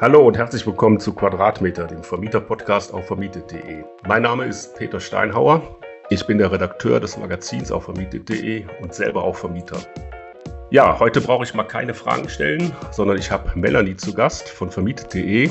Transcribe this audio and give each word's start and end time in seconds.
Hallo 0.00 0.26
und 0.26 0.36
herzlich 0.36 0.66
willkommen 0.66 0.98
zu 0.98 1.14
Quadratmeter, 1.14 1.86
dem 1.86 2.02
Vermieter-Podcast 2.02 2.92
auf 2.92 3.06
vermietet.de. 3.06 3.84
Mein 4.08 4.22
Name 4.22 4.44
ist 4.44 4.74
Peter 4.76 4.98
Steinhauer. 4.98 5.62
Ich 6.10 6.26
bin 6.26 6.36
der 6.38 6.50
Redakteur 6.50 6.98
des 6.98 7.16
Magazins 7.16 7.70
auf 7.70 7.84
vermietet.de 7.84 8.64
und 8.82 8.92
selber 8.92 9.22
auch 9.22 9.36
Vermieter. 9.36 9.78
Ja, 10.70 10.98
heute 10.98 11.20
brauche 11.20 11.44
ich 11.44 11.54
mal 11.54 11.62
keine 11.62 11.94
Fragen 11.94 12.28
stellen, 12.28 12.72
sondern 12.90 13.18
ich 13.18 13.30
habe 13.30 13.56
Melanie 13.56 13.94
zu 13.94 14.12
Gast 14.12 14.48
von 14.48 14.68
vermietet.de. 14.68 15.48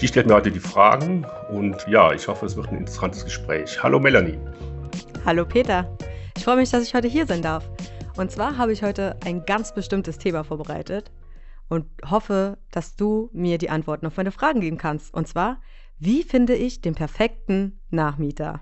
Die 0.00 0.08
stellt 0.08 0.26
mir 0.26 0.34
heute 0.34 0.50
die 0.50 0.58
Fragen 0.58 1.24
und 1.48 1.86
ja, 1.86 2.12
ich 2.12 2.26
hoffe, 2.26 2.46
es 2.46 2.56
wird 2.56 2.70
ein 2.70 2.78
interessantes 2.78 3.24
Gespräch. 3.24 3.80
Hallo 3.80 4.00
Melanie. 4.00 4.36
Hallo 5.24 5.44
Peter. 5.44 5.88
Ich 6.36 6.42
freue 6.42 6.56
mich, 6.56 6.70
dass 6.70 6.82
ich 6.82 6.92
heute 6.92 7.06
hier 7.06 7.24
sein 7.24 7.42
darf. 7.42 7.70
Und 8.16 8.32
zwar 8.32 8.58
habe 8.58 8.72
ich 8.72 8.82
heute 8.82 9.14
ein 9.24 9.46
ganz 9.46 9.72
bestimmtes 9.72 10.18
Thema 10.18 10.42
vorbereitet 10.42 11.12
und 11.70 11.86
hoffe, 12.04 12.58
dass 12.72 12.96
du 12.96 13.30
mir 13.32 13.56
die 13.56 13.70
Antworten 13.70 14.06
auf 14.06 14.16
meine 14.16 14.32
Fragen 14.32 14.60
geben 14.60 14.76
kannst. 14.76 15.14
Und 15.14 15.28
zwar, 15.28 15.62
wie 15.98 16.24
finde 16.24 16.54
ich 16.54 16.82
den 16.82 16.94
perfekten 16.94 17.80
Nachmieter? 17.90 18.60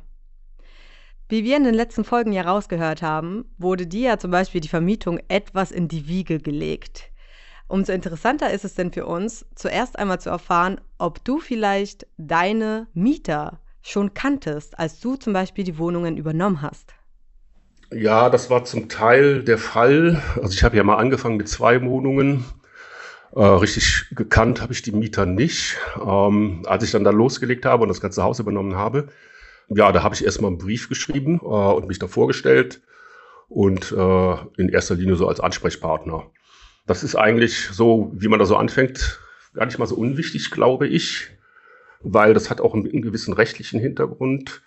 Wie 1.29 1.43
wir 1.43 1.57
in 1.57 1.65
den 1.65 1.75
letzten 1.75 2.05
Folgen 2.05 2.33
ja 2.33 2.43
rausgehört 2.43 3.03
haben, 3.03 3.47
wurde 3.57 3.87
dir 3.87 4.11
ja 4.11 4.19
zum 4.19 4.31
Beispiel 4.31 4.61
die 4.61 4.69
Vermietung 4.69 5.21
etwas 5.29 5.73
in 5.73 5.89
die 5.89 6.07
Wiege 6.07 6.39
gelegt. 6.39 7.11
Umso 7.67 7.93
interessanter 7.93 8.51
ist 8.51 8.65
es 8.65 8.75
denn 8.75 8.93
für 8.93 9.07
uns, 9.07 9.47
zuerst 9.55 9.99
einmal 9.99 10.21
zu 10.21 10.31
erfahren, 10.31 10.81
ob 10.99 11.25
du 11.25 11.39
vielleicht 11.39 12.07
deine 12.17 12.89
Mieter 12.93 13.61
schon 13.83 14.15
kanntest, 14.15 14.79
als 14.79 15.01
du 15.01 15.17
zum 15.17 15.33
Beispiel 15.33 15.65
die 15.65 15.79
Wohnungen 15.79 16.17
übernommen 16.17 16.63
hast. 16.63 16.95
Ja, 17.91 18.29
das 18.29 18.51
war 18.51 18.65
zum 18.65 18.91
Teil 18.91 19.45
der 19.45 19.59
Fall. 19.59 20.23
Also 20.37 20.51
ich 20.51 20.63
habe 20.63 20.77
ja 20.77 20.85
mal 20.85 20.97
angefangen 20.97 21.39
mit 21.39 21.49
zwei 21.49 21.83
Wohnungen 21.83 22.45
äh, 23.35 23.45
richtig 23.45 24.07
gekannt 24.13 24.61
habe 24.63 24.73
ich 24.73 24.83
die 24.83 24.93
Mieter 24.93 25.27
nicht. 25.27 25.77
Ähm, 26.05 26.63
als 26.67 26.85
ich 26.85 26.91
dann 26.91 27.05
da 27.05 27.11
losgelegt 27.11 27.65
habe 27.67 27.83
und 27.83 27.89
das 27.89 28.01
ganze 28.01 28.23
Haus 28.23 28.39
übernommen 28.39 28.77
habe, 28.77 29.09
ja, 29.69 29.93
da 29.93 30.03
habe 30.03 30.15
ich 30.15 30.25
erstmal 30.25 30.51
einen 30.51 30.59
Brief 30.59 30.89
geschrieben 30.89 31.41
äh, 31.43 31.47
und 31.47 31.89
mich 31.89 31.99
da 31.99 32.07
vorgestellt 32.07 32.81
und 33.49 33.93
äh, 33.93 34.37
in 34.57 34.69
erster 34.69 34.95
Linie 34.95 35.17
so 35.17 35.29
als 35.29 35.41
Ansprechpartner. 35.41 36.31
Das 36.87 37.05
ist 37.05 37.17
eigentlich 37.17 37.69
so, 37.71 38.11
wie 38.15 38.29
man 38.29 38.39
da 38.39 38.47
so 38.47 38.57
anfängt, 38.57 39.21
gar 39.53 39.67
nicht 39.67 39.79
mal 39.79 39.87
so 39.87 39.97
unwichtig, 39.97 40.51
glaube 40.51 40.87
ich, 40.87 41.29
weil 42.01 42.33
das 42.33 42.49
hat 42.49 42.61
auch 42.61 42.75
einen, 42.75 42.91
einen 42.91 43.03
gewissen 43.03 43.35
rechtlichen 43.35 43.81
Hintergrund. 43.81 44.63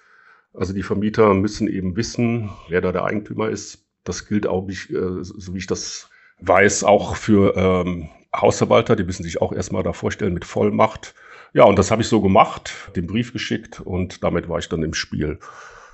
Also 0.54 0.74
die 0.74 0.84
Vermieter 0.84 1.34
müssen 1.34 1.68
eben 1.68 1.96
wissen, 1.96 2.50
wer 2.70 2.82
da 2.82 2.92
der 2.92 3.06
Eigentümer 3.06 3.50
ist. 3.50 3.86
Das 4.04 4.28
gilt 4.28 4.46
auch, 4.46 4.68
äh, 4.68 5.24
so 5.24 5.54
wie 5.54 5.60
ich 5.60 5.68
das 5.68 6.10
weiß, 6.42 6.84
auch 6.84 7.16
für 7.16 7.56
ähm, 7.56 8.10
Hausverwalter, 8.36 8.96
die 8.96 9.04
müssen 9.04 9.24
sich 9.24 9.42
auch 9.42 9.52
erstmal 9.52 9.84
da 9.84 9.94
vorstellen 9.94 10.34
mit 10.34 10.46
Vollmacht. 10.46 11.14
Ja, 11.54 11.66
und 11.66 11.78
das 11.78 11.92
habe 11.92 12.02
ich 12.02 12.08
so 12.08 12.22
gemacht, 12.22 12.74
den 12.96 13.08
Brief 13.08 13.34
geschickt 13.34 13.82
und 13.82 14.24
damit 14.24 14.48
war 14.48 14.60
ich 14.60 14.70
dann 14.70 14.84
im 14.84 14.94
Spiel. 14.94 15.40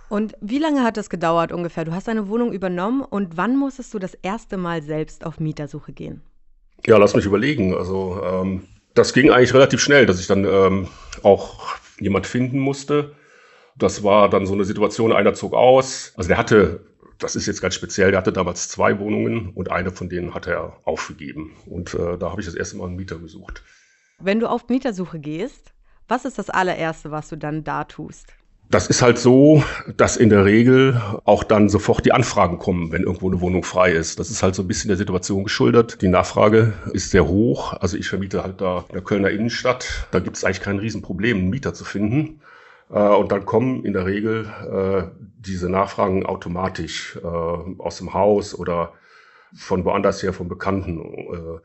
Und 0.10 0.36
wie 0.40 0.60
lange 0.60 0.84
hat 0.84 0.98
das 0.98 1.10
gedauert 1.10 1.52
ungefähr? 1.52 1.84
Du 1.84 1.94
hast 1.94 2.08
eine 2.08 2.30
Wohnung 2.30 2.54
übernommen 2.54 3.02
und 3.02 3.38
wann 3.38 3.58
musstest 3.58 3.94
du 3.94 4.00
das 4.00 4.14
erste 4.14 4.58
Mal 4.58 4.82
selbst 4.82 5.26
auf 5.26 5.40
Mietersuche 5.40 5.92
gehen? 5.92 6.22
Ja, 6.86 6.98
lass 6.98 7.16
mich 7.16 7.26
überlegen. 7.26 7.76
Also 7.76 8.22
ähm, 8.24 8.64
das 8.94 9.14
ging 9.14 9.32
eigentlich 9.32 9.54
relativ 9.54 9.82
schnell, 9.82 10.06
dass 10.06 10.20
ich 10.20 10.28
dann 10.28 10.46
ähm, 10.46 10.88
auch 11.24 11.76
jemand 12.00 12.28
finden 12.28 12.60
musste. 12.60 13.16
Das 13.76 14.04
war 14.04 14.30
dann 14.30 14.46
so 14.46 14.54
eine 14.54 14.64
Situation, 14.64 15.12
einer 15.12 15.34
zog 15.34 15.54
aus. 15.54 16.14
Also 16.16 16.30
der 16.30 16.38
hatte 16.38 16.82
das 17.20 17.36
ist 17.36 17.48
jetzt 17.48 17.62
ganz 17.62 17.76
speziell, 17.76 18.12
der 18.12 18.20
hatte 18.20 18.34
damals 18.34 18.70
zwei 18.70 19.00
Wohnungen 19.00 19.50
und 19.50 19.72
eine 19.72 19.92
von 19.92 20.10
denen 20.10 20.34
hat 20.34 20.48
er 20.48 20.78
aufgegeben. 20.84 21.54
Und 21.66 21.94
äh, 21.94 22.18
da 22.18 22.32
habe 22.32 22.42
ich 22.42 22.48
das 22.48 22.56
erste 22.56 22.78
Mal 22.78 22.88
einen 22.88 22.96
Mieter 22.96 23.18
gesucht. 23.18 23.64
Wenn 24.20 24.40
du 24.40 24.48
auf 24.48 24.68
Mietersuche 24.70 25.20
gehst, 25.20 25.74
was 26.08 26.26
ist 26.26 26.38
das 26.38 26.50
allererste, 26.50 27.12
was 27.12 27.30
du 27.30 27.36
dann 27.36 27.64
da 27.64 27.84
tust? 27.84 28.34
Das 28.70 28.88
ist 28.88 29.02
halt 29.02 29.18
so, 29.18 29.64
dass 29.96 30.18
in 30.18 30.30
der 30.30 30.44
Regel 30.44 31.02
auch 31.24 31.46
dann 31.46 31.70
sofort 31.70 32.06
die 32.06 32.12
Anfragen 32.12 32.60
kommen, 32.60 32.92
wenn 32.92 33.04
irgendwo 33.04 33.30
eine 33.30 33.40
Wohnung 33.40 33.64
frei 33.64 33.92
ist. 33.92 34.20
Das 34.20 34.30
ist 34.30 34.44
halt 34.44 34.56
so 34.56 34.64
ein 34.64 34.68
bisschen 34.68 34.90
der 34.90 34.98
Situation 34.98 35.46
geschuldet. 35.46 36.02
Die 36.02 36.10
Nachfrage 36.10 36.74
ist 36.92 37.12
sehr 37.12 37.28
hoch. 37.28 37.74
Also 37.74 37.96
ich 37.96 38.10
vermiete 38.10 38.44
halt 38.44 38.60
da 38.60 38.84
in 38.90 38.94
der 38.94 39.04
Kölner 39.04 39.30
Innenstadt. 39.30 40.08
Da 40.12 40.20
gibt 40.20 40.36
es 40.36 40.44
eigentlich 40.44 40.60
kein 40.60 40.80
Riesenproblem, 40.80 41.38
einen 41.38 41.50
Mieter 41.50 41.74
zu 41.74 41.86
finden. 41.86 42.42
Äh, 42.90 43.00
und 43.00 43.32
dann 43.32 43.46
kommen 43.46 43.86
in 43.86 43.94
der 43.94 44.06
Regel 44.06 44.46
äh, 44.46 45.37
diese 45.48 45.70
Nachfragen 45.70 46.26
automatisch 46.26 47.18
äh, 47.24 47.28
aus 47.28 47.98
dem 47.98 48.14
Haus 48.14 48.54
oder 48.58 48.94
von 49.56 49.86
woanders 49.86 50.22
her, 50.22 50.34
von 50.34 50.48
Bekannten. 50.50 51.00
Äh, 51.00 51.60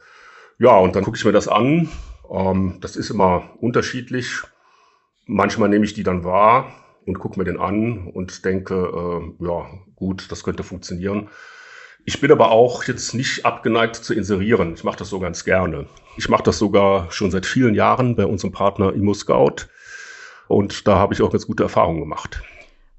ja, 0.58 0.76
und 0.76 0.96
dann 0.96 1.04
gucke 1.04 1.16
ich 1.16 1.24
mir 1.24 1.32
das 1.32 1.48
an. 1.48 1.88
Ähm, 2.30 2.78
das 2.80 2.96
ist 2.96 3.10
immer 3.10 3.50
unterschiedlich. 3.60 4.42
Manchmal 5.26 5.68
nehme 5.68 5.84
ich 5.84 5.94
die 5.94 6.02
dann 6.02 6.24
wahr 6.24 6.72
und 7.06 7.18
gucke 7.18 7.38
mir 7.38 7.44
den 7.44 7.58
an 7.58 8.08
und 8.08 8.44
denke, 8.44 8.74
äh, 8.74 9.44
ja, 9.44 9.66
gut, 9.96 10.30
das 10.30 10.44
könnte 10.44 10.62
funktionieren. 10.62 11.28
Ich 12.04 12.20
bin 12.20 12.32
aber 12.32 12.50
auch 12.50 12.84
jetzt 12.84 13.14
nicht 13.14 13.44
abgeneigt 13.46 13.96
zu 13.96 14.12
inserieren. 14.12 14.74
Ich 14.74 14.82
mache 14.82 14.98
das 14.98 15.08
so 15.08 15.20
ganz 15.20 15.44
gerne. 15.44 15.86
Ich 16.16 16.28
mache 16.28 16.42
das 16.42 16.58
sogar 16.58 17.10
schon 17.12 17.30
seit 17.30 17.46
vielen 17.46 17.74
Jahren 17.74 18.16
bei 18.16 18.26
unserem 18.26 18.52
Partner 18.52 18.92
ImmoScout. 18.92 19.68
Und 20.48 20.88
da 20.88 20.96
habe 20.96 21.14
ich 21.14 21.22
auch 21.22 21.30
ganz 21.30 21.46
gute 21.46 21.62
Erfahrungen 21.62 22.00
gemacht. 22.00 22.42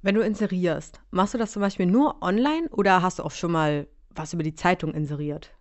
Wenn 0.06 0.16
du 0.16 0.22
inserierst, 0.22 1.00
machst 1.12 1.34
du 1.34 1.38
das 1.38 1.54
zum 1.54 1.62
Beispiel 1.62 1.86
nur 1.86 2.22
online 2.22 2.68
oder 2.72 3.02
hast 3.02 3.20
du 3.20 3.24
auch 3.24 3.32
schon 3.32 3.54
mal 3.54 3.88
was 4.14 4.34
über 4.34 4.44
die 4.44 4.54
Zeitung 4.54 4.94
inseriert? 4.94 5.52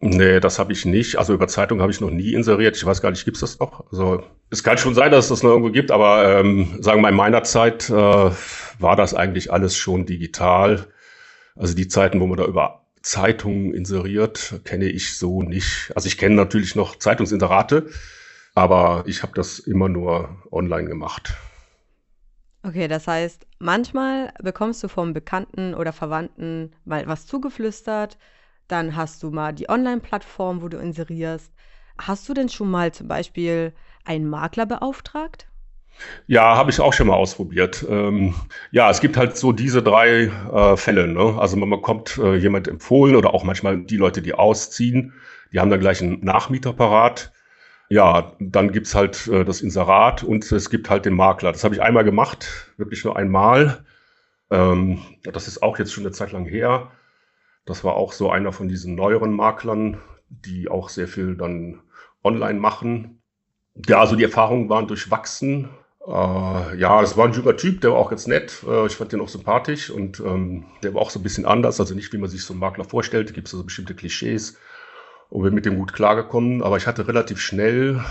Nee, 0.00 0.38
das 0.38 0.60
habe 0.60 0.72
ich 0.72 0.84
nicht. 0.84 1.18
Also 1.18 1.34
über 1.34 1.48
Zeitung 1.48 1.80
habe 1.80 1.90
ich 1.90 2.00
noch 2.00 2.10
nie 2.10 2.32
inseriert. 2.32 2.76
Ich 2.76 2.86
weiß 2.86 3.02
gar 3.02 3.10
nicht, 3.10 3.24
gibt 3.24 3.38
es 3.38 3.40
das 3.40 3.58
noch? 3.58 3.90
Also 3.90 4.22
es 4.50 4.62
kann 4.62 4.78
schon 4.78 4.94
sein, 4.94 5.10
dass 5.10 5.24
es 5.24 5.30
das 5.30 5.42
noch 5.42 5.50
irgendwo 5.50 5.72
gibt, 5.72 5.90
aber 5.90 6.38
ähm, 6.38 6.78
sagen 6.80 6.98
wir 6.98 7.02
mal, 7.02 7.08
in 7.08 7.16
meiner 7.16 7.42
Zeit 7.42 7.90
äh, 7.90 7.92
war 7.92 8.94
das 8.94 9.14
eigentlich 9.14 9.52
alles 9.52 9.76
schon 9.76 10.06
digital. 10.06 10.86
Also 11.56 11.74
die 11.74 11.88
Zeiten, 11.88 12.20
wo 12.20 12.28
man 12.28 12.38
da 12.38 12.44
über 12.44 12.84
Zeitungen 13.02 13.74
inseriert, 13.74 14.60
kenne 14.62 14.84
ich 14.84 15.18
so 15.18 15.42
nicht. 15.42 15.90
Also 15.96 16.06
ich 16.06 16.18
kenne 16.18 16.36
natürlich 16.36 16.76
noch 16.76 16.94
Zeitungsinserate, 17.00 17.88
aber 18.54 19.02
ich 19.06 19.24
habe 19.24 19.32
das 19.34 19.58
immer 19.58 19.88
nur 19.88 20.40
online 20.52 20.88
gemacht. 20.88 21.34
Okay, 22.62 22.88
das 22.88 23.06
heißt, 23.06 23.46
manchmal 23.58 24.32
bekommst 24.42 24.82
du 24.82 24.88
vom 24.88 25.12
Bekannten 25.12 25.74
oder 25.74 25.92
Verwandten 25.92 26.72
mal 26.84 27.06
was 27.06 27.26
zugeflüstert, 27.26 28.18
dann 28.66 28.96
hast 28.96 29.22
du 29.22 29.30
mal 29.30 29.52
die 29.54 29.68
Online-Plattform, 29.70 30.62
wo 30.62 30.68
du 30.68 30.78
inserierst. 30.78 31.52
Hast 32.00 32.28
du 32.28 32.34
denn 32.34 32.48
schon 32.48 32.70
mal 32.70 32.92
zum 32.92 33.08
Beispiel 33.08 33.72
einen 34.04 34.28
Makler 34.28 34.66
beauftragt? 34.66 35.48
Ja, 36.26 36.56
habe 36.56 36.70
ich 36.70 36.80
auch 36.80 36.92
schon 36.92 37.08
mal 37.08 37.14
ausprobiert. 37.14 37.84
Ähm, 37.88 38.34
ja, 38.70 38.90
es 38.90 39.00
gibt 39.00 39.16
halt 39.16 39.36
so 39.36 39.52
diese 39.52 39.82
drei 39.82 40.30
äh, 40.52 40.76
Fälle. 40.76 41.08
Ne? 41.08 41.36
Also 41.38 41.56
man 41.56 41.70
bekommt 41.70 42.18
äh, 42.18 42.36
jemand 42.36 42.68
empfohlen 42.68 43.16
oder 43.16 43.34
auch 43.34 43.44
manchmal 43.44 43.78
die 43.82 43.96
Leute, 43.96 44.22
die 44.22 44.34
ausziehen, 44.34 45.14
die 45.52 45.60
haben 45.60 45.70
dann 45.70 45.80
gleich 45.80 46.02
einen 46.02 46.24
Nachmieter 46.24 46.72
parat. 46.72 47.32
Ja, 47.90 48.32
dann 48.38 48.72
gibt's 48.72 48.94
halt 48.94 49.26
äh, 49.28 49.44
das 49.44 49.62
Inserat 49.62 50.22
und 50.22 50.50
es 50.52 50.68
gibt 50.70 50.90
halt 50.90 51.06
den 51.06 51.14
Makler. 51.14 51.52
Das 51.52 51.64
habe 51.64 51.74
ich 51.74 51.82
einmal 51.82 52.04
gemacht, 52.04 52.70
wirklich 52.76 53.04
nur 53.04 53.16
einmal. 53.16 53.84
Ähm, 54.50 55.00
das 55.24 55.48
ist 55.48 55.62
auch 55.62 55.78
jetzt 55.78 55.92
schon 55.92 56.04
eine 56.04 56.12
Zeit 56.12 56.32
lang 56.32 56.44
her. 56.44 56.90
Das 57.66 57.84
war 57.84 57.94
auch 57.94 58.12
so 58.12 58.30
einer 58.30 58.52
von 58.52 58.68
diesen 58.68 58.94
neueren 58.94 59.32
Maklern, 59.34 60.00
die 60.28 60.68
auch 60.68 60.88
sehr 60.90 61.08
viel 61.08 61.36
dann 61.36 61.80
online 62.24 62.60
machen. 62.60 63.22
Ja, 63.86 64.00
also 64.00 64.16
die 64.16 64.24
Erfahrungen 64.24 64.68
waren 64.68 64.88
durchwachsen. 64.88 65.70
Äh, 66.06 66.78
ja, 66.78 67.00
das 67.00 67.16
war 67.16 67.26
ein 67.26 67.32
junger 67.32 67.56
Typ, 67.56 67.80
der 67.80 67.92
war 67.92 67.98
auch 67.98 68.10
ganz 68.10 68.26
nett. 68.26 68.64
Äh, 68.68 68.86
ich 68.86 68.96
fand 68.96 69.12
den 69.12 69.20
auch 69.20 69.28
sympathisch 69.28 69.90
und 69.90 70.20
ähm, 70.20 70.66
der 70.82 70.94
war 70.94 71.02
auch 71.02 71.10
so 71.10 71.20
ein 71.20 71.22
bisschen 71.22 71.46
anders. 71.46 71.80
Also 71.80 71.94
nicht, 71.94 72.12
wie 72.12 72.18
man 72.18 72.30
sich 72.30 72.44
so 72.44 72.52
einen 72.52 72.60
Makler 72.60 72.84
vorstellt. 72.84 73.30
Da 73.30 73.34
gibt 73.34 73.48
es 73.48 73.54
also 73.54 73.64
bestimmte 73.64 73.94
Klischees 73.94 74.58
und 75.30 75.42
bin 75.42 75.54
mit 75.54 75.66
dem 75.66 75.76
gut 75.76 75.92
klargekommen. 75.92 76.62
Aber 76.62 76.76
ich 76.76 76.86
hatte 76.86 77.08
relativ 77.08 77.40
schnell 77.40 78.02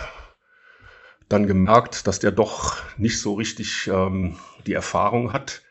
dann 1.30 1.48
gemerkt, 1.48 2.08
dass 2.08 2.20
der 2.20 2.32
doch 2.32 2.78
nicht 2.98 3.20
so 3.20 3.34
richtig 3.34 3.88
ähm, 3.88 4.38
die 4.66 4.74
Erfahrung 4.74 5.34
hat. 5.34 5.62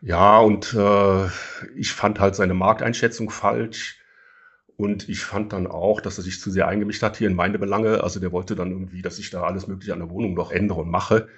Ja, 0.00 0.38
und 0.38 0.74
äh, 0.74 1.26
ich 1.74 1.92
fand 1.92 2.20
halt 2.20 2.36
seine 2.36 2.54
Markteinschätzung 2.54 3.30
falsch. 3.30 3.96
Und 4.76 5.08
ich 5.08 5.24
fand 5.24 5.52
dann 5.52 5.66
auch, 5.66 6.00
dass 6.00 6.18
er 6.18 6.22
sich 6.22 6.40
zu 6.40 6.52
sehr 6.52 6.68
eingemischt 6.68 7.02
hat 7.02 7.16
hier 7.16 7.26
in 7.26 7.34
meine 7.34 7.58
Belange. 7.58 8.04
Also 8.04 8.20
der 8.20 8.30
wollte 8.30 8.54
dann 8.54 8.70
irgendwie, 8.70 9.02
dass 9.02 9.18
ich 9.18 9.30
da 9.30 9.42
alles 9.42 9.66
Mögliche 9.66 9.92
an 9.92 9.98
der 9.98 10.10
Wohnung 10.10 10.34
noch 10.34 10.52
ändere 10.52 10.82
und 10.82 10.90
mache. 10.90 11.28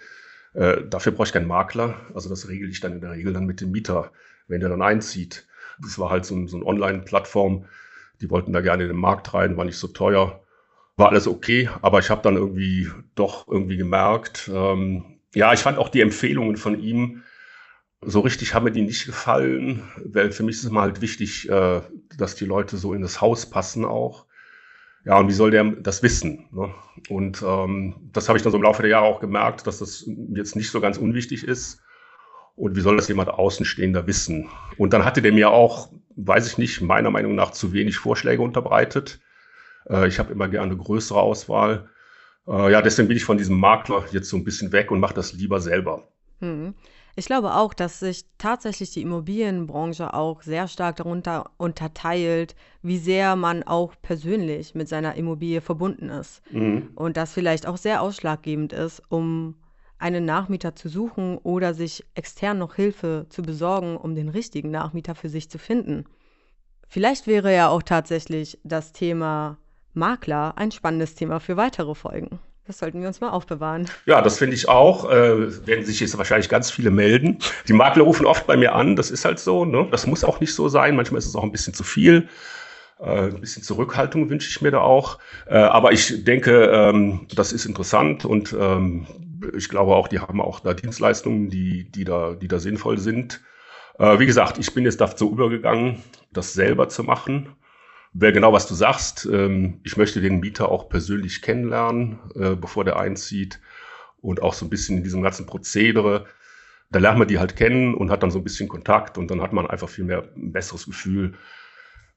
Äh, 0.53 0.83
dafür 0.89 1.13
brauche 1.13 1.29
ich 1.29 1.33
keinen 1.33 1.49
Makler. 1.49 1.95
Also 2.13 2.29
das 2.29 2.49
regel 2.49 2.69
ich 2.69 2.81
dann 2.81 2.93
in 2.93 3.01
der 3.01 3.13
Regel 3.13 3.33
dann 3.33 3.47
mit 3.47 3.63
dem 3.63 3.71
Mieter, 3.71 4.13
wenn 4.47 4.61
der 4.61 4.69
dann 4.69 4.83
einzieht. 4.83 5.47
Das 5.81 5.99
war 5.99 6.11
halt 6.11 6.27
so, 6.27 6.47
so 6.47 6.59
eine 6.59 6.67
Online-Plattform, 6.67 7.65
die 8.21 8.31
wollten 8.31 8.53
da 8.53 8.61
gerne 8.61 8.85
in 8.85 8.89
den 8.89 8.99
Markt 8.99 9.33
rein, 9.35 9.57
war 9.57 9.65
nicht 9.65 9.79
so 9.79 9.89
teuer. 9.89 10.43
War 10.97 11.09
alles 11.09 11.27
okay, 11.27 11.71
aber 11.83 11.99
ich 12.01 12.11
habe 12.11 12.23
dann 12.23 12.37
irgendwie 12.37 12.89
doch 13.15 13.49
irgendwie 13.49 13.77
gemerkt, 13.77 14.51
ähm, 14.53 15.21
ja, 15.35 15.53
ich 15.53 15.61
fand 15.61 15.79
auch 15.79 15.89
die 15.89 16.01
Empfehlungen 16.01 16.57
von 16.57 16.79
ihm, 16.79 17.23
so 18.03 18.21
richtig 18.21 18.55
haben 18.55 18.65
mir 18.65 18.73
die 18.73 18.83
nicht 18.83 19.07
gefallen, 19.07 19.83
weil 20.05 20.33
für 20.33 20.43
mich 20.43 20.57
ist 20.57 20.65
es 20.65 20.71
immer 20.71 20.83
halt 20.83 21.01
wichtig, 21.01 21.49
äh, 21.49 21.81
dass 22.17 22.35
die 22.35 22.47
Leute 22.47 22.77
so 22.77 22.95
in 22.95 23.03
das 23.03 23.21
Haus 23.21 23.47
passen 23.47 23.85
auch. 23.85 24.27
Ja, 25.05 25.19
und 25.19 25.29
wie 25.29 25.35
soll 25.35 25.51
der 25.51 25.65
das 25.65 26.03
wissen? 26.03 26.47
Ne? 26.53 26.75
Und 27.09 27.43
ähm, 27.43 28.11
das 28.13 28.29
habe 28.29 28.37
ich 28.37 28.43
dann 28.43 28.53
so 28.53 28.59
im 28.59 28.65
Laufe 28.65 28.83
der 28.83 28.91
Jahre 28.91 29.07
auch 29.07 29.21
gemerkt, 29.21 29.67
dass 29.67 29.79
das 29.79 30.09
jetzt 30.35 30.57
nicht 30.57 30.71
so 30.71 30.81
ganz 30.81 30.99
unwichtig 30.99 31.45
ist. 31.45 31.81
Und 32.57 32.77
wie 32.77 32.81
soll 32.81 32.97
das 32.97 33.09
jemand 33.09 33.31
Außenstehender 33.31 34.07
wissen? 34.07 34.49
Und 34.77 34.93
dann 34.93 35.05
hatte 35.05 35.23
der 35.23 35.33
mir 35.33 35.51
auch, 35.51 35.91
weiß 36.27 36.47
ich 36.47 36.59
nicht, 36.59 36.81
meiner 36.81 37.11
Meinung 37.11 37.35
nach 37.35 37.51
zu 37.51 37.73
wenig 37.73 37.97
Vorschläge 37.99 38.43
unterbreitet. 38.43 39.21
Äh, 39.89 40.09
ich 40.09 40.19
habe 40.19 40.33
immer 40.33 40.49
gerne 40.49 40.73
eine 40.73 40.83
größere 40.83 41.21
Auswahl. 41.21 41.89
Äh, 42.47 42.73
ja, 42.73 42.83
deswegen 42.83 43.09
bin 43.09 43.17
ich 43.17 43.25
von 43.25 43.39
diesem 43.39 43.59
Makler 43.59 44.05
jetzt 44.13 44.29
so 44.29 44.37
ein 44.37 44.45
bisschen 44.45 44.73
weg 44.73 44.91
und 44.91 45.01
mache 45.01 45.15
das 45.15 45.33
lieber 45.33 45.61
selber. 45.61 46.09
Hm. 46.41 46.75
Ich 47.17 47.27
glaube 47.27 47.55
auch, 47.55 47.75
dass 47.75 48.01
sich 48.01 48.25
tatsächlich 48.39 48.93
die 48.93 49.03
Immobilienbranche 49.03 50.15
auch 50.15 50.43
sehr 50.43 50.69
stark 50.69 50.97
darunter 50.97 51.51
unterteilt, 51.59 52.55
wie 52.83 52.99
sehr 52.99 53.37
man 53.37 53.63
auch 53.63 53.95
persönlich 54.01 54.75
mit 54.75 54.89
seiner 54.89 55.17
Immobilie 55.17 55.61
verbunden 55.61 56.09
ist. 56.09 56.41
Mhm. 56.51 56.91
Und 56.95 57.17
das 57.17 57.33
vielleicht 57.33 57.67
auch 57.67 57.77
sehr 57.77 58.01
ausschlaggebend 58.01 58.73
ist, 58.73 59.03
um 59.09 59.57
einen 60.01 60.25
Nachmieter 60.25 60.75
zu 60.75 60.89
suchen 60.89 61.39
oder 61.39 61.75
sich 61.75 62.05
extern 62.15 62.59
noch 62.59 62.75
Hilfe 62.75 63.27
zu 63.29 63.43
besorgen, 63.43 63.97
um 63.97 64.15
den 64.15 64.29
richtigen 64.29 64.71
Nachmieter 64.71 65.15
für 65.15 65.29
sich 65.29 65.51
zu 65.51 65.59
finden. 65.59 66.05
Vielleicht 66.89 67.27
wäre 67.27 67.55
ja 67.55 67.69
auch 67.69 67.83
tatsächlich 67.83 68.59
das 68.65 68.93
Thema 68.93 69.59
Makler 69.95 70.55
ein 70.57 70.71
spannendes 70.73 71.15
Thema 71.15 71.39
für 71.39 71.57
weitere 71.57 71.95
Folgen. 71.95 72.41
Das 72.67 72.79
sollten 72.79 73.01
wir 73.01 73.09
uns 73.09 73.21
mal 73.21 73.31
aufbewahren. 73.31 73.89
Ja, 74.07 74.23
das 74.23 74.39
finde 74.39 74.55
ich 74.55 74.69
auch. 74.69 75.11
Äh, 75.11 75.67
werden 75.67 75.85
sich 75.85 75.99
jetzt 76.01 76.17
wahrscheinlich 76.17 76.49
ganz 76.49 76.71
viele 76.71 76.91
melden. 76.91 77.39
Die 77.67 77.73
Makler 77.73 78.05
rufen 78.05 78.27
oft 78.27 78.47
bei 78.47 78.57
mir 78.57 78.75
an, 78.75 78.97
das 78.97 79.11
ist 79.11 79.25
halt 79.25 79.41
so. 79.41 79.65
Ne? 79.65 79.89
Das 79.91 80.07
muss 80.07 80.25
auch 80.25 80.41
nicht 80.41 80.55
so 80.55 80.69
sein. 80.69 80.95
Manchmal 80.95 81.19
ist 81.19 81.27
es 81.27 81.35
auch 81.35 81.43
ein 81.43 81.53
bisschen 81.53 81.75
zu 81.75 81.83
viel. 81.83 82.29
Äh, 83.01 83.29
ein 83.29 83.41
bisschen 83.41 83.63
Zurückhaltung 83.63 84.31
wünsche 84.31 84.49
ich 84.49 84.61
mir 84.61 84.71
da 84.71 84.81
auch. 84.81 85.19
Äh, 85.47 85.57
aber 85.57 85.93
ich 85.93 86.25
denke, 86.25 86.67
ähm, 86.67 87.27
das 87.35 87.53
ist 87.53 87.65
interessant 87.65 88.25
und 88.25 88.55
ähm, 88.59 89.07
ich 89.57 89.69
glaube 89.69 89.95
auch, 89.95 90.09
die 90.09 90.21
haben 90.21 90.41
auch 90.41 90.61
da 90.61 90.75
Dienstleistungen, 90.75 91.49
die, 91.49 91.91
die, 91.91 92.05
da, 92.05 92.35
die 92.35 92.49
da 92.49 92.59
sinnvoll 92.59 92.99
sind. 92.99 93.41
Äh, 93.99 94.19
wie 94.19 94.27
gesagt, 94.27 94.59
ich 94.59 94.75
bin 94.75 94.85
jetzt 94.85 95.01
dazu 95.01 95.31
übergegangen, 95.31 96.03
das 96.33 96.53
selber 96.53 96.89
zu 96.89 97.05
machen 97.05 97.55
wäre 98.13 98.33
genau, 98.33 98.53
was 98.53 98.67
du 98.67 98.75
sagst. 98.75 99.29
Ähm, 99.31 99.81
ich 99.85 99.97
möchte 99.97 100.21
den 100.21 100.41
Mieter 100.41 100.71
auch 100.71 100.89
persönlich 100.89 101.43
kennenlernen, 101.43 102.19
äh, 102.35 102.55
bevor 102.57 102.85
der 102.85 102.99
einzieht 102.99 103.61
und 104.21 104.43
auch 104.43 104.55
so 104.55 104.67
ein 104.67 104.71
bisschen 104.71 104.99
in 104.99 105.05
diesem 105.05 105.23
ganzen 105.23 105.47
Prozedere. 105.47 106.27
Da 106.91 106.99
lernt 106.99 107.19
man 107.19 107.29
die 107.29 107.39
halt 107.39 107.57
kennen 107.57 107.95
und 107.95 108.11
hat 108.11 108.23
dann 108.23 108.31
so 108.31 108.39
ein 108.39 108.45
bisschen 108.45 108.69
Kontakt 108.69 109.17
und 109.17 109.31
dann 109.31 109.41
hat 109.41 109.53
man 109.53 109.67
einfach 109.67 109.89
viel 109.89 110.05
mehr 110.05 110.25
ein 110.37 110.53
besseres 110.53 110.87
Gefühl, 110.87 111.35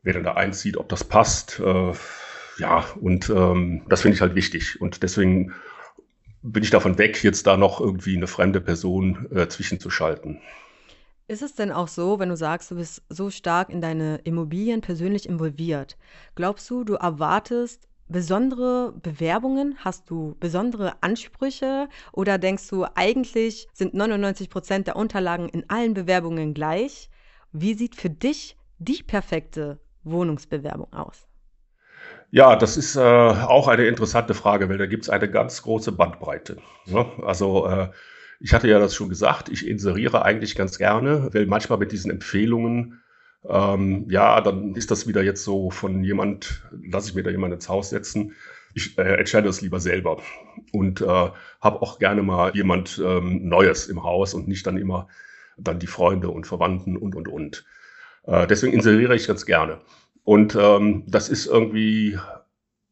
wer 0.02 0.14
denn 0.14 0.24
da 0.24 0.34
einzieht, 0.34 0.78
ob 0.78 0.90
das 0.90 1.04
passt. 1.04 1.60
Äh, 1.60 1.94
ja, 2.58 2.86
und 3.00 3.30
ähm, 3.30 3.84
das 3.88 4.02
finde 4.02 4.16
ich 4.16 4.22
halt 4.22 4.36
wichtig. 4.36 4.81
Und 4.81 5.04
deswegen 5.04 5.54
bin 6.44 6.62
ich 6.62 6.69
davon 6.69 6.98
weg, 6.98 7.24
jetzt 7.24 7.48
da 7.48 7.57
noch 7.57 7.80
irgendwie 7.80 8.16
eine 8.16 8.28
fremde 8.28 8.62
Person 8.62 9.28
äh, 9.34 9.48
zwischenzuschalten. 9.48 10.40
Ist 11.28 11.42
es 11.42 11.56
denn 11.56 11.72
auch 11.72 11.88
so, 11.88 12.19
wenn 12.19 12.30
du 12.30 12.36
sagst, 12.36 12.69
du 12.69 12.75
bist 12.75 13.01
so 13.07 13.30
stark 13.30 13.69
in 13.69 13.80
deine 13.80 14.18
Immobilien 14.25 14.81
persönlich 14.81 15.28
involviert? 15.28 15.98
Glaubst 16.36 16.69
du, 16.69 16.84
du 16.84 16.95
erwartest 16.95 17.88
besondere 18.10 18.94
Bewerbungen? 19.01 19.78
Hast 19.80 20.10
du 20.10 20.36
besondere 20.42 21.01
Ansprüche? 21.01 21.88
Oder 22.12 22.38
denkst 22.38 22.68
du, 22.68 22.86
eigentlich 22.96 23.69
sind 23.74 23.94
99 23.94 24.50
Prozent 24.50 24.88
der 24.88 24.98
Unterlagen 24.98 25.48
in 25.48 25.69
allen 25.69 25.94
Bewerbungen 25.94 26.54
gleich? 26.54 27.10
Wie 27.54 27.74
sieht 27.74 27.96
für 27.96 28.10
dich 28.10 28.57
die 28.80 29.01
perfekte 29.01 29.80
Wohnungsbewerbung 30.04 30.92
aus? 30.92 31.25
Ja, 32.35 32.56
das 32.56 32.77
ist 32.77 32.95
äh, 32.95 33.00
auch 33.00 33.68
eine 33.68 33.85
interessante 33.85 34.33
Frage, 34.33 34.68
weil 34.68 34.80
da 34.80 34.88
gibt 34.88 35.03
es 35.03 35.09
eine 35.12 35.30
ganz 35.30 35.62
große 35.62 35.91
Bandbreite. 35.91 36.57
Ne? 36.88 37.06
Also 37.21 37.68
äh, 37.68 37.89
ich 38.39 38.53
hatte 38.56 38.68
ja 38.68 38.80
das 38.80 38.95
schon 38.95 39.07
gesagt, 39.07 39.50
ich 39.50 39.68
inseriere 39.68 40.25
eigentlich 40.25 40.56
ganz 40.56 40.80
gerne, 40.80 41.30
weil 41.31 41.45
manchmal 41.45 41.77
mit 41.77 41.91
diesen 41.91 42.09
Empfehlungen, 42.09 43.03
ähm, 43.47 44.07
ja, 44.09 44.41
dann 44.41 44.74
ist 44.74 44.89
das 44.89 45.06
wieder 45.07 45.21
jetzt 45.21 45.44
so 45.44 45.69
von 45.69 46.03
jemand, 46.03 46.63
lasse 46.91 47.09
ich 47.09 47.13
mir 47.13 47.21
da 47.21 47.30
jemand 47.30 47.53
ins 47.53 47.69
Haus 47.69 47.91
setzen. 47.91 48.33
Ich 48.74 48.97
äh, 48.97 49.13
entscheide 49.19 49.45
das 49.45 49.62
lieber 49.62 49.79
selber 49.79 50.19
und 50.71 51.01
äh, 51.01 51.06
habe 51.06 51.81
auch 51.83 52.00
gerne 52.00 52.24
mal 52.24 52.56
jemand 52.56 53.00
ähm, 53.06 53.47
Neues 53.47 53.86
im 53.86 54.01
Haus 54.01 54.33
und 54.33 54.47
nicht 54.47 54.65
dann 54.65 54.77
immer 54.77 55.07
dann 55.56 55.77
die 55.77 55.86
Freunde 55.86 56.31
und 56.31 56.47
Verwandten 56.47 56.97
und, 56.97 57.13
und, 57.13 57.27
und. 57.27 57.63
Äh, 58.25 58.47
deswegen 58.47 58.74
inseriere 58.74 59.15
ich 59.15 59.27
ganz 59.27 59.45
gerne. 59.45 59.81
Und 60.24 60.56
ähm, 60.60 61.04
das 61.08 61.30
ist 61.30 61.46
irgendwie 61.48 62.18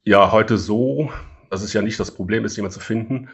ja 0.04 0.32
heute 0.32 0.58
so, 0.58 1.12
dass 1.50 1.64
es 1.64 1.74
ja 1.74 1.82
nicht 1.82 2.00
das 2.00 2.12
Problem 2.12 2.46
ist, 2.46 2.56
jemanden 2.56 2.74
zu 2.74 2.80
finden, 2.80 3.30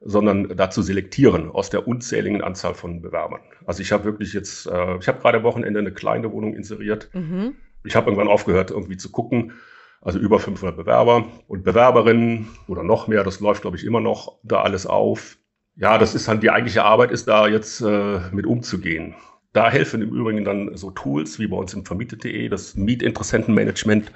sondern 0.00 0.56
dazu 0.56 0.82
selektieren 0.82 1.50
aus 1.50 1.70
der 1.70 1.86
unzähligen 1.86 2.42
Anzahl 2.42 2.74
von 2.74 3.02
Bewerbern. 3.02 3.40
Also 3.66 3.82
ich 3.82 3.92
habe 3.92 4.04
wirklich 4.04 4.32
jetzt, 4.32 4.66
äh, 4.66 4.96
ich 4.98 5.08
habe 5.08 5.20
gerade 5.20 5.38
am 5.38 5.44
Wochenende 5.44 5.80
eine 5.80 5.92
kleine 5.92 6.32
Wohnung 6.32 6.54
inseriert. 6.54 7.10
Mhm. 7.12 7.54
Ich 7.84 7.96
habe 7.96 8.06
irgendwann 8.10 8.28
aufgehört, 8.28 8.70
irgendwie 8.70 8.96
zu 8.96 9.10
gucken. 9.10 9.52
Also 10.00 10.18
über 10.18 10.40
500 10.40 10.76
Bewerber 10.76 11.26
und 11.46 11.62
Bewerberinnen 11.62 12.48
oder 12.66 12.82
noch 12.82 13.06
mehr. 13.06 13.22
Das 13.22 13.38
läuft, 13.38 13.62
glaube 13.62 13.76
ich, 13.76 13.84
immer 13.84 14.00
noch 14.00 14.38
da 14.42 14.62
alles 14.62 14.84
auf. 14.84 15.38
Ja, 15.76 15.96
das 15.96 16.16
ist 16.16 16.26
dann 16.26 16.40
die 16.40 16.50
eigentliche 16.50 16.82
Arbeit, 16.82 17.12
ist 17.12 17.28
da 17.28 17.46
jetzt 17.46 17.80
äh, 17.80 18.20
mit 18.32 18.44
umzugehen. 18.44 19.14
Da 19.52 19.70
helfen 19.70 20.02
im 20.02 20.14
Übrigen 20.14 20.44
dann 20.44 20.76
so 20.76 20.90
Tools 20.90 21.38
wie 21.38 21.46
bei 21.46 21.56
uns 21.56 21.74
im 21.74 21.84
Vermietet.de, 21.84 22.48
das 22.48 22.74
Mietinteressentenmanagement 22.74 24.10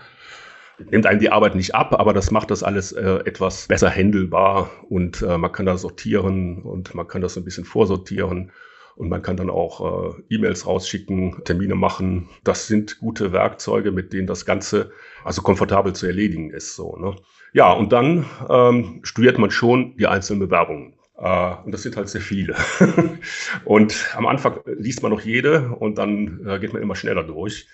nimmt 0.90 1.06
einem 1.06 1.20
die 1.20 1.30
Arbeit 1.30 1.54
nicht 1.54 1.74
ab, 1.74 1.98
aber 1.98 2.12
das 2.12 2.30
macht 2.30 2.50
das 2.50 2.62
alles 2.62 2.92
äh, 2.92 3.20
etwas 3.24 3.66
besser 3.68 3.90
händelbar 3.90 4.70
und 4.88 5.22
äh, 5.22 5.38
man 5.38 5.52
kann 5.52 5.66
da 5.66 5.76
sortieren 5.76 6.62
und 6.62 6.94
man 6.94 7.06
kann 7.06 7.22
das 7.22 7.36
ein 7.36 7.44
bisschen 7.44 7.64
vorsortieren 7.64 8.52
und 8.94 9.08
man 9.10 9.22
kann 9.22 9.36
dann 9.36 9.50
auch 9.50 10.14
äh, 10.16 10.22
E-Mails 10.34 10.66
rausschicken, 10.66 11.44
Termine 11.44 11.74
machen. 11.74 12.28
Das 12.44 12.66
sind 12.66 12.98
gute 12.98 13.32
Werkzeuge, 13.32 13.92
mit 13.92 14.12
denen 14.12 14.26
das 14.26 14.46
Ganze 14.46 14.90
also 15.24 15.42
komfortabel 15.42 15.92
zu 15.92 16.06
erledigen 16.06 16.50
ist. 16.50 16.76
So, 16.76 16.96
ne? 16.96 17.14
Ja, 17.52 17.72
und 17.72 17.92
dann 17.92 18.24
ähm, 18.48 19.00
studiert 19.02 19.38
man 19.38 19.50
schon 19.50 19.96
die 19.98 20.06
einzelnen 20.06 20.40
Bewerbungen. 20.40 20.94
Uh, 21.18 21.56
und 21.64 21.72
das 21.72 21.82
sind 21.82 21.96
halt 21.96 22.10
sehr 22.10 22.20
viele. 22.20 22.54
und 23.64 24.14
am 24.14 24.26
Anfang 24.26 24.60
liest 24.66 25.02
man 25.02 25.12
noch 25.12 25.22
jede 25.22 25.70
und 25.70 25.96
dann 25.96 26.46
uh, 26.46 26.58
geht 26.58 26.74
man 26.74 26.82
immer 26.82 26.94
schneller 26.94 27.22
durch. 27.22 27.68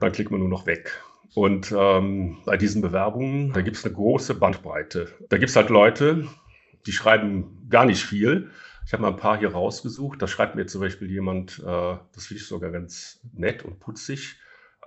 Dann 0.00 0.10
klickt 0.10 0.32
man 0.32 0.40
nur 0.40 0.48
noch 0.48 0.66
weg. 0.66 1.00
Und 1.34 1.72
ähm, 1.76 2.38
bei 2.44 2.56
diesen 2.56 2.82
Bewerbungen, 2.82 3.52
da 3.52 3.60
gibt 3.60 3.76
es 3.76 3.84
eine 3.84 3.94
große 3.94 4.34
Bandbreite. 4.34 5.08
Da 5.28 5.38
gibt 5.38 5.50
es 5.50 5.56
halt 5.56 5.68
Leute, 5.68 6.26
die 6.86 6.92
schreiben 6.92 7.68
gar 7.68 7.84
nicht 7.84 8.04
viel. 8.04 8.50
Ich 8.86 8.92
habe 8.92 9.02
mal 9.02 9.10
ein 9.10 9.16
paar 9.16 9.38
hier 9.38 9.52
rausgesucht. 9.52 10.20
Da 10.20 10.26
schreibt 10.26 10.56
mir 10.56 10.66
zum 10.66 10.80
Beispiel 10.80 11.08
jemand, 11.10 11.60
äh, 11.60 11.96
das 12.12 12.26
finde 12.26 12.42
ich 12.42 12.48
sogar 12.48 12.72
ganz 12.72 13.20
nett 13.32 13.64
und 13.64 13.78
putzig. 13.78 14.36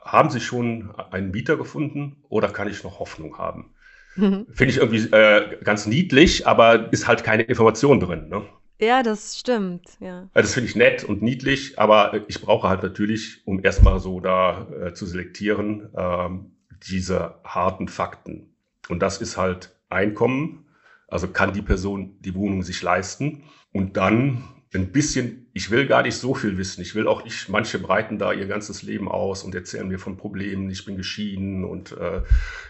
Haben 0.03 0.29
Sie 0.29 0.41
schon 0.41 0.93
einen 1.11 1.31
Mieter 1.31 1.55
gefunden 1.55 2.17
oder 2.27 2.49
kann 2.49 2.67
ich 2.67 2.83
noch 2.83 2.99
Hoffnung 2.99 3.37
haben? 3.37 3.72
Mhm. 4.15 4.47
Finde 4.51 4.71
ich 4.73 4.77
irgendwie 4.77 5.09
äh, 5.11 5.57
ganz 5.63 5.85
niedlich, 5.85 6.47
aber 6.47 6.91
ist 6.91 7.07
halt 7.07 7.23
keine 7.23 7.43
Information 7.43 7.99
drin. 7.99 8.29
Ne? 8.29 8.43
Ja, 8.79 9.01
das 9.01 9.39
stimmt, 9.39 9.97
ja. 9.99 10.29
Das 10.33 10.53
finde 10.53 10.69
ich 10.69 10.75
nett 10.75 11.03
und 11.03 11.21
niedlich, 11.21 11.79
aber 11.79 12.25
ich 12.27 12.41
brauche 12.41 12.67
halt 12.67 12.83
natürlich, 12.83 13.41
um 13.45 13.63
erstmal 13.63 13.99
so 13.99 14.19
da 14.19 14.67
äh, 14.71 14.93
zu 14.93 15.05
selektieren, 15.05 15.89
ähm, 15.95 16.51
diese 16.89 17.35
harten 17.43 17.87
Fakten. 17.87 18.55
Und 18.89 18.99
das 18.99 19.21
ist 19.21 19.37
halt 19.37 19.75
Einkommen, 19.89 20.65
also 21.07 21.27
kann 21.27 21.53
die 21.53 21.61
Person 21.61 22.17
die 22.19 22.35
Wohnung 22.35 22.63
sich 22.63 22.81
leisten 22.81 23.43
und 23.71 23.95
dann 23.95 24.43
ein 24.79 24.91
bisschen, 24.91 25.47
ich 25.53 25.69
will 25.69 25.85
gar 25.85 26.01
nicht 26.01 26.15
so 26.15 26.33
viel 26.33 26.57
wissen. 26.57 26.81
Ich 26.81 26.95
will 26.95 27.07
auch 27.07 27.23
nicht, 27.23 27.49
manche 27.49 27.79
breiten 27.79 28.17
da 28.17 28.33
ihr 28.33 28.47
ganzes 28.47 28.81
Leben 28.81 29.07
aus 29.07 29.43
und 29.43 29.53
erzählen 29.53 29.87
mir 29.87 29.99
von 29.99 30.17
Problemen. 30.17 30.69
Ich 30.69 30.85
bin 30.85 30.97
geschieden 30.97 31.63
und 31.63 31.91
äh, 31.91 32.21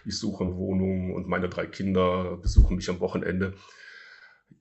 ich 0.06 0.18
suche 0.18 0.44
eine 0.44 0.56
Wohnung 0.56 1.14
und 1.14 1.28
meine 1.28 1.50
drei 1.50 1.66
Kinder 1.66 2.38
besuchen 2.42 2.76
mich 2.76 2.90
am 2.90 3.00
Wochenende 3.00 3.54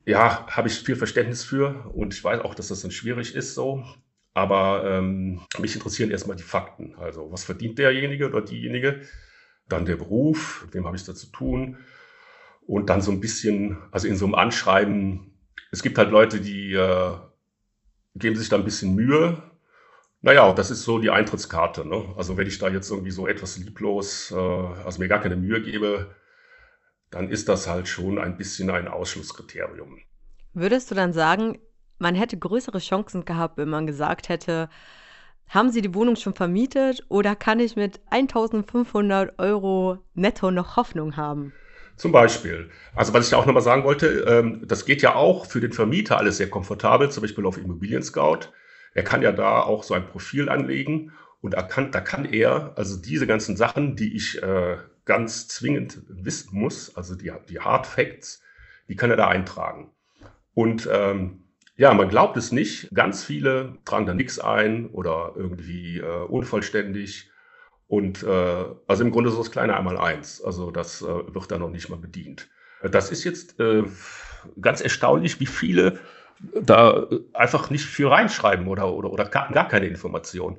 ja, 0.04 0.46
habe 0.48 0.68
ich 0.68 0.74
viel 0.80 0.96
Verständnis 0.96 1.44
für 1.44 1.90
und 1.94 2.14
ich 2.14 2.22
weiß 2.22 2.40
auch, 2.40 2.54
dass 2.54 2.68
das 2.68 2.82
dann 2.82 2.90
schwierig 2.90 3.34
ist 3.34 3.54
so. 3.54 3.84
Aber 4.34 4.84
ähm, 4.86 5.42
mich 5.58 5.74
interessieren 5.74 6.10
erstmal 6.10 6.36
die 6.36 6.42
Fakten. 6.42 6.94
Also, 6.96 7.30
was 7.30 7.44
verdient 7.44 7.78
derjenige 7.78 8.26
oder 8.26 8.40
diejenige? 8.40 9.02
Dann 9.68 9.84
der 9.84 9.96
Beruf, 9.96 10.62
mit 10.64 10.74
wem 10.74 10.86
habe 10.86 10.96
ich 10.96 11.04
da 11.04 11.14
zu 11.14 11.26
tun? 11.26 11.76
Und 12.66 12.88
dann 12.88 13.02
so 13.02 13.10
ein 13.10 13.20
bisschen, 13.20 13.78
also 13.90 14.08
in 14.08 14.16
so 14.16 14.24
einem 14.24 14.34
Anschreiben, 14.34 15.34
es 15.70 15.82
gibt 15.82 15.98
halt 15.98 16.10
Leute, 16.10 16.40
die 16.40 16.72
äh, 16.72 17.12
geben 18.14 18.36
sich 18.36 18.48
da 18.48 18.56
ein 18.56 18.64
bisschen 18.64 18.94
Mühe. 18.94 19.42
Naja, 20.20 20.52
das 20.52 20.70
ist 20.70 20.84
so 20.84 20.98
die 20.98 21.10
Eintrittskarte. 21.10 21.86
Ne? 21.86 22.14
Also 22.16 22.36
wenn 22.36 22.46
ich 22.46 22.58
da 22.58 22.68
jetzt 22.68 22.90
irgendwie 22.90 23.10
so 23.10 23.26
etwas 23.26 23.58
lieblos, 23.58 24.30
äh, 24.30 24.36
also 24.36 25.00
mir 25.00 25.08
gar 25.08 25.20
keine 25.20 25.36
Mühe 25.36 25.62
gebe, 25.62 26.14
dann 27.10 27.28
ist 27.30 27.48
das 27.48 27.68
halt 27.68 27.88
schon 27.88 28.18
ein 28.18 28.36
bisschen 28.36 28.70
ein 28.70 28.88
Ausschlusskriterium. 28.88 29.98
Würdest 30.54 30.90
du 30.90 30.94
dann 30.94 31.12
sagen, 31.12 31.58
man 31.98 32.14
hätte 32.14 32.38
größere 32.38 32.78
Chancen 32.78 33.24
gehabt, 33.24 33.58
wenn 33.58 33.68
man 33.68 33.86
gesagt 33.86 34.28
hätte, 34.28 34.68
Haben 35.48 35.70
Sie 35.70 35.82
die 35.82 35.94
Wohnung 35.94 36.16
schon 36.16 36.34
vermietet 36.34 37.04
oder 37.08 37.36
kann 37.36 37.60
ich 37.60 37.76
mit 37.76 38.00
1500 38.10 39.38
Euro 39.38 39.98
netto 40.14 40.50
noch 40.50 40.76
Hoffnung 40.76 41.16
haben? 41.16 41.52
Zum 41.96 42.12
Beispiel. 42.12 42.70
Also 42.94 43.12
was 43.14 43.26
ich 43.26 43.30
da 43.30 43.36
auch 43.36 43.46
nochmal 43.46 43.62
sagen 43.62 43.84
wollte, 43.84 44.24
ähm, 44.26 44.62
das 44.66 44.84
geht 44.84 45.02
ja 45.02 45.14
auch 45.14 45.46
für 45.46 45.60
den 45.60 45.72
Vermieter 45.72 46.18
alles 46.18 46.38
sehr 46.38 46.50
komfortabel, 46.50 47.10
zum 47.10 47.22
Beispiel 47.22 47.46
auf 47.46 47.58
Immobilien 47.58 48.02
Scout. 48.02 48.48
Er 48.94 49.04
kann 49.04 49.22
ja 49.22 49.32
da 49.32 49.60
auch 49.60 49.84
so 49.84 49.94
ein 49.94 50.06
Profil 50.06 50.48
anlegen 50.48 51.12
und 51.40 51.54
er 51.54 51.64
kann, 51.64 51.90
da 51.90 52.00
kann 52.00 52.24
er 52.24 52.72
also 52.76 52.96
diese 53.00 53.26
ganzen 53.26 53.56
Sachen, 53.56 53.96
die 53.96 54.14
ich 54.14 54.42
äh, 54.42 54.76
ganz 55.04 55.48
zwingend 55.48 56.02
wissen 56.08 56.58
muss, 56.58 56.96
also 56.96 57.14
die, 57.14 57.32
die 57.48 57.60
Hard 57.60 57.86
Facts, 57.86 58.42
die 58.88 58.96
kann 58.96 59.10
er 59.10 59.16
da 59.16 59.28
eintragen. 59.28 59.90
Und 60.54 60.88
ähm, 60.90 61.44
ja, 61.76 61.94
man 61.94 62.08
glaubt 62.08 62.36
es 62.36 62.52
nicht. 62.52 62.94
Ganz 62.94 63.24
viele 63.24 63.78
tragen 63.84 64.06
da 64.06 64.14
nichts 64.14 64.38
ein 64.38 64.86
oder 64.90 65.32
irgendwie 65.34 65.98
äh, 65.98 66.24
unvollständig. 66.24 67.31
Und 67.92 68.22
äh, 68.22 68.64
also 68.86 69.04
im 69.04 69.10
Grunde 69.10 69.28
so 69.28 69.36
das 69.36 69.50
kleine 69.50 69.76
Einmaleins. 69.76 70.40
Also 70.42 70.70
das 70.70 71.02
äh, 71.02 71.34
wird 71.34 71.50
da 71.50 71.58
noch 71.58 71.68
nicht 71.68 71.90
mal 71.90 71.98
bedient. 71.98 72.48
Das 72.90 73.10
ist 73.10 73.22
jetzt 73.22 73.60
äh, 73.60 73.82
ganz 74.58 74.80
erstaunlich, 74.80 75.40
wie 75.40 75.46
viele 75.46 75.98
da 76.58 77.06
einfach 77.34 77.68
nicht 77.68 77.84
viel 77.84 78.06
reinschreiben 78.06 78.66
oder, 78.66 78.90
oder, 78.94 79.12
oder 79.12 79.26
gar 79.26 79.68
keine 79.68 79.88
Information. 79.88 80.58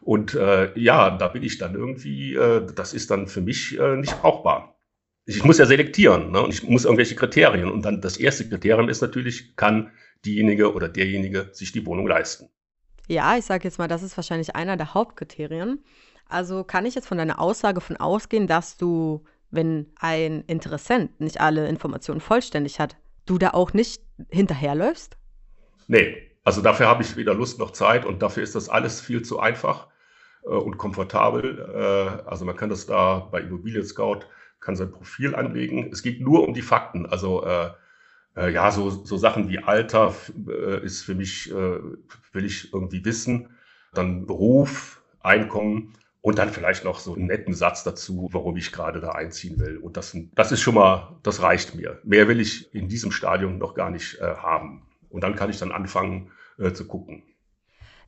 Und 0.00 0.32
äh, 0.32 0.72
ja, 0.78 1.10
da 1.10 1.28
bin 1.28 1.42
ich 1.42 1.58
dann 1.58 1.74
irgendwie, 1.74 2.34
äh, 2.34 2.64
das 2.74 2.94
ist 2.94 3.10
dann 3.10 3.28
für 3.28 3.42
mich 3.42 3.78
äh, 3.78 3.96
nicht 3.96 4.18
brauchbar. 4.22 4.78
Ich 5.26 5.44
muss 5.44 5.58
ja 5.58 5.66
selektieren 5.66 6.32
ne? 6.32 6.40
und 6.40 6.54
ich 6.54 6.62
muss 6.62 6.86
irgendwelche 6.86 7.14
Kriterien. 7.14 7.70
Und 7.70 7.82
dann 7.82 8.00
das 8.00 8.16
erste 8.16 8.48
Kriterium 8.48 8.88
ist 8.88 9.02
natürlich, 9.02 9.54
kann 9.56 9.92
diejenige 10.24 10.72
oder 10.72 10.88
derjenige 10.88 11.50
sich 11.52 11.72
die 11.72 11.84
Wohnung 11.84 12.06
leisten. 12.06 12.48
Ja, 13.06 13.36
ich 13.36 13.44
sage 13.44 13.64
jetzt 13.64 13.78
mal, 13.78 13.86
das 13.86 14.02
ist 14.02 14.16
wahrscheinlich 14.16 14.56
einer 14.56 14.78
der 14.78 14.94
Hauptkriterien. 14.94 15.84
Also 16.28 16.64
kann 16.64 16.86
ich 16.86 16.94
jetzt 16.94 17.06
von 17.06 17.18
deiner 17.18 17.38
Aussage 17.38 17.80
von 17.80 17.96
ausgehen, 17.96 18.46
dass 18.46 18.76
du, 18.76 19.24
wenn 19.50 19.86
ein 19.96 20.42
Interessent 20.46 21.20
nicht 21.20 21.40
alle 21.40 21.68
Informationen 21.68 22.20
vollständig 22.20 22.80
hat, 22.80 22.96
du 23.26 23.38
da 23.38 23.50
auch 23.50 23.72
nicht 23.72 24.02
hinterherläufst? 24.30 25.16
Nee, 25.86 26.16
also 26.44 26.60
dafür 26.60 26.88
habe 26.88 27.02
ich 27.02 27.16
weder 27.16 27.34
Lust 27.34 27.58
noch 27.58 27.70
Zeit 27.70 28.04
und 28.04 28.22
dafür 28.22 28.42
ist 28.42 28.54
das 28.54 28.68
alles 28.68 29.00
viel 29.00 29.22
zu 29.22 29.38
einfach 29.38 29.88
äh, 30.44 30.48
und 30.48 30.78
komfortabel. 30.78 31.58
Äh, 31.74 32.28
also 32.28 32.44
man 32.44 32.56
kann 32.56 32.70
das 32.70 32.86
da 32.86 33.28
bei 33.30 33.40
Immobilien 33.40 33.84
Scout, 33.84 34.20
kann 34.60 34.76
sein 34.76 34.90
Profil 34.90 35.34
anlegen. 35.34 35.90
Es 35.92 36.02
geht 36.02 36.20
nur 36.20 36.46
um 36.46 36.54
die 36.54 36.62
Fakten. 36.62 37.06
Also 37.06 37.44
äh, 37.44 37.70
äh 38.36 38.50
ja, 38.50 38.70
so, 38.70 38.90
so 38.90 39.16
Sachen 39.16 39.48
wie 39.48 39.58
Alter 39.58 40.14
äh, 40.48 40.84
ist 40.84 41.02
für 41.02 41.14
mich, 41.14 41.50
äh, 41.50 41.78
will 42.32 42.44
ich 42.44 42.72
irgendwie 42.72 43.04
wissen. 43.04 43.50
Dann 43.92 44.26
Beruf, 44.26 45.02
Einkommen 45.20 45.94
und 46.24 46.38
dann 46.38 46.48
vielleicht 46.48 46.84
noch 46.84 47.00
so 47.00 47.14
einen 47.14 47.26
netten 47.26 47.52
Satz 47.52 47.84
dazu, 47.84 48.30
warum 48.32 48.56
ich 48.56 48.72
gerade 48.72 48.98
da 48.98 49.10
einziehen 49.10 49.60
will. 49.60 49.76
Und 49.76 49.98
das, 49.98 50.16
das 50.34 50.52
ist 50.52 50.62
schon 50.62 50.74
mal, 50.74 51.18
das 51.22 51.42
reicht 51.42 51.74
mir. 51.74 52.00
Mehr 52.02 52.28
will 52.28 52.40
ich 52.40 52.74
in 52.74 52.88
diesem 52.88 53.12
Stadium 53.12 53.58
noch 53.58 53.74
gar 53.74 53.90
nicht 53.90 54.18
haben. 54.22 54.86
Und 55.10 55.22
dann 55.22 55.36
kann 55.36 55.50
ich 55.50 55.58
dann 55.58 55.70
anfangen 55.70 56.30
zu 56.72 56.86
gucken. 56.86 57.24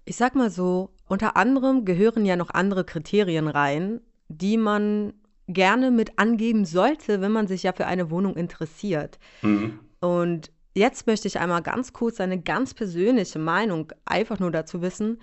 Ich 0.07 0.17
sag 0.17 0.35
mal 0.35 0.49
so, 0.49 0.95
unter 1.09 1.37
anderem 1.37 1.85
gehören 1.85 2.25
ja 2.25 2.37
noch 2.37 2.49
andere 2.49 2.85
Kriterien 2.85 3.49
rein, 3.49 4.01
die 4.29 4.57
man 4.57 5.13
gerne 5.47 5.91
mit 5.91 6.19
angeben 6.19 6.65
sollte, 6.65 7.21
wenn 7.21 7.33
man 7.33 7.47
sich 7.47 7.65
ja 7.65 7.75
für 7.75 7.87
eine 7.87 8.11
Wohnung 8.11 8.35
interessiert. 8.35 9.19
Mhm. 9.43 9.79
Und 10.01 10.51
jetzt 10.73 11.07
möchte 11.07 11.29
ich 11.29 11.39
einmal 11.39 11.61
ganz 11.61 11.93
kurz 11.93 12.19
eine 12.21 12.41
ganz 12.41 12.73
persönliche 12.73 13.39
Meinung 13.39 13.93
einfach 14.07 14.39
nur 14.39 14.53
dazu 14.53 14.81
wissen. 14.81 15.21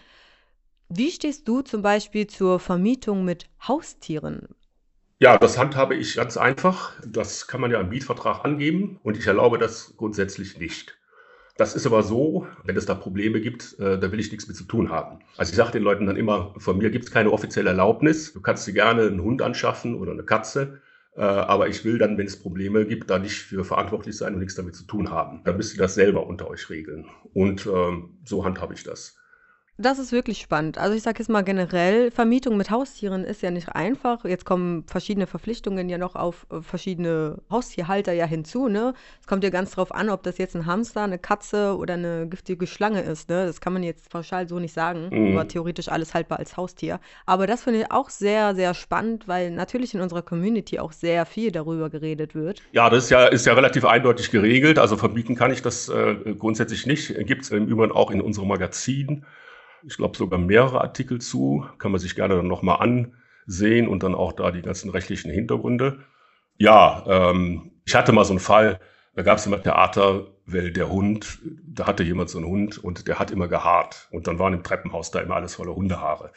Wie 0.95 1.09
stehst 1.09 1.47
du 1.47 1.61
zum 1.61 1.81
Beispiel 1.81 2.27
zur 2.27 2.59
Vermietung 2.59 3.25
mit 3.25 3.47
Haustieren? 3.67 4.49
Ja, 5.17 5.39
das 5.39 5.57
handhabe 5.57 5.95
ich 5.95 6.17
ganz 6.17 6.37
einfach. 6.37 6.93
Das 7.03 7.47
kann 7.47 7.61
man 7.61 7.71
ja 7.71 7.81
im 7.81 7.89
Mietvertrag 7.89 8.45
angeben 8.45 8.99
und 9.01 9.17
ich 9.17 9.25
erlaube 9.25 9.57
das 9.57 9.95
grundsätzlich 9.97 10.59
nicht. 10.59 10.95
Das 11.57 11.73
ist 11.73 11.87
aber 11.87 12.03
so, 12.03 12.45
wenn 12.63 12.77
es 12.77 12.85
da 12.85 12.93
Probleme 12.93 13.41
gibt, 13.41 13.75
äh, 13.79 13.97
da 13.97 14.11
will 14.11 14.19
ich 14.19 14.31
nichts 14.31 14.47
mit 14.47 14.55
zu 14.55 14.65
tun 14.65 14.91
haben. 14.91 15.17
Also 15.35 15.49
ich 15.49 15.55
sage 15.55 15.71
den 15.71 15.81
Leuten 15.81 16.05
dann 16.05 16.15
immer, 16.15 16.53
von 16.57 16.77
mir 16.77 16.91
gibt 16.91 17.05
es 17.05 17.11
keine 17.11 17.31
offizielle 17.31 17.71
Erlaubnis. 17.71 18.31
Du 18.31 18.41
kannst 18.41 18.67
dir 18.67 18.73
gerne 18.73 19.07
einen 19.07 19.23
Hund 19.23 19.41
anschaffen 19.41 19.95
oder 19.95 20.11
eine 20.11 20.23
Katze. 20.23 20.79
Äh, 21.15 21.21
aber 21.21 21.69
ich 21.69 21.83
will 21.85 21.97
dann, 21.97 22.19
wenn 22.19 22.27
es 22.27 22.39
Probleme 22.39 22.85
gibt, 22.85 23.09
da 23.09 23.17
nicht 23.17 23.41
für 23.41 23.63
verantwortlich 23.65 24.15
sein 24.15 24.35
und 24.35 24.41
nichts 24.41 24.53
damit 24.53 24.75
zu 24.75 24.83
tun 24.83 25.09
haben. 25.09 25.41
Da 25.43 25.53
müsst 25.53 25.73
ihr 25.73 25.79
das 25.79 25.95
selber 25.95 26.27
unter 26.27 26.47
euch 26.51 26.69
regeln. 26.69 27.07
Und 27.33 27.65
ähm, 27.65 28.19
so 28.25 28.45
handhabe 28.45 28.75
ich 28.75 28.83
das. 28.83 29.17
Das 29.79 29.97
ist 29.97 30.11
wirklich 30.11 30.37
spannend. 30.37 30.77
Also 30.77 30.95
ich 30.95 31.01
sage 31.01 31.17
jetzt 31.17 31.29
mal 31.29 31.41
generell, 31.41 32.11
Vermietung 32.11 32.57
mit 32.57 32.69
Haustieren 32.69 33.23
ist 33.23 33.41
ja 33.41 33.49
nicht 33.49 33.69
einfach. 33.69 34.23
Jetzt 34.23 34.45
kommen 34.45 34.85
verschiedene 34.85 35.25
Verpflichtungen 35.25 35.89
ja 35.89 35.97
noch 35.97 36.15
auf 36.15 36.45
äh, 36.51 36.61
verschiedene 36.61 37.39
Haustierhalter 37.49 38.13
ja 38.13 38.27
hinzu. 38.27 38.67
Ne? 38.67 38.93
Es 39.19 39.25
kommt 39.25 39.43
ja 39.43 39.49
ganz 39.49 39.71
drauf 39.71 39.91
an, 39.91 40.11
ob 40.11 40.21
das 40.21 40.37
jetzt 40.37 40.55
ein 40.55 40.67
Hamster, 40.67 41.01
eine 41.01 41.17
Katze 41.17 41.75
oder 41.75 41.95
eine 41.95 42.27
giftige 42.27 42.67
Schlange 42.67 43.01
ist. 43.01 43.29
Ne? 43.29 43.47
Das 43.47 43.61
kann 43.61 43.73
man 43.73 43.81
jetzt 43.81 44.11
pauschal 44.11 44.47
so 44.47 44.59
nicht 44.59 44.73
sagen, 44.73 45.09
mhm. 45.09 45.31
aber 45.31 45.47
theoretisch 45.47 45.89
alles 45.89 46.13
haltbar 46.13 46.37
als 46.37 46.55
Haustier. 46.55 46.99
Aber 47.25 47.47
das 47.47 47.63
finde 47.63 47.79
ich 47.79 47.91
auch 47.91 48.11
sehr, 48.11 48.53
sehr 48.53 48.75
spannend, 48.75 49.27
weil 49.27 49.49
natürlich 49.49 49.95
in 49.95 50.01
unserer 50.01 50.21
Community 50.21 50.77
auch 50.77 50.91
sehr 50.91 51.25
viel 51.25 51.51
darüber 51.51 51.89
geredet 51.89 52.35
wird. 52.35 52.61
Ja, 52.73 52.91
das 52.91 53.05
ist 53.05 53.09
ja, 53.09 53.25
ist 53.25 53.47
ja 53.47 53.53
relativ 53.53 53.85
eindeutig 53.85 54.29
geregelt. 54.29 54.77
Also 54.77 54.97
verbieten 54.97 55.33
kann 55.33 55.51
ich 55.51 55.63
das 55.63 55.89
äh, 55.89 56.15
grundsätzlich 56.37 56.85
nicht. 56.85 57.15
Gibt 57.25 57.41
es 57.41 57.49
im 57.49 57.65
Übrigen 57.65 57.91
auch 57.91 58.11
in 58.11 58.21
unserem 58.21 58.49
Magazin 58.49 59.25
ich 59.85 59.97
glaube, 59.97 60.17
sogar 60.17 60.39
mehrere 60.39 60.81
Artikel 60.81 61.19
zu. 61.19 61.65
Kann 61.77 61.91
man 61.91 61.99
sich 61.99 62.15
gerne 62.15 62.35
dann 62.35 62.47
nochmal 62.47 62.79
ansehen 63.45 63.87
und 63.87 64.03
dann 64.03 64.15
auch 64.15 64.33
da 64.33 64.51
die 64.51 64.61
ganzen 64.61 64.89
rechtlichen 64.89 65.31
Hintergründe. 65.31 65.99
Ja, 66.57 67.03
ähm, 67.07 67.71
ich 67.85 67.95
hatte 67.95 68.11
mal 68.11 68.25
so 68.25 68.33
einen 68.33 68.39
Fall, 68.39 68.79
da 69.15 69.23
gab 69.23 69.37
es 69.37 69.45
immer 69.45 69.61
Theater, 69.61 70.27
weil 70.45 70.71
der 70.71 70.89
Hund, 70.89 71.39
da 71.65 71.85
hatte 71.85 72.03
jemand 72.03 72.29
so 72.29 72.39
einen 72.39 72.47
Hund 72.47 72.77
und 72.77 73.07
der 73.07 73.19
hat 73.19 73.31
immer 73.31 73.47
gehaart. 73.47 74.07
Und 74.11 74.27
dann 74.27 74.39
waren 74.39 74.53
im 74.53 74.63
Treppenhaus 74.63 75.11
da 75.11 75.19
immer 75.19 75.35
alles 75.35 75.55
voller 75.55 75.75
Hundehaare. 75.75 76.31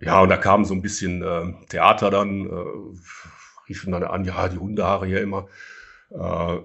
Ja, 0.00 0.20
und 0.20 0.28
da 0.28 0.36
kam 0.36 0.64
so 0.64 0.74
ein 0.74 0.82
bisschen 0.82 1.22
äh, 1.22 1.52
Theater 1.68 2.10
dann, 2.10 2.46
äh, 2.46 3.68
riefen 3.68 3.92
dann 3.92 4.04
an, 4.04 4.24
ja, 4.24 4.48
die 4.48 4.58
Hundehaare 4.58 5.06
hier 5.06 5.20
immer. 5.20 5.46
Äh, 6.10 6.16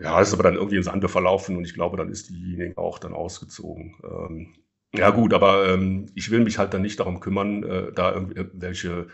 ja, 0.03 0.21
ist 0.21 0.33
aber 0.33 0.43
dann 0.43 0.55
irgendwie 0.55 0.75
im 0.77 0.83
Sande 0.83 1.09
verlaufen 1.09 1.57
und 1.57 1.65
ich 1.65 1.73
glaube, 1.73 1.97
dann 1.97 2.09
ist 2.09 2.29
diejenige 2.29 2.77
auch 2.77 2.99
dann 2.99 3.13
ausgezogen. 3.13 3.95
Ähm, 4.03 4.53
ja 4.93 5.09
gut, 5.09 5.33
aber 5.33 5.69
ähm, 5.69 6.07
ich 6.15 6.31
will 6.31 6.41
mich 6.41 6.57
halt 6.57 6.73
dann 6.73 6.81
nicht 6.81 6.99
darum 6.99 7.19
kümmern, 7.19 7.63
äh, 7.63 7.91
da 7.91 8.13
irgendwelche 8.13 9.07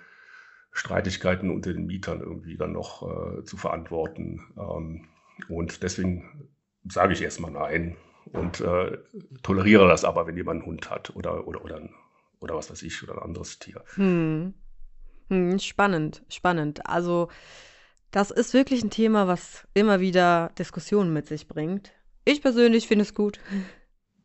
Streitigkeiten 0.72 1.50
unter 1.50 1.74
den 1.74 1.88
Mietern 1.88 2.22
irgendwie 2.22 2.58
dann 2.58 2.74
noch 2.74 3.04
äh, 3.04 3.44
zu 3.44 3.58
verantworten. 3.58 4.42
Ähm, 4.58 5.06
und 5.50 5.84
deswegen 5.84 6.50
sage 6.88 7.14
ich 7.14 7.22
erstmal 7.22 7.52
nein 7.52 7.98
und 8.34 8.62
äh, 8.62 8.98
toleriere 9.44 9.88
das 9.88 10.04
aber, 10.04 10.28
wenn 10.28 10.38
jemand 10.38 10.62
einen 10.62 10.70
Hund 10.70 10.90
hat 10.90 11.16
oder, 11.16 11.48
oder, 11.48 11.64
oder, 11.64 11.82
oder 12.40 12.56
was 12.56 12.70
weiß 12.70 12.84
ich, 12.84 13.02
oder 13.04 13.14
ein 13.14 13.24
anderes 13.24 13.60
Tier. 13.60 13.84
Hm. 13.96 14.54
Hm, 15.30 15.60
spannend, 15.60 16.24
spannend. 16.30 16.86
Also 16.86 17.30
das 18.12 18.32
ist 18.32 18.54
wirklich 18.54 18.84
ein 18.84 18.90
Thema, 18.90 19.28
was 19.28 19.68
immer 19.74 20.00
wieder 20.00 20.52
Diskussionen 20.58 21.14
mit 21.14 21.28
sich 21.28 21.48
bringt. 21.48 21.92
Ich 22.26 22.42
persönlich 22.42 22.88
finde 22.88 23.04
es 23.04 23.14
gut. 23.14 23.40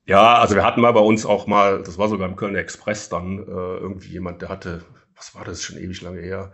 Ja, 0.05 0.39
also 0.39 0.55
wir 0.55 0.65
hatten 0.65 0.81
mal 0.81 0.93
bei 0.93 1.01
uns 1.01 1.25
auch 1.25 1.47
mal, 1.47 1.83
das 1.83 1.97
war 1.97 2.09
sogar 2.09 2.29
im 2.29 2.37
Kölner 2.37 2.59
Express 2.59 3.09
dann, 3.09 3.39
äh, 3.39 3.43
irgendwie 3.51 4.09
jemand, 4.09 4.43
der 4.43 4.49
hatte, 4.49 4.85
was 5.17 5.35
war 5.35 5.45
das, 5.45 5.63
schon 5.63 5.79
ewig 5.79 6.03
lange 6.03 6.21
her, 6.21 6.53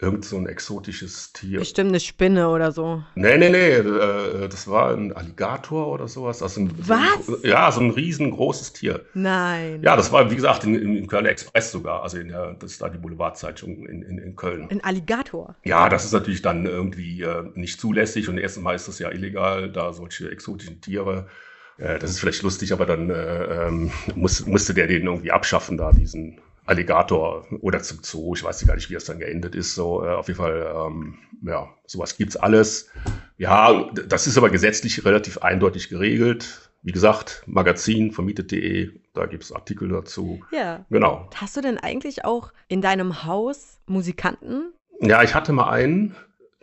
irgend 0.00 0.24
so 0.24 0.36
ein 0.36 0.46
exotisches 0.46 1.32
Tier. 1.32 1.58
Bestimmt 1.58 1.88
eine 1.88 1.98
Spinne 1.98 2.50
oder 2.50 2.70
so. 2.70 3.02
Nee, 3.16 3.36
nee, 3.36 3.48
nee, 3.48 3.72
äh, 3.72 4.48
das 4.48 4.68
war 4.68 4.92
ein 4.92 5.12
Alligator 5.12 5.88
oder 5.88 6.06
sowas. 6.06 6.40
Also 6.40 6.60
ein, 6.60 6.72
was? 6.78 7.26
So 7.26 7.34
ein, 7.34 7.40
ja, 7.42 7.72
so 7.72 7.80
ein 7.80 7.90
riesengroßes 7.90 8.74
Tier. 8.74 9.04
Nein. 9.14 9.82
Ja, 9.82 9.96
das 9.96 10.12
war, 10.12 10.30
wie 10.30 10.36
gesagt, 10.36 10.62
im, 10.62 10.76
im 10.76 11.08
Kölner 11.08 11.30
Express 11.30 11.72
sogar, 11.72 12.04
also 12.04 12.18
in 12.18 12.28
der, 12.28 12.54
das 12.54 12.70
ist 12.72 12.82
da 12.82 12.88
die 12.88 12.98
Boulevardzeitung 12.98 13.88
in, 13.88 14.02
in, 14.02 14.18
in 14.18 14.36
Köln. 14.36 14.68
Ein 14.70 14.84
Alligator? 14.84 15.56
Ja, 15.64 15.88
das 15.88 16.04
ist 16.04 16.12
natürlich 16.12 16.42
dann 16.42 16.66
irgendwie 16.66 17.22
äh, 17.22 17.50
nicht 17.54 17.80
zulässig 17.80 18.28
und 18.28 18.38
erstens 18.38 18.62
mal 18.62 18.76
ist 18.76 18.86
es 18.86 19.00
ja 19.00 19.10
illegal, 19.10 19.72
da 19.72 19.92
solche 19.92 20.30
exotischen 20.30 20.80
Tiere 20.80 21.26
äh, 21.26 21.47
das 21.78 22.10
ist 22.10 22.20
vielleicht 22.20 22.42
lustig, 22.42 22.72
aber 22.72 22.86
dann 22.86 23.08
äh, 23.10 23.66
ähm, 23.66 23.90
muss, 24.16 24.44
musste 24.46 24.74
der 24.74 24.88
den 24.88 25.04
irgendwie 25.04 25.30
abschaffen, 25.30 25.78
da 25.78 25.92
diesen 25.92 26.40
Alligator 26.66 27.46
oder 27.60 27.82
zum 27.82 28.00
Zoo. 28.02 28.34
Ich 28.34 28.44
weiß 28.44 28.66
gar 28.66 28.74
nicht, 28.74 28.90
wie 28.90 28.94
es 28.94 29.04
dann 29.04 29.20
geendet 29.20 29.54
ist. 29.54 29.74
So, 29.74 30.04
äh, 30.04 30.10
auf 30.10 30.26
jeden 30.26 30.38
Fall, 30.38 30.70
ähm, 30.74 31.18
ja, 31.42 31.68
sowas 31.86 32.16
gibt's 32.16 32.36
alles. 32.36 32.90
Ja, 33.38 33.90
das 33.92 34.26
ist 34.26 34.36
aber 34.36 34.50
gesetzlich 34.50 35.04
relativ 35.04 35.38
eindeutig 35.38 35.88
geregelt. 35.88 36.70
Wie 36.82 36.92
gesagt, 36.92 37.42
Magazin, 37.46 38.12
vermietet.de, 38.12 38.90
da 39.14 39.26
gibt's 39.26 39.52
Artikel 39.52 39.88
dazu. 39.88 40.40
Ja. 40.52 40.84
Genau. 40.90 41.30
Hast 41.34 41.56
du 41.56 41.60
denn 41.60 41.78
eigentlich 41.78 42.24
auch 42.24 42.52
in 42.68 42.82
deinem 42.82 43.24
Haus 43.24 43.80
Musikanten? 43.86 44.72
Ja, 45.00 45.22
ich 45.22 45.34
hatte 45.34 45.52
mal 45.52 45.70
einen, 45.70 46.16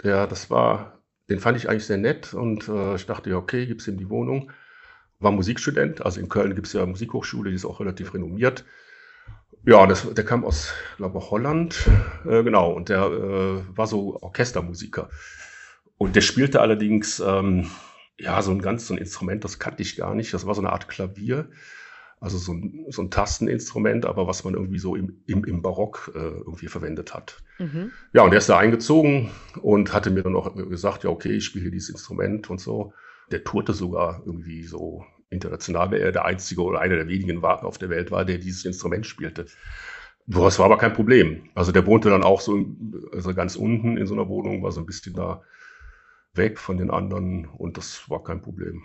der, 0.04 0.28
das 0.28 0.50
war, 0.50 1.00
den 1.30 1.40
fand 1.40 1.58
ich 1.58 1.70
eigentlich 1.70 1.86
sehr 1.86 1.98
nett 1.98 2.34
und 2.34 2.68
äh, 2.68 2.96
ich 2.96 3.06
dachte, 3.06 3.30
ja, 3.30 3.38
okay, 3.38 3.66
gib's 3.66 3.88
ihm 3.88 3.98
die 3.98 4.10
Wohnung 4.10 4.52
war 5.26 5.32
Musikstudent. 5.32 6.06
Also 6.06 6.22
in 6.22 6.30
Köln 6.30 6.56
gibt 6.56 6.68
es 6.68 6.74
ja 6.74 6.84
eine 6.84 6.92
Musikhochschule, 6.92 7.50
die 7.50 7.56
ist 7.58 7.66
auch 7.66 7.82
relativ 7.82 8.14
renommiert. 8.14 8.64
Ja, 9.66 9.88
das, 9.88 10.14
der 10.14 10.24
kam 10.24 10.46
aus, 10.46 10.74
glaube 10.98 11.18
ich, 11.18 11.32
Holland, 11.32 11.90
äh, 12.26 12.44
genau, 12.44 12.72
und 12.72 12.90
der 12.90 13.06
äh, 13.06 13.78
war 13.78 13.88
so 13.88 14.22
Orchestermusiker. 14.22 15.10
Und 15.98 16.16
der 16.16 16.22
spielte 16.22 16.62
allerdings, 16.62 17.20
ähm, 17.20 17.68
ja, 18.20 18.42
so 18.44 18.52
ein 18.52 18.62
ganz 18.62 18.88
so 18.88 18.94
ein 18.94 19.00
Instrument, 19.00 19.44
das 19.44 19.58
kannte 19.58 19.82
ich 19.82 19.96
gar 19.96 20.14
nicht. 20.14 20.34
Das 20.34 20.46
war 20.46 20.54
so 20.54 20.62
eine 20.62 20.72
Art 20.72 20.88
Klavier, 20.88 21.50
also 22.20 22.38
so 22.38 22.54
ein, 22.54 22.86
so 22.90 23.02
ein 23.02 23.10
Tasteninstrument, 23.10 24.06
aber 24.06 24.28
was 24.28 24.44
man 24.44 24.54
irgendwie 24.54 24.80
so 24.80 24.96
im, 24.96 25.24
im, 25.26 25.44
im 25.46 25.62
Barock 25.64 26.12
äh, 26.14 26.20
irgendwie 26.20 26.68
verwendet 26.68 27.16
hat. 27.16 27.42
Mhm. 27.58 27.92
Ja, 28.14 28.22
und 28.22 28.32
der 28.32 28.40
ist 28.40 28.50
da 28.50 28.60
eingezogen 28.60 29.32
und 29.62 29.94
hatte 29.94 30.12
mir 30.12 30.22
dann 30.22 30.36
auch 30.36 30.54
gesagt, 30.56 31.04
ja, 31.04 31.10
okay, 31.10 31.32
ich 31.32 31.46
spiele 31.46 31.64
hier 31.64 31.72
dieses 31.72 31.90
Instrument 31.90 32.50
und 32.52 32.62
so. 32.62 32.94
Der 33.32 33.44
tourte 33.44 33.74
sogar 33.74 34.22
irgendwie 34.26 34.64
so 34.64 35.06
international, 35.30 35.92
weil 35.92 36.02
er 36.02 36.12
der 36.12 36.26
einzige 36.26 36.62
oder 36.62 36.80
einer 36.80 36.96
der 36.96 37.08
wenigen 37.08 37.42
war, 37.42 37.64
auf 37.66 37.78
der 37.78 37.90
Welt 37.90 38.12
war, 38.12 38.26
der 38.26 38.38
dieses 38.38 38.66
Instrument 38.66 39.06
spielte. 39.06 39.46
Das 40.28 40.58
war 40.60 40.66
aber 40.66 40.78
kein 40.78 40.94
Problem. 40.94 41.50
Also 41.54 41.72
der 41.72 41.86
wohnte 41.86 42.10
dann 42.10 42.24
auch 42.24 42.42
so 42.42 42.66
also 43.12 43.34
ganz 43.34 43.56
unten 43.56 43.98
in 43.98 44.08
so 44.08 44.14
einer 44.14 44.28
Wohnung, 44.28 44.64
war 44.64 44.72
so 44.72 44.80
ein 44.80 44.86
bisschen 44.86 45.14
da 45.14 45.44
weg 46.34 46.60
von 46.60 46.78
den 46.78 46.90
anderen 46.90 47.46
und 47.46 47.78
das 47.78 48.10
war 48.10 48.24
kein 48.24 48.42
Problem. 48.42 48.84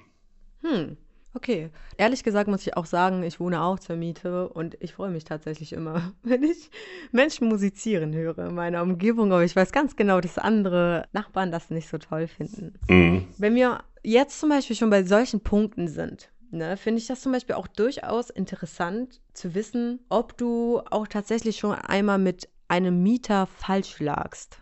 Hm, 0.62 0.96
okay. 1.34 1.70
Ehrlich 1.96 2.24
gesagt 2.24 2.48
muss 2.48 2.66
ich 2.66 2.76
auch 2.76 2.86
sagen, 2.86 3.22
ich 3.22 3.40
wohne 3.40 3.62
auch 3.62 3.78
zur 3.78 3.96
Miete 3.96 4.48
und 4.48 4.76
ich 4.80 4.94
freue 4.94 5.10
mich 5.10 5.24
tatsächlich 5.24 5.72
immer, 5.72 6.12
wenn 6.22 6.42
ich 6.42 6.70
Menschen 7.12 7.48
musizieren 7.48 8.14
höre 8.14 8.38
in 8.46 8.54
meiner 8.54 8.82
Umgebung, 8.82 9.32
aber 9.32 9.44
ich 9.44 9.56
weiß 9.56 9.72
ganz 9.72 9.96
genau, 9.96 10.20
dass 10.20 10.38
andere 10.38 11.06
Nachbarn 11.12 11.50
das 11.50 11.70
nicht 11.70 11.88
so 11.88 11.98
toll 11.98 12.26
finden. 12.26 12.78
Mhm. 12.88 13.28
Wenn 13.38 13.54
wir 13.54 13.84
jetzt 14.02 14.40
zum 14.40 14.48
Beispiel 14.48 14.76
schon 14.76 14.90
bei 14.90 15.04
solchen 15.04 15.40
Punkten 15.40 15.88
sind, 15.88 16.30
ne, 16.50 16.76
finde 16.76 17.00
ich 17.00 17.06
das 17.06 17.20
zum 17.20 17.32
Beispiel 17.32 17.54
auch 17.54 17.66
durchaus 17.66 18.30
interessant 18.30 19.20
zu 19.32 19.54
wissen, 19.54 20.00
ob 20.08 20.36
du 20.36 20.80
auch 20.90 21.06
tatsächlich 21.06 21.58
schon 21.58 21.74
einmal 21.74 22.18
mit 22.18 22.48
einem 22.68 23.02
Mieter 23.02 23.46
falsch 23.46 23.98
lagst. 24.00 24.58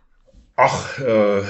Ach, 0.56 0.98
äh, 0.98 1.42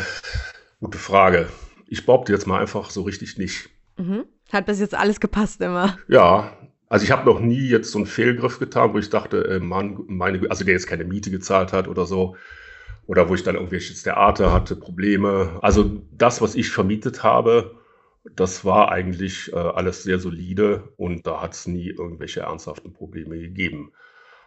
gute 0.80 0.98
Frage. 0.98 1.48
Ich 1.86 2.04
behaupte 2.04 2.32
jetzt 2.32 2.46
mal 2.46 2.60
einfach 2.60 2.90
so 2.90 3.02
richtig 3.02 3.38
nicht. 3.38 3.70
Mhm. 3.96 4.26
Hat 4.52 4.66
bis 4.66 4.80
jetzt 4.80 4.94
alles 4.94 5.20
gepasst 5.20 5.60
immer. 5.60 5.98
Ja, 6.08 6.56
also 6.88 7.04
ich 7.04 7.10
habe 7.10 7.26
noch 7.26 7.40
nie 7.40 7.68
jetzt 7.68 7.92
so 7.92 7.98
einen 7.98 8.06
Fehlgriff 8.06 8.58
getan, 8.58 8.94
wo 8.94 8.98
ich 8.98 9.10
dachte, 9.10 9.44
äh, 9.44 9.60
Mann, 9.60 10.04
meine, 10.06 10.50
also 10.50 10.64
der 10.64 10.74
jetzt 10.74 10.86
keine 10.86 11.04
Miete 11.04 11.30
gezahlt 11.30 11.72
hat 11.72 11.86
oder 11.88 12.06
so. 12.06 12.36
Oder 13.06 13.28
wo 13.28 13.34
ich 13.34 13.42
dann 13.42 13.54
irgendwelches 13.54 14.02
Theater 14.02 14.52
hatte, 14.52 14.76
Probleme. 14.76 15.58
Also 15.62 16.02
das, 16.12 16.42
was 16.42 16.54
ich 16.54 16.70
vermietet 16.70 17.22
habe, 17.22 17.78
das 18.36 18.64
war 18.64 18.92
eigentlich 18.92 19.52
äh, 19.52 19.56
alles 19.56 20.02
sehr 20.02 20.18
solide 20.18 20.92
und 20.96 21.26
da 21.26 21.40
hat 21.40 21.54
es 21.54 21.66
nie 21.66 21.88
irgendwelche 21.88 22.40
ernsthaften 22.40 22.92
Probleme 22.92 23.38
gegeben. 23.38 23.92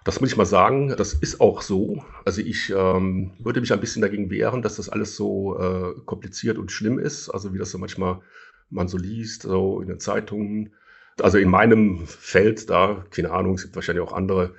Das 0.03 0.19
muss 0.19 0.31
ich 0.31 0.37
mal 0.37 0.45
sagen, 0.45 0.95
das 0.97 1.13
ist 1.13 1.41
auch 1.41 1.61
so. 1.61 2.03
Also 2.25 2.41
ich 2.41 2.71
ähm, 2.75 3.31
würde 3.39 3.61
mich 3.61 3.71
ein 3.71 3.79
bisschen 3.79 4.01
dagegen 4.01 4.31
wehren, 4.31 4.61
dass 4.61 4.77
das 4.77 4.89
alles 4.89 5.15
so 5.15 5.59
äh, 5.59 5.93
kompliziert 6.05 6.57
und 6.57 6.71
schlimm 6.71 6.97
ist, 6.97 7.29
also 7.29 7.53
wie 7.53 7.59
das 7.59 7.71
so 7.71 7.77
manchmal 7.77 8.21
man 8.71 8.87
so 8.87 8.97
liest, 8.97 9.43
so 9.43 9.81
in 9.81 9.87
den 9.87 9.99
Zeitungen. 9.99 10.73
Also 11.19 11.37
in 11.37 11.49
meinem 11.49 12.07
Feld 12.07 12.69
da, 12.69 13.05
keine 13.11 13.31
Ahnung, 13.31 13.55
es 13.55 13.63
gibt 13.63 13.75
wahrscheinlich 13.75 14.03
auch 14.03 14.13
andere 14.13 14.55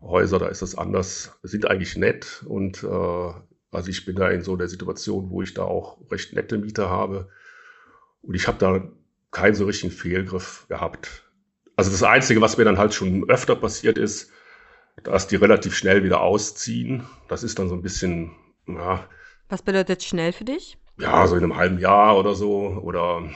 Häuser, 0.00 0.38
da 0.38 0.46
ist 0.46 0.62
das 0.62 0.76
anders, 0.76 1.38
sind 1.42 1.68
eigentlich 1.68 1.96
nett 1.96 2.44
und 2.46 2.84
äh, 2.84 3.32
also 3.70 3.90
ich 3.90 4.04
bin 4.04 4.16
da 4.16 4.30
in 4.30 4.42
so 4.42 4.56
der 4.56 4.68
Situation, 4.68 5.30
wo 5.30 5.42
ich 5.42 5.54
da 5.54 5.64
auch 5.64 5.98
recht 6.10 6.32
nette 6.32 6.56
Mieter 6.56 6.88
habe 6.88 7.28
und 8.22 8.34
ich 8.34 8.46
habe 8.46 8.58
da 8.58 8.88
keinen 9.30 9.54
so 9.54 9.66
richtigen 9.66 9.92
Fehlgriff 9.92 10.66
gehabt. 10.68 11.24
Also 11.76 11.90
das 11.90 12.02
Einzige, 12.02 12.40
was 12.40 12.56
mir 12.56 12.64
dann 12.64 12.78
halt 12.78 12.94
schon 12.94 13.28
öfter 13.28 13.56
passiert 13.56 13.98
ist, 13.98 14.30
dass 15.04 15.26
die 15.26 15.36
relativ 15.36 15.76
schnell 15.76 16.02
wieder 16.02 16.20
ausziehen. 16.20 17.06
Das 17.28 17.42
ist 17.42 17.58
dann 17.58 17.68
so 17.68 17.74
ein 17.74 17.82
bisschen, 17.82 18.32
ja. 18.66 19.06
Was 19.48 19.62
bedeutet 19.62 20.02
schnell 20.02 20.32
für 20.32 20.44
dich? 20.44 20.78
Ja, 20.98 21.26
so 21.26 21.36
in 21.36 21.44
einem 21.44 21.56
halben 21.56 21.78
Jahr 21.78 22.18
oder 22.18 22.34
so. 22.34 22.80
Oder 22.82 23.28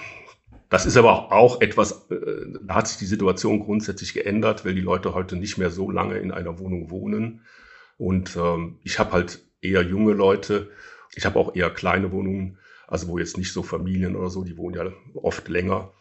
das 0.68 0.86
ist 0.86 0.96
aber 0.96 1.32
auch 1.32 1.60
etwas, 1.60 2.10
äh, 2.10 2.46
da 2.62 2.76
hat 2.76 2.88
sich 2.88 2.98
die 2.98 3.06
Situation 3.06 3.60
grundsätzlich 3.60 4.14
geändert, 4.14 4.64
weil 4.64 4.74
die 4.74 4.80
Leute 4.80 5.14
heute 5.14 5.36
nicht 5.36 5.58
mehr 5.58 5.70
so 5.70 5.90
lange 5.90 6.18
in 6.18 6.32
einer 6.32 6.58
Wohnung 6.58 6.90
wohnen. 6.90 7.42
Und 7.98 8.36
ähm, 8.36 8.78
ich 8.82 8.98
habe 8.98 9.12
halt 9.12 9.40
eher 9.60 9.82
junge 9.82 10.12
Leute. 10.12 10.70
Ich 11.14 11.24
habe 11.24 11.38
auch 11.38 11.54
eher 11.54 11.70
kleine 11.70 12.10
Wohnungen. 12.10 12.58
Also 12.88 13.08
wo 13.08 13.18
jetzt 13.18 13.38
nicht 13.38 13.52
so 13.52 13.62
Familien 13.62 14.16
oder 14.16 14.28
so, 14.28 14.44
die 14.44 14.56
wohnen 14.56 14.74
ja 14.74 14.92
oft 15.14 15.48
länger. 15.48 15.92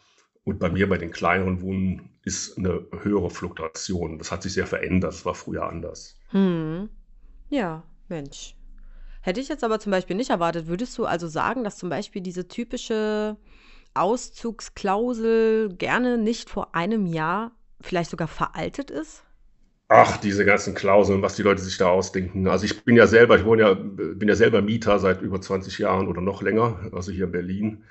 Und 0.44 0.58
bei 0.58 0.68
mir, 0.68 0.88
bei 0.88 0.98
den 0.98 1.10
kleineren 1.12 1.62
Wohnen, 1.62 2.10
ist 2.24 2.58
eine 2.58 2.86
höhere 3.02 3.30
Fluktuation. 3.30 4.18
Das 4.18 4.32
hat 4.32 4.42
sich 4.42 4.52
sehr 4.52 4.66
verändert. 4.66 5.12
Das 5.12 5.24
war 5.24 5.34
früher 5.34 5.68
anders. 5.68 6.16
Hm. 6.30 6.88
Ja, 7.50 7.84
Mensch. 8.08 8.56
Hätte 9.22 9.40
ich 9.40 9.48
jetzt 9.48 9.62
aber 9.62 9.78
zum 9.78 9.92
Beispiel 9.92 10.16
nicht 10.16 10.30
erwartet, 10.30 10.66
würdest 10.66 10.98
du 10.98 11.04
also 11.04 11.28
sagen, 11.28 11.62
dass 11.62 11.78
zum 11.78 11.88
Beispiel 11.88 12.22
diese 12.22 12.48
typische 12.48 13.36
Auszugsklausel 13.94 15.74
gerne 15.76 16.18
nicht 16.18 16.50
vor 16.50 16.74
einem 16.74 17.06
Jahr 17.06 17.52
vielleicht 17.80 18.10
sogar 18.10 18.28
veraltet 18.28 18.90
ist? 18.90 19.24
Ach, 19.88 20.16
diese 20.16 20.44
ganzen 20.44 20.74
Klauseln, 20.74 21.22
was 21.22 21.36
die 21.36 21.42
Leute 21.42 21.62
sich 21.62 21.76
da 21.76 21.88
ausdenken. 21.88 22.48
Also 22.48 22.64
ich 22.64 22.84
bin 22.84 22.96
ja 22.96 23.06
selber, 23.06 23.36
ich 23.36 23.44
wohne 23.44 23.62
ja, 23.62 23.74
bin 23.74 24.26
ja 24.26 24.34
selber 24.34 24.62
Mieter 24.62 24.98
seit 24.98 25.22
über 25.22 25.40
20 25.40 25.78
Jahren 25.78 26.08
oder 26.08 26.20
noch 26.20 26.42
länger, 26.42 26.90
also 26.92 27.12
hier 27.12 27.26
in 27.26 27.32
Berlin. 27.32 27.84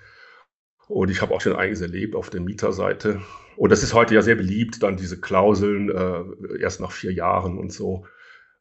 Und 0.88 1.12
ich 1.12 1.22
habe 1.22 1.34
auch 1.34 1.41
schon 1.41 1.56
einiges 1.56 1.80
erlebt 1.80 2.15
auf 2.15 2.30
der 2.30 2.41
Mieterseite. 2.41 3.22
Und 3.56 3.72
das 3.72 3.84
ist 3.84 3.94
heute 3.94 4.15
ja 4.15 4.22
sehr 4.22 4.36
beliebt, 4.36 4.84
dann 4.84 4.98
diese 4.98 5.22
Klauseln 5.22 5.89
äh, 5.89 6.60
erst 6.60 6.82
nach 6.82 6.91
vier 6.91 7.13
Jahren 7.13 7.58
und 7.58 7.72
so. 7.72 8.06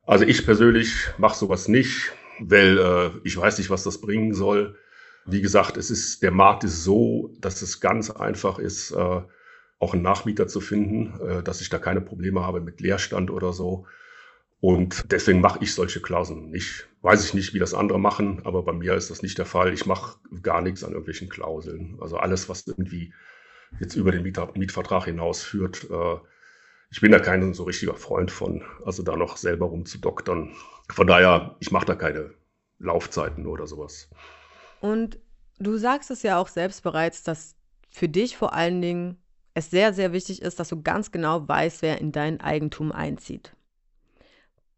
Also 0.02 0.24
ich 0.24 0.44
persönlich 0.44 1.08
mache 1.18 1.38
sowas 1.38 1.66
nicht, 1.66 2.12
weil 2.40 2.78
äh, 2.78 3.10
ich 3.24 3.36
weiß 3.36 3.58
nicht, 3.58 3.70
was 3.70 3.84
das 3.84 4.00
bringen 4.00 4.34
soll. 4.34 4.76
Wie 5.26 5.42
gesagt, 5.42 5.76
es 5.76 5.90
ist, 5.90 6.22
der 6.22 6.30
Markt 6.30 6.64
ist 6.64 6.82
so, 6.82 7.34
dass 7.40 7.62
es 7.62 7.80
ganz 7.80 8.10
einfach 8.10 8.58
ist, 8.58 8.90
äh, 8.92 9.20
auch 9.78 9.94
einen 9.94 10.02
Nachmieter 10.02 10.46
zu 10.48 10.60
finden, 10.60 11.20
äh, 11.20 11.42
dass 11.42 11.60
ich 11.60 11.68
da 11.68 11.78
keine 11.78 12.00
Probleme 12.00 12.42
habe 12.42 12.60
mit 12.60 12.80
Leerstand 12.80 13.30
oder 13.30 13.52
so. 13.52 13.86
Und 14.60 15.10
deswegen 15.10 15.40
mache 15.40 15.60
ich 15.62 15.74
solche 15.74 16.02
Klauseln 16.02 16.50
nicht. 16.50 16.86
Weiß 17.00 17.24
ich 17.24 17.32
nicht, 17.32 17.54
wie 17.54 17.58
das 17.58 17.72
andere 17.72 17.98
machen, 17.98 18.42
aber 18.44 18.62
bei 18.62 18.74
mir 18.74 18.94
ist 18.94 19.10
das 19.10 19.22
nicht 19.22 19.38
der 19.38 19.46
Fall. 19.46 19.72
Ich 19.72 19.86
mache 19.86 20.18
gar 20.42 20.60
nichts 20.60 20.84
an 20.84 20.90
irgendwelchen 20.90 21.30
Klauseln. 21.30 21.96
Also 22.00 22.18
alles, 22.18 22.50
was 22.50 22.66
irgendwie 22.66 23.14
jetzt 23.78 23.96
über 23.96 24.12
den 24.12 24.22
Mietvertrag 24.22 25.04
hinausführt. 25.06 25.88
Äh, 25.90 26.16
ich 26.90 27.00
bin 27.00 27.12
da 27.12 27.20
kein 27.20 27.54
so 27.54 27.64
richtiger 27.64 27.94
Freund 27.94 28.30
von, 28.30 28.62
also 28.84 29.02
da 29.02 29.16
noch 29.16 29.36
selber 29.36 29.66
rumzudoktern. 29.66 30.52
Von 30.90 31.06
daher, 31.06 31.56
ich 31.60 31.70
mache 31.70 31.86
da 31.86 31.94
keine 31.94 32.34
Laufzeiten 32.78 33.46
oder 33.46 33.66
sowas. 33.66 34.08
Und 34.80 35.18
du 35.58 35.76
sagst 35.76 36.10
es 36.10 36.22
ja 36.22 36.38
auch 36.38 36.48
selbst 36.48 36.82
bereits, 36.82 37.22
dass 37.22 37.54
für 37.90 38.08
dich 38.08 38.36
vor 38.36 38.54
allen 38.54 38.82
Dingen 38.82 39.18
es 39.54 39.70
sehr, 39.70 39.92
sehr 39.92 40.12
wichtig 40.12 40.42
ist, 40.42 40.58
dass 40.58 40.68
du 40.68 40.82
ganz 40.82 41.12
genau 41.12 41.46
weißt, 41.46 41.82
wer 41.82 42.00
in 42.00 42.12
dein 42.12 42.40
Eigentum 42.40 42.92
einzieht. 42.92 43.52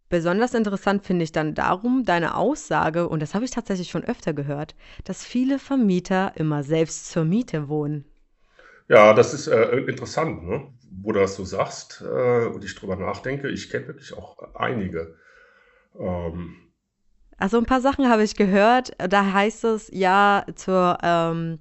Besonders 0.09 0.53
interessant 0.53 1.07
finde 1.07 1.25
ich 1.25 1.33
dann 1.33 1.55
darum 1.55 2.05
deine 2.05 2.37
Aussage, 2.37 3.09
und 3.09 3.21
das 3.21 3.35
habe 3.35 3.47
ich 3.47 3.51
tatsächlich 3.51 3.91
schon 3.91 4.05
öfter 4.05 4.35
gehört, 4.35 4.75
dass 5.05 5.25
viele 5.25 5.59
Vermieter 5.59 6.33
immer 6.35 6.63
selbst 6.63 7.11
zur 7.11 7.25
Miete 7.25 7.69
wohnen. 7.69 8.05
Ja, 8.89 9.15
das 9.15 9.33
ist 9.33 9.47
äh, 9.47 9.79
interessant, 9.79 10.43
ne? 10.47 10.67
Wo 11.01 11.13
du 11.13 11.21
das 11.21 11.37
so 11.37 11.45
sagst 11.45 12.03
äh, 12.07 12.47
und 12.47 12.65
ich 12.65 12.75
drüber 12.75 12.97
nachdenke. 12.97 13.49
Ich 13.49 13.71
kenne 13.71 13.89
wirklich 13.89 14.13
auch 14.17 14.39
einige. 14.55 15.15
Ähm, 15.99 16.57
also 17.39 17.59
ein 17.59 17.67
paar 17.67 17.81
Sachen 17.81 18.09
habe 18.09 18.23
ich 18.23 18.37
gehört. 18.37 18.93
Da 18.99 19.33
heißt 19.33 19.65
es 19.65 19.89
ja 19.93 20.45
zur 20.55 20.99
ähm, 21.03 21.59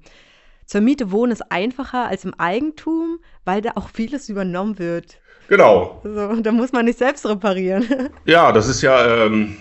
zur 0.72 0.80
Miete 0.80 1.12
wohnen 1.12 1.34
ist 1.34 1.52
einfacher 1.52 2.08
als 2.08 2.24
im 2.24 2.34
Eigentum, 2.36 3.20
weil 3.44 3.62
da 3.62 3.72
auch 3.76 3.89
vieles 3.89 4.30
übernommen 4.30 4.80
wird. 4.80 5.20
Genau. 5.50 6.00
So, 6.06 6.36
da 6.41 6.52
muss 6.54 6.72
man 6.72 6.86
nicht 6.86 6.98
selbst 6.98 7.26
reparieren. 7.26 8.10
Ja, 8.26 8.54
das 8.54 8.70
ist 8.70 8.82
ja, 8.82 9.26
ähm, 9.26 9.58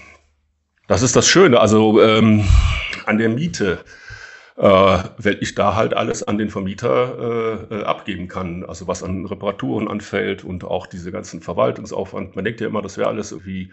das 0.87 1.03
ist 1.03 1.17
das 1.17 1.27
Schöne. 1.27 1.59
Also 1.59 2.01
ähm, 2.01 2.45
an 3.07 3.19
der 3.19 3.29
Miete, 3.29 3.85
äh, 4.61 4.65
weil 5.19 5.39
ich 5.41 5.55
da 5.55 5.75
halt 5.75 5.95
alles 5.95 6.23
an 6.23 6.39
den 6.39 6.51
Vermieter 6.51 7.69
äh, 7.71 7.75
äh, 7.75 7.85
abgeben 7.85 8.29
kann. 8.29 8.65
Also 8.65 8.87
was 8.87 9.03
an 9.03 9.27
Reparaturen 9.27 9.89
anfällt 9.89 10.45
und 10.45 10.65
auch 10.65 10.87
diese 10.87 11.11
ganzen 11.11 11.41
Verwaltungsaufwand. 11.41 12.37
Man 12.37 12.45
denkt 12.45 12.61
ja 12.61 12.69
immer, 12.69 12.83
das 12.83 12.99
wäre 12.99 13.09
alles 13.09 13.33
irgendwie 13.33 13.73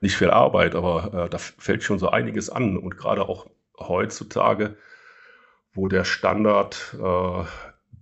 nicht 0.00 0.16
viel 0.16 0.30
Arbeit, 0.30 0.74
aber 0.74 1.26
äh, 1.26 1.28
da 1.30 1.38
fällt 1.38 1.82
schon 1.82 1.98
so 1.98 2.08
einiges 2.08 2.50
an. 2.50 2.76
Und 2.76 2.96
gerade 2.96 3.28
auch 3.28 3.46
heutzutage 3.78 4.76
wo 5.78 5.86
der 5.86 6.04
Standard 6.04 6.96
äh, 7.00 7.44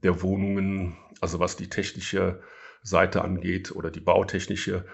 der 0.02 0.22
Wohnungen, 0.22 0.96
also 1.20 1.40
was 1.40 1.56
die 1.56 1.68
technische 1.68 2.40
Seite 2.82 3.22
angeht 3.22 3.70
oder 3.70 3.90
die 3.90 4.00
bautechnische, 4.00 4.86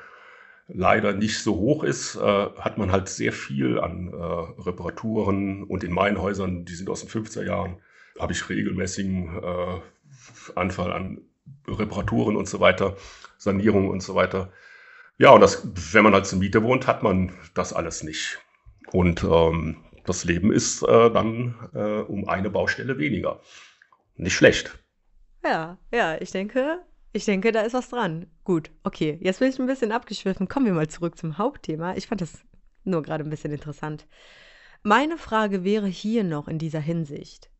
leider 0.74 1.12
nicht 1.12 1.42
so 1.42 1.56
hoch 1.56 1.84
ist, 1.84 2.16
äh, 2.16 2.20
hat 2.20 2.78
man 2.78 2.92
halt 2.92 3.08
sehr 3.08 3.32
viel 3.32 3.78
an 3.78 4.08
äh, 4.12 4.62
Reparaturen 4.62 5.64
und 5.64 5.84
in 5.84 5.92
meinen 5.92 6.20
Häusern, 6.20 6.64
die 6.64 6.74
sind 6.74 6.88
aus 6.88 7.00
den 7.00 7.08
50er 7.08 7.44
Jahren, 7.44 7.76
habe 8.18 8.32
ich 8.32 8.48
regelmäßigen 8.48 9.42
äh, 9.42 9.80
Anfall 10.54 10.92
an 10.92 11.20
Reparaturen 11.66 12.36
und 12.36 12.48
so 12.48 12.60
weiter, 12.60 12.96
Sanierungen 13.38 13.90
und 13.90 14.02
so 14.02 14.14
weiter. 14.14 14.52
Ja, 15.18 15.30
und 15.30 15.40
das, 15.40 15.66
wenn 15.92 16.04
man 16.04 16.14
halt 16.14 16.26
zur 16.26 16.38
Miete 16.38 16.62
wohnt, 16.62 16.86
hat 16.86 17.02
man 17.02 17.32
das 17.54 17.72
alles 17.72 18.02
nicht. 18.02 18.38
Und 18.92 19.22
ähm, 19.24 19.76
das 20.04 20.24
Leben 20.24 20.52
ist 20.52 20.82
dann 20.82 21.54
um 22.08 22.28
eine 22.28 22.50
Baustelle 22.50 22.98
weniger. 22.98 23.40
Nicht 24.16 24.34
schlecht. 24.34 24.76
Ja, 25.44 25.78
ja, 25.92 26.20
ich 26.20 26.32
denke, 26.32 26.80
ich 27.12 27.24
denke, 27.24 27.52
da 27.52 27.60
ist 27.60 27.74
was 27.74 27.90
dran. 27.90 28.26
Gut, 28.44 28.70
okay. 28.84 29.18
Jetzt 29.20 29.40
bin 29.40 29.48
ich 29.48 29.58
ein 29.58 29.66
bisschen 29.66 29.92
abgeschwiffen. 29.92 30.48
Kommen 30.48 30.66
wir 30.66 30.72
mal 30.72 30.88
zurück 30.88 31.18
zum 31.18 31.38
Hauptthema. 31.38 31.94
Ich 31.94 32.06
fand 32.06 32.20
das 32.20 32.44
nur 32.84 33.02
gerade 33.02 33.24
ein 33.24 33.30
bisschen 33.30 33.52
interessant. 33.52 34.06
Meine 34.82 35.18
Frage 35.18 35.62
wäre 35.62 35.86
hier 35.86 36.24
noch 36.24 36.48
in 36.48 36.58
dieser 36.58 36.80
Hinsicht. 36.80 37.50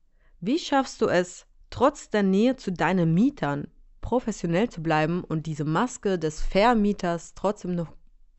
Wie 0.40 0.58
schaffst 0.58 1.00
du 1.00 1.06
es, 1.06 1.46
trotz 1.70 2.10
der 2.10 2.22
Nähe 2.22 2.56
zu 2.56 2.72
deinen 2.72 3.14
Mietern 3.14 3.68
professionell 4.00 4.68
zu 4.68 4.82
bleiben 4.82 5.22
und 5.22 5.46
diese 5.46 5.64
Maske 5.64 6.18
des 6.18 6.40
Vermieters 6.40 7.34
trotzdem 7.34 7.74
noch 7.74 7.92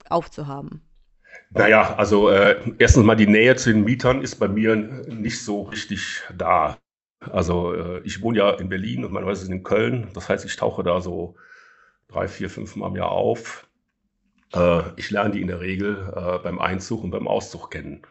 aufzuhaben? 0.10 0.82
Naja, 1.52 1.95
also 1.95 2.30
äh, 2.30 2.73
erstens 2.80 3.06
mal 3.06 3.15
die 3.15 3.28
Nähe 3.28 3.56
zu 3.56 3.71
den 3.71 3.84
Mietern 3.84 4.21
ist 4.21 4.36
bei 4.36 4.47
mir 4.47 4.76
nicht 4.76 5.41
so 5.43 5.63
richtig 5.63 6.23
da. 6.36 6.78
Also 7.31 7.73
äh, 7.73 8.01
ich 8.03 8.21
wohne 8.21 8.38
ja 8.38 8.51
in 8.51 8.69
Berlin 8.69 9.05
und 9.05 9.12
meine 9.12 9.25
Häuser 9.25 9.45
sind 9.45 9.55
in 9.55 9.63
Köln. 9.63 10.09
Das 10.13 10.29
heißt, 10.29 10.45
ich 10.45 10.55
tauche 10.55 10.83
da 10.83 11.01
so 11.01 11.36
drei, 12.07 12.27
vier, 12.27 12.49
fünf 12.49 12.75
Mal 12.75 12.88
im 12.88 12.95
Jahr 12.95 13.12
auf. 13.12 13.67
Äh, 14.53 14.81
ich 14.97 15.12
lerne 15.12 15.31
die 15.31 15.41
in 15.41 15.47
der 15.47 15.62
Regel 15.62 16.12
äh, 16.15 16.39
beim 16.39 16.59
Einzug 16.59 17.03
und 17.03 17.12
beim 17.12 17.27
Auszug 17.27 17.71
kennen. 17.71 18.01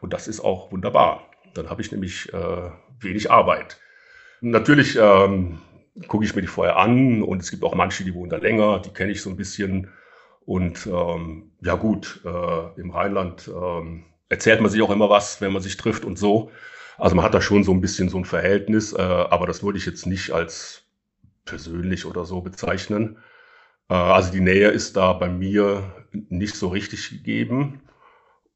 Und 0.00 0.12
das 0.12 0.28
ist 0.28 0.40
auch 0.40 0.70
wunderbar. 0.72 1.30
Dann 1.54 1.70
habe 1.70 1.80
ich 1.80 1.90
nämlich 1.90 2.30
wenig 3.00 3.30
Arbeit. 3.32 3.80
Natürlich 4.40 4.96
ähm, 5.00 5.58
gucke 6.06 6.24
ich 6.24 6.36
mir 6.36 6.42
die 6.42 6.46
vorher 6.46 6.76
an 6.76 7.22
und 7.22 7.42
es 7.42 7.50
gibt 7.50 7.64
auch 7.64 7.74
manche, 7.74 8.04
die 8.04 8.14
wohnen 8.14 8.30
da 8.30 8.36
länger, 8.36 8.80
die 8.80 8.90
kenne 8.90 9.10
ich 9.10 9.22
so 9.22 9.30
ein 9.30 9.36
bisschen. 9.36 9.90
Und 10.44 10.86
ähm, 10.86 11.50
ja 11.62 11.74
gut, 11.74 12.20
im 12.76 12.90
Rheinland 12.90 13.48
ähm, 13.48 14.04
erzählt 14.28 14.60
man 14.60 14.70
sich 14.70 14.82
auch 14.82 14.90
immer 14.90 15.10
was, 15.10 15.40
wenn 15.40 15.52
man 15.52 15.62
sich 15.62 15.76
trifft 15.76 16.04
und 16.04 16.16
so. 16.16 16.52
Also 16.98 17.14
man 17.16 17.24
hat 17.24 17.34
da 17.34 17.40
schon 17.40 17.64
so 17.64 17.72
ein 17.72 17.80
bisschen 17.80 18.08
so 18.08 18.18
ein 18.18 18.24
Verhältnis, 18.24 18.92
äh, 18.92 19.00
aber 19.00 19.46
das 19.46 19.62
würde 19.62 19.78
ich 19.78 19.86
jetzt 19.86 20.06
nicht 20.06 20.32
als 20.32 20.84
persönlich 21.44 22.04
oder 22.06 22.24
so 22.24 22.40
bezeichnen. 22.42 23.18
Äh, 23.88 23.94
also 23.94 24.32
die 24.32 24.40
Nähe 24.40 24.68
ist 24.68 24.96
da 24.96 25.12
bei 25.12 25.28
mir 25.28 25.92
nicht 26.12 26.56
so 26.56 26.68
richtig 26.68 27.10
gegeben. 27.10 27.82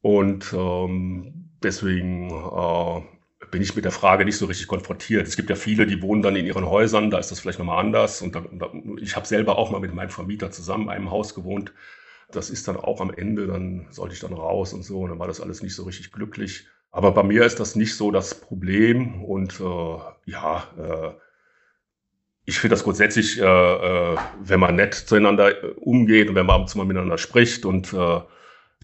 Und 0.03 0.53
ähm, 0.53 1.51
deswegen 1.63 2.31
äh, 2.31 3.03
bin 3.51 3.63
ich 3.63 3.77
mit 3.77 3.85
der 3.85 3.93
Frage 3.93 4.25
nicht 4.25 4.39
so 4.39 4.47
richtig 4.47 4.67
konfrontiert. 4.67 5.29
Es 5.29 5.37
gibt 5.37 5.51
ja 5.51 5.57
viele, 5.57 5.87
die 5.87 6.03
wohnen 6.03 6.23
dann 6.23 6.37
in 6.37 6.47
ihren 6.47 6.67
Häusern, 6.67 7.11
da 7.11 7.19
ist 7.19 7.31
das 7.31 7.41
vielleicht 7.41 7.59
nochmal 7.61 7.79
anders. 7.79 8.23
Und 8.23 8.35
da, 8.35 8.45
ich 9.01 9.17
habe 9.17 9.27
selber 9.27 9.59
auch 9.59 9.71
mal 9.71 9.81
mit 9.81 9.95
meinem 9.95 10.11
Vermieter 10.11 10.51
zusammen 10.51 10.85
in 10.85 10.91
einem 10.91 11.11
Haus 11.11 11.35
gewohnt. 11.35 11.73
Das 12.33 12.51
ist 12.51 12.67
dann 12.69 12.77
auch 12.77 13.01
am 13.01 13.13
Ende, 13.13 13.47
dann 13.47 13.87
sollte 13.91 14.15
ich 14.15 14.21
dann 14.21 14.33
raus 14.33 14.73
und 14.73 14.85
so. 14.85 15.01
Und 15.01 15.11
dann 15.11 15.19
war 15.19 15.29
das 15.29 15.41
alles 15.41 15.63
nicht 15.63 15.75
so 15.75 15.85
richtig 15.85 16.13
glücklich. 16.13 16.67
Aber 16.93 17.13
bei 17.13 17.23
mir 17.23 17.45
ist 17.45 17.59
das 17.59 17.75
nicht 17.75 17.97
so 17.97 18.11
das 18.11 18.35
Problem. 18.35 19.25
Und 19.25 19.59
äh, 19.61 20.31
ja, 20.31 20.65
äh, 20.79 21.13
ich 22.45 22.59
finde 22.59 22.75
das 22.75 22.85
grundsätzlich, 22.85 23.41
äh, 23.41 23.45
äh, 23.45 24.17
wenn 24.41 24.61
man 24.61 24.77
nett 24.77 24.95
zueinander 24.95 25.65
äh, 25.65 25.67
umgeht 25.77 26.29
und 26.29 26.35
wenn 26.35 26.47
man 26.47 26.57
ab 26.57 26.63
und 26.63 26.69
zu 26.69 26.79
mal 26.79 26.85
miteinander 26.85 27.19
spricht 27.19 27.65
und 27.65 27.93
äh, 27.93 28.21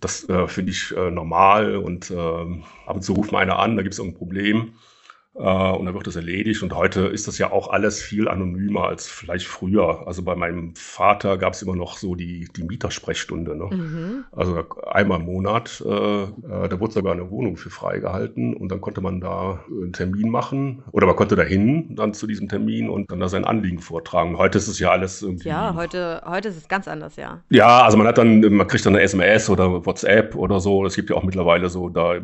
das 0.00 0.28
äh, 0.28 0.46
finde 0.46 0.72
ich 0.72 0.96
äh, 0.96 1.10
normal 1.10 1.76
und 1.76 2.10
äh, 2.10 2.14
ab 2.16 2.96
und 2.96 3.02
zu 3.02 3.14
ruft 3.14 3.32
mal 3.32 3.40
einer 3.40 3.58
an, 3.58 3.76
da 3.76 3.82
gibt 3.82 3.94
es 3.94 3.98
irgendein 3.98 4.18
Problem 4.18 4.72
und 5.38 5.86
dann 5.86 5.94
wird 5.94 6.06
das 6.06 6.16
erledigt. 6.16 6.62
Und 6.62 6.74
heute 6.74 7.02
ist 7.02 7.28
das 7.28 7.38
ja 7.38 7.52
auch 7.52 7.68
alles 7.68 8.02
viel 8.02 8.28
anonymer 8.28 8.84
als 8.84 9.06
vielleicht 9.06 9.46
früher. 9.46 10.06
Also 10.06 10.22
bei 10.22 10.34
meinem 10.34 10.74
Vater 10.74 11.38
gab 11.38 11.52
es 11.52 11.62
immer 11.62 11.76
noch 11.76 11.96
so 11.96 12.16
die, 12.16 12.48
die 12.56 12.64
Mietersprechstunde. 12.64 13.56
Ne? 13.56 13.76
Mhm. 13.76 14.24
Also 14.32 14.64
einmal 14.90 15.20
im 15.20 15.26
Monat, 15.26 15.82
äh, 15.86 16.22
äh, 16.22 16.68
da 16.68 16.80
wurde 16.80 16.92
sogar 16.92 17.12
eine 17.12 17.30
Wohnung 17.30 17.56
für 17.56 17.70
freigehalten 17.70 18.54
und 18.54 18.70
dann 18.70 18.80
konnte 18.80 19.00
man 19.00 19.20
da 19.20 19.64
einen 19.70 19.92
Termin 19.92 20.28
machen 20.30 20.82
oder 20.90 21.06
man 21.06 21.14
konnte 21.14 21.36
dahin 21.36 21.94
dann 21.94 22.14
zu 22.14 22.26
diesem 22.26 22.48
Termin 22.48 22.90
und 22.90 23.10
dann 23.12 23.20
da 23.20 23.28
sein 23.28 23.44
Anliegen 23.44 23.78
vortragen. 23.78 24.38
Heute 24.38 24.58
ist 24.58 24.66
es 24.66 24.80
ja 24.80 24.90
alles 24.90 25.22
irgendwie. 25.22 25.50
Ja, 25.50 25.74
heute, 25.74 26.22
heute 26.26 26.48
ist 26.48 26.56
es 26.56 26.68
ganz 26.68 26.88
anders, 26.88 27.14
ja. 27.16 27.42
Ja, 27.50 27.82
also 27.82 27.96
man 27.96 28.08
hat 28.08 28.18
dann, 28.18 28.40
man 28.40 28.66
kriegt 28.66 28.84
dann 28.84 28.94
eine 28.94 29.04
SMS 29.04 29.48
oder 29.48 29.86
WhatsApp 29.86 30.34
oder 30.34 30.58
so. 30.58 30.84
Es 30.84 30.96
gibt 30.96 31.10
ja 31.10 31.16
auch 31.16 31.22
mittlerweile 31.22 31.68
so 31.68 31.88
da 31.88 32.16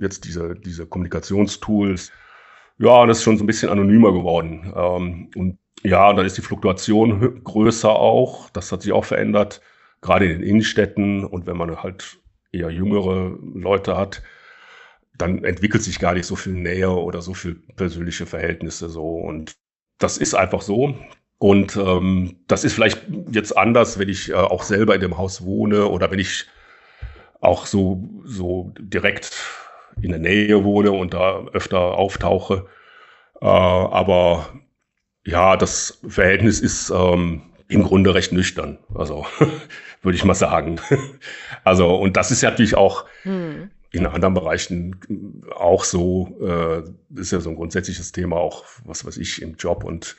jetzt 0.00 0.24
diese, 0.24 0.54
diese 0.54 0.86
Kommunikationstools. 0.86 2.10
Ja, 2.80 3.04
das 3.04 3.18
ist 3.18 3.24
schon 3.24 3.36
so 3.36 3.44
ein 3.44 3.46
bisschen 3.46 3.68
anonymer 3.68 4.12
geworden. 4.12 4.72
Ähm, 4.74 5.30
und 5.36 5.58
ja, 5.82 6.12
dann 6.14 6.24
ist 6.24 6.38
die 6.38 6.42
Fluktuation 6.42 7.44
größer 7.44 7.90
auch. 7.90 8.48
Das 8.50 8.72
hat 8.72 8.82
sich 8.82 8.92
auch 8.92 9.04
verändert, 9.04 9.60
gerade 10.00 10.24
in 10.24 10.40
den 10.40 10.48
Innenstädten. 10.48 11.24
Und 11.24 11.46
wenn 11.46 11.58
man 11.58 11.82
halt 11.82 12.18
eher 12.52 12.70
jüngere 12.70 13.36
Leute 13.54 13.96
hat, 13.98 14.22
dann 15.18 15.44
entwickelt 15.44 15.82
sich 15.82 15.98
gar 15.98 16.14
nicht 16.14 16.24
so 16.24 16.36
viel 16.36 16.54
Nähe 16.54 16.90
oder 16.90 17.20
so 17.20 17.34
viel 17.34 17.56
persönliche 17.76 18.24
Verhältnisse 18.24 18.88
so. 18.88 19.06
Und 19.06 19.56
das 19.98 20.16
ist 20.16 20.34
einfach 20.34 20.62
so. 20.62 20.94
Und 21.36 21.76
ähm, 21.76 22.40
das 22.46 22.64
ist 22.64 22.72
vielleicht 22.72 23.02
jetzt 23.30 23.56
anders, 23.58 23.98
wenn 23.98 24.08
ich 24.08 24.30
äh, 24.30 24.34
auch 24.34 24.62
selber 24.62 24.94
in 24.94 25.02
dem 25.02 25.18
Haus 25.18 25.44
wohne 25.44 25.86
oder 25.86 26.10
wenn 26.10 26.18
ich 26.18 26.46
auch 27.40 27.66
so, 27.66 28.08
so 28.24 28.72
direkt 28.78 29.36
in 30.02 30.10
der 30.10 30.20
Nähe 30.20 30.64
wohne 30.64 30.92
und 30.92 31.14
da 31.14 31.44
öfter 31.52 31.80
auftauche. 31.80 32.66
Äh, 33.40 33.46
aber 33.46 34.48
ja, 35.24 35.56
das 35.56 36.00
Verhältnis 36.06 36.60
ist 36.60 36.90
ähm, 36.90 37.42
im 37.68 37.82
Grunde 37.82 38.14
recht 38.14 38.32
nüchtern. 38.32 38.78
Also 38.94 39.26
würde 40.02 40.16
ich 40.16 40.24
mal 40.24 40.34
sagen. 40.34 40.80
also, 41.64 41.94
und 41.96 42.16
das 42.16 42.30
ist 42.30 42.42
ja 42.42 42.50
natürlich 42.50 42.76
auch 42.76 43.06
hm. 43.22 43.70
in 43.92 44.06
anderen 44.06 44.34
Bereichen 44.34 45.44
auch 45.54 45.84
so, 45.84 46.36
äh, 46.40 46.82
ist 47.20 47.32
ja 47.32 47.40
so 47.40 47.50
ein 47.50 47.56
grundsätzliches 47.56 48.12
Thema, 48.12 48.36
auch 48.36 48.64
was 48.84 49.04
weiß 49.04 49.16
ich, 49.18 49.42
im 49.42 49.56
Job 49.56 49.84
und 49.84 50.16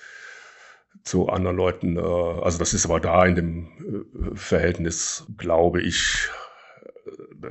zu 1.04 1.30
anderen 1.30 1.58
Leuten. 1.58 1.98
Äh, 1.98 2.02
also 2.02 2.58
das 2.58 2.74
ist 2.74 2.86
aber 2.86 3.00
da 3.00 3.26
in 3.26 3.36
dem 3.36 3.66
äh, 3.66 4.36
Verhältnis, 4.36 5.26
glaube 5.38 5.82
ich, 5.82 6.30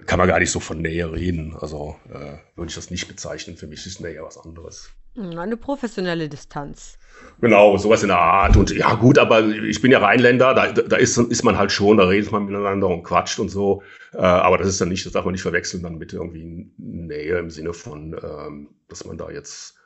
kann 0.07 0.19
man 0.19 0.29
gar 0.29 0.39
nicht 0.39 0.51
so 0.51 0.61
von 0.61 0.81
Nähe 0.81 1.13
reden. 1.13 1.57
Also 1.59 1.97
äh, 2.09 2.39
würde 2.57 2.69
ich 2.69 2.75
das 2.75 2.91
nicht 2.91 3.09
bezeichnen. 3.09 3.57
Für 3.57 3.67
mich 3.67 3.87
ist 3.87 4.01
Nähe 4.01 4.23
was 4.23 4.39
anderes. 4.39 4.91
Hm, 5.17 5.39
eine 5.39 5.57
professionelle 5.57 6.29
Distanz. 6.29 6.99
Genau, 7.41 7.77
sowas 7.77 8.03
in 8.03 8.09
der 8.09 8.19
Art. 8.19 8.57
Und 8.57 8.71
ja, 8.71 8.95
gut, 8.95 9.19
aber 9.19 9.45
ich 9.45 9.83
bin 9.83 9.91
ja 9.91 9.99
Rheinländer, 9.99 10.55
da, 10.55 10.73
da 10.73 10.97
ist, 10.97 11.19
ist 11.19 11.43
man 11.43 11.59
halt 11.59 11.73
schon, 11.73 11.97
da 11.97 12.05
redet 12.05 12.31
man 12.31 12.45
miteinander 12.45 12.89
und 12.89 13.03
quatscht 13.03 13.39
und 13.41 13.49
so. 13.49 13.83
Äh, 14.13 14.19
aber 14.19 14.59
das 14.59 14.69
ist 14.69 14.81
dann 14.81 14.89
nicht, 14.89 15.05
das 15.05 15.13
darf 15.13 15.25
man 15.25 15.33
nicht 15.33 15.43
verwechseln 15.43 15.83
dann 15.83 15.99
mit 15.99 16.13
irgendwie 16.13 16.71
Nähe 16.77 17.39
im 17.39 17.51
Sinne 17.51 17.73
von, 17.73 18.17
ähm, 18.23 18.69
dass 18.89 19.05
man 19.05 19.19
da 19.19 19.31
jetzt. 19.31 19.77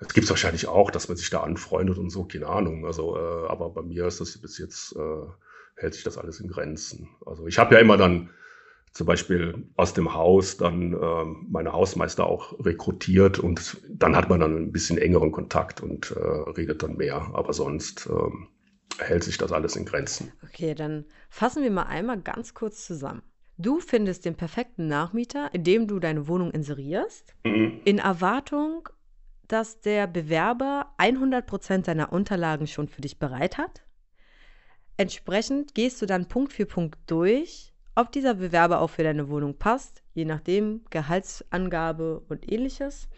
Es 0.00 0.12
gibt 0.12 0.24
es 0.24 0.30
wahrscheinlich 0.30 0.68
auch, 0.68 0.90
dass 0.90 1.08
man 1.08 1.16
sich 1.16 1.30
da 1.30 1.40
anfreundet 1.40 1.96
und 1.96 2.10
so, 2.10 2.24
keine 2.24 2.48
Ahnung. 2.48 2.84
Also, 2.84 3.16
äh, 3.16 3.48
aber 3.48 3.70
bei 3.70 3.82
mir 3.82 4.06
ist 4.06 4.20
das 4.20 4.36
bis 4.36 4.58
jetzt, 4.58 4.94
äh, 4.96 5.26
hält 5.76 5.94
sich 5.94 6.04
das 6.04 6.18
alles 6.18 6.40
in 6.40 6.48
Grenzen. 6.48 7.08
Also 7.24 7.46
ich 7.46 7.58
habe 7.58 7.74
ja 7.74 7.80
immer 7.80 7.96
dann 7.96 8.30
zum 8.96 9.06
Beispiel 9.06 9.66
aus 9.76 9.92
dem 9.92 10.14
Haus 10.14 10.56
dann 10.56 10.94
ähm, 10.94 11.46
meine 11.50 11.72
Hausmeister 11.72 12.26
auch 12.26 12.58
rekrutiert 12.64 13.38
und 13.38 13.76
dann 13.90 14.16
hat 14.16 14.30
man 14.30 14.40
dann 14.40 14.56
ein 14.56 14.72
bisschen 14.72 14.96
engeren 14.96 15.32
Kontakt 15.32 15.82
und 15.82 16.12
äh, 16.12 16.18
redet 16.18 16.82
dann 16.82 16.96
mehr. 16.96 17.30
Aber 17.34 17.52
sonst 17.52 18.08
ähm, 18.10 18.48
hält 18.98 19.22
sich 19.22 19.36
das 19.36 19.52
alles 19.52 19.76
in 19.76 19.84
Grenzen. 19.84 20.32
Okay, 20.42 20.74
dann 20.74 21.04
fassen 21.28 21.62
wir 21.62 21.70
mal 21.70 21.82
einmal 21.82 22.18
ganz 22.22 22.54
kurz 22.54 22.86
zusammen. 22.86 23.20
Du 23.58 23.80
findest 23.80 24.24
den 24.24 24.34
perfekten 24.34 24.88
Nachmieter, 24.88 25.50
indem 25.52 25.88
du 25.88 25.98
deine 25.98 26.26
Wohnung 26.26 26.50
inserierst, 26.50 27.34
mhm. 27.44 27.82
in 27.84 27.98
Erwartung, 27.98 28.88
dass 29.46 29.82
der 29.82 30.06
Bewerber 30.06 30.94
100% 30.98 31.82
deiner 31.82 32.12
Unterlagen 32.14 32.66
schon 32.66 32.88
für 32.88 33.02
dich 33.02 33.18
bereit 33.18 33.58
hat. 33.58 33.82
Entsprechend 34.96 35.74
gehst 35.74 36.00
du 36.00 36.06
dann 36.06 36.28
Punkt 36.28 36.54
für 36.54 36.64
Punkt 36.64 36.98
durch 37.06 37.74
ob 37.96 38.12
dieser 38.12 38.34
Bewerber 38.34 38.80
auch 38.80 38.90
für 38.90 39.02
deine 39.02 39.28
Wohnung 39.28 39.58
passt, 39.58 40.02
je 40.14 40.24
nachdem, 40.24 40.82
Gehaltsangabe 40.90 42.20
und 42.28 42.50
ähnliches. 42.50 43.08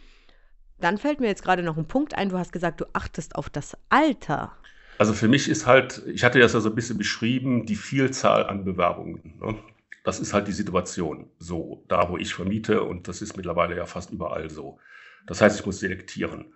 Dann 0.81 0.97
fällt 0.97 1.21
mir 1.21 1.27
jetzt 1.27 1.43
gerade 1.43 1.63
noch 1.63 1.77
ein 1.77 1.89
Punkt 1.89 2.15
ein, 2.17 2.29
du 2.29 2.39
hast 2.39 2.53
gesagt, 2.53 2.81
du 2.81 2.87
achtest 2.93 3.35
auf 3.35 3.51
das 3.51 3.77
Alter. 3.91 4.57
Also 4.99 5.13
für 5.13 5.29
mich 5.29 5.49
ist 5.49 5.67
halt, 5.67 6.03
ich 6.07 6.25
hatte 6.25 6.39
das 6.39 6.53
ja 6.53 6.61
so 6.61 6.71
ein 6.71 6.75
bisschen 6.75 6.97
beschrieben, 6.97 7.67
die 7.67 7.77
Vielzahl 7.77 8.47
an 8.47 8.65
Bewerbungen. 8.65 9.39
Ne? 9.41 9.59
Das 10.05 10.21
ist 10.21 10.33
halt 10.33 10.49
die 10.49 10.53
Situation. 10.53 11.29
So, 11.39 11.85
da 11.89 12.09
wo 12.09 12.17
ich 12.17 12.33
vermiete 12.33 12.83
und 12.83 13.09
das 13.09 13.21
ist 13.21 13.37
mittlerweile 13.37 13.77
ja 13.77 13.87
fast 13.87 14.11
überall 14.11 14.49
so. 14.49 14.79
Das 15.27 15.41
heißt, 15.41 15.59
ich 15.59 15.67
muss 15.67 15.81
selektieren. 15.81 16.55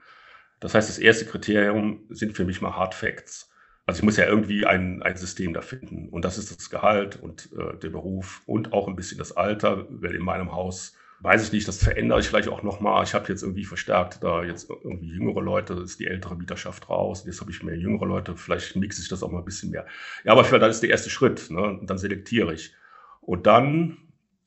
Das 0.61 0.75
heißt, 0.75 0.89
das 0.89 0.99
erste 0.99 1.27
Kriterium 1.27 2.05
sind 2.09 2.35
für 2.35 2.45
mich 2.45 2.61
mal 2.61 2.77
Hard 2.77 2.95
Facts. 2.95 3.52
Also 3.87 3.99
ich 3.99 4.05
muss 4.05 4.17
ja 4.17 4.27
irgendwie 4.27 4.65
ein, 4.65 5.03
ein 5.03 5.17
System 5.17 5.55
da 5.55 5.61
finden. 5.61 6.09
Und 6.09 6.25
das 6.25 6.39
ist 6.39 6.57
das 6.57 6.71
Gehalt 6.71 7.17
und 7.21 7.51
äh, 7.53 7.77
der 7.79 7.91
Beruf 7.91 8.43
und 8.47 8.73
auch 8.73 8.89
ein 8.89 8.97
bisschen 8.97 9.19
das 9.19 9.37
Alter, 9.37 9.87
weil 9.91 10.15
in 10.15 10.23
meinem 10.23 10.53
Haus 10.53 10.95
weiß 11.23 11.45
ich 11.45 11.53
nicht, 11.53 11.69
das 11.69 11.83
verändere 11.83 12.19
ich 12.21 12.29
vielleicht 12.29 12.49
auch 12.49 12.63
nochmal. 12.63 13.05
Ich 13.05 13.15
habe 13.15 13.29
jetzt 13.29 13.43
irgendwie 13.43 13.65
verstärkt 13.65 14.23
da 14.23 14.43
jetzt 14.43 14.69
irgendwie 14.69 15.09
jüngere 15.09 15.41
Leute, 15.41 15.75
ist 15.75 16.01
die 16.01 16.09
ältere 16.09 16.37
Mieterschaft 16.37 16.89
raus, 16.89 17.25
jetzt 17.27 17.41
habe 17.41 17.51
ich 17.51 17.63
mehr 17.63 17.77
jüngere 17.77 18.07
Leute, 18.07 18.37
vielleicht 18.37 18.75
mixe 18.75 19.01
ich 19.01 19.09
das 19.09 19.23
auch 19.23 19.31
mal 19.31 19.39
ein 19.39 19.45
bisschen 19.45 19.71
mehr. 19.71 19.87
Ja, 20.25 20.33
aber 20.33 20.43
das 20.59 20.77
ist 20.77 20.83
der 20.83 20.91
erste 20.91 21.11
Schritt, 21.11 21.51
ne? 21.51 21.63
Und 21.63 21.89
dann 21.89 21.99
selektiere 21.99 22.53
ich. 22.53 22.75
Und 23.21 23.47
dann 23.47 23.99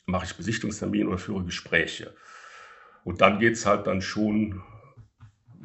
mache 0.05 0.25
ich 0.25 0.35
Besichtigungstermin 0.35 1.07
oder 1.07 1.17
führe 1.17 1.43
Gespräche. 1.45 2.13
Und 3.05 3.21
dann 3.21 3.39
geht 3.39 3.53
es 3.53 3.65
halt 3.65 3.87
dann 3.87 4.01
schon, 4.01 4.61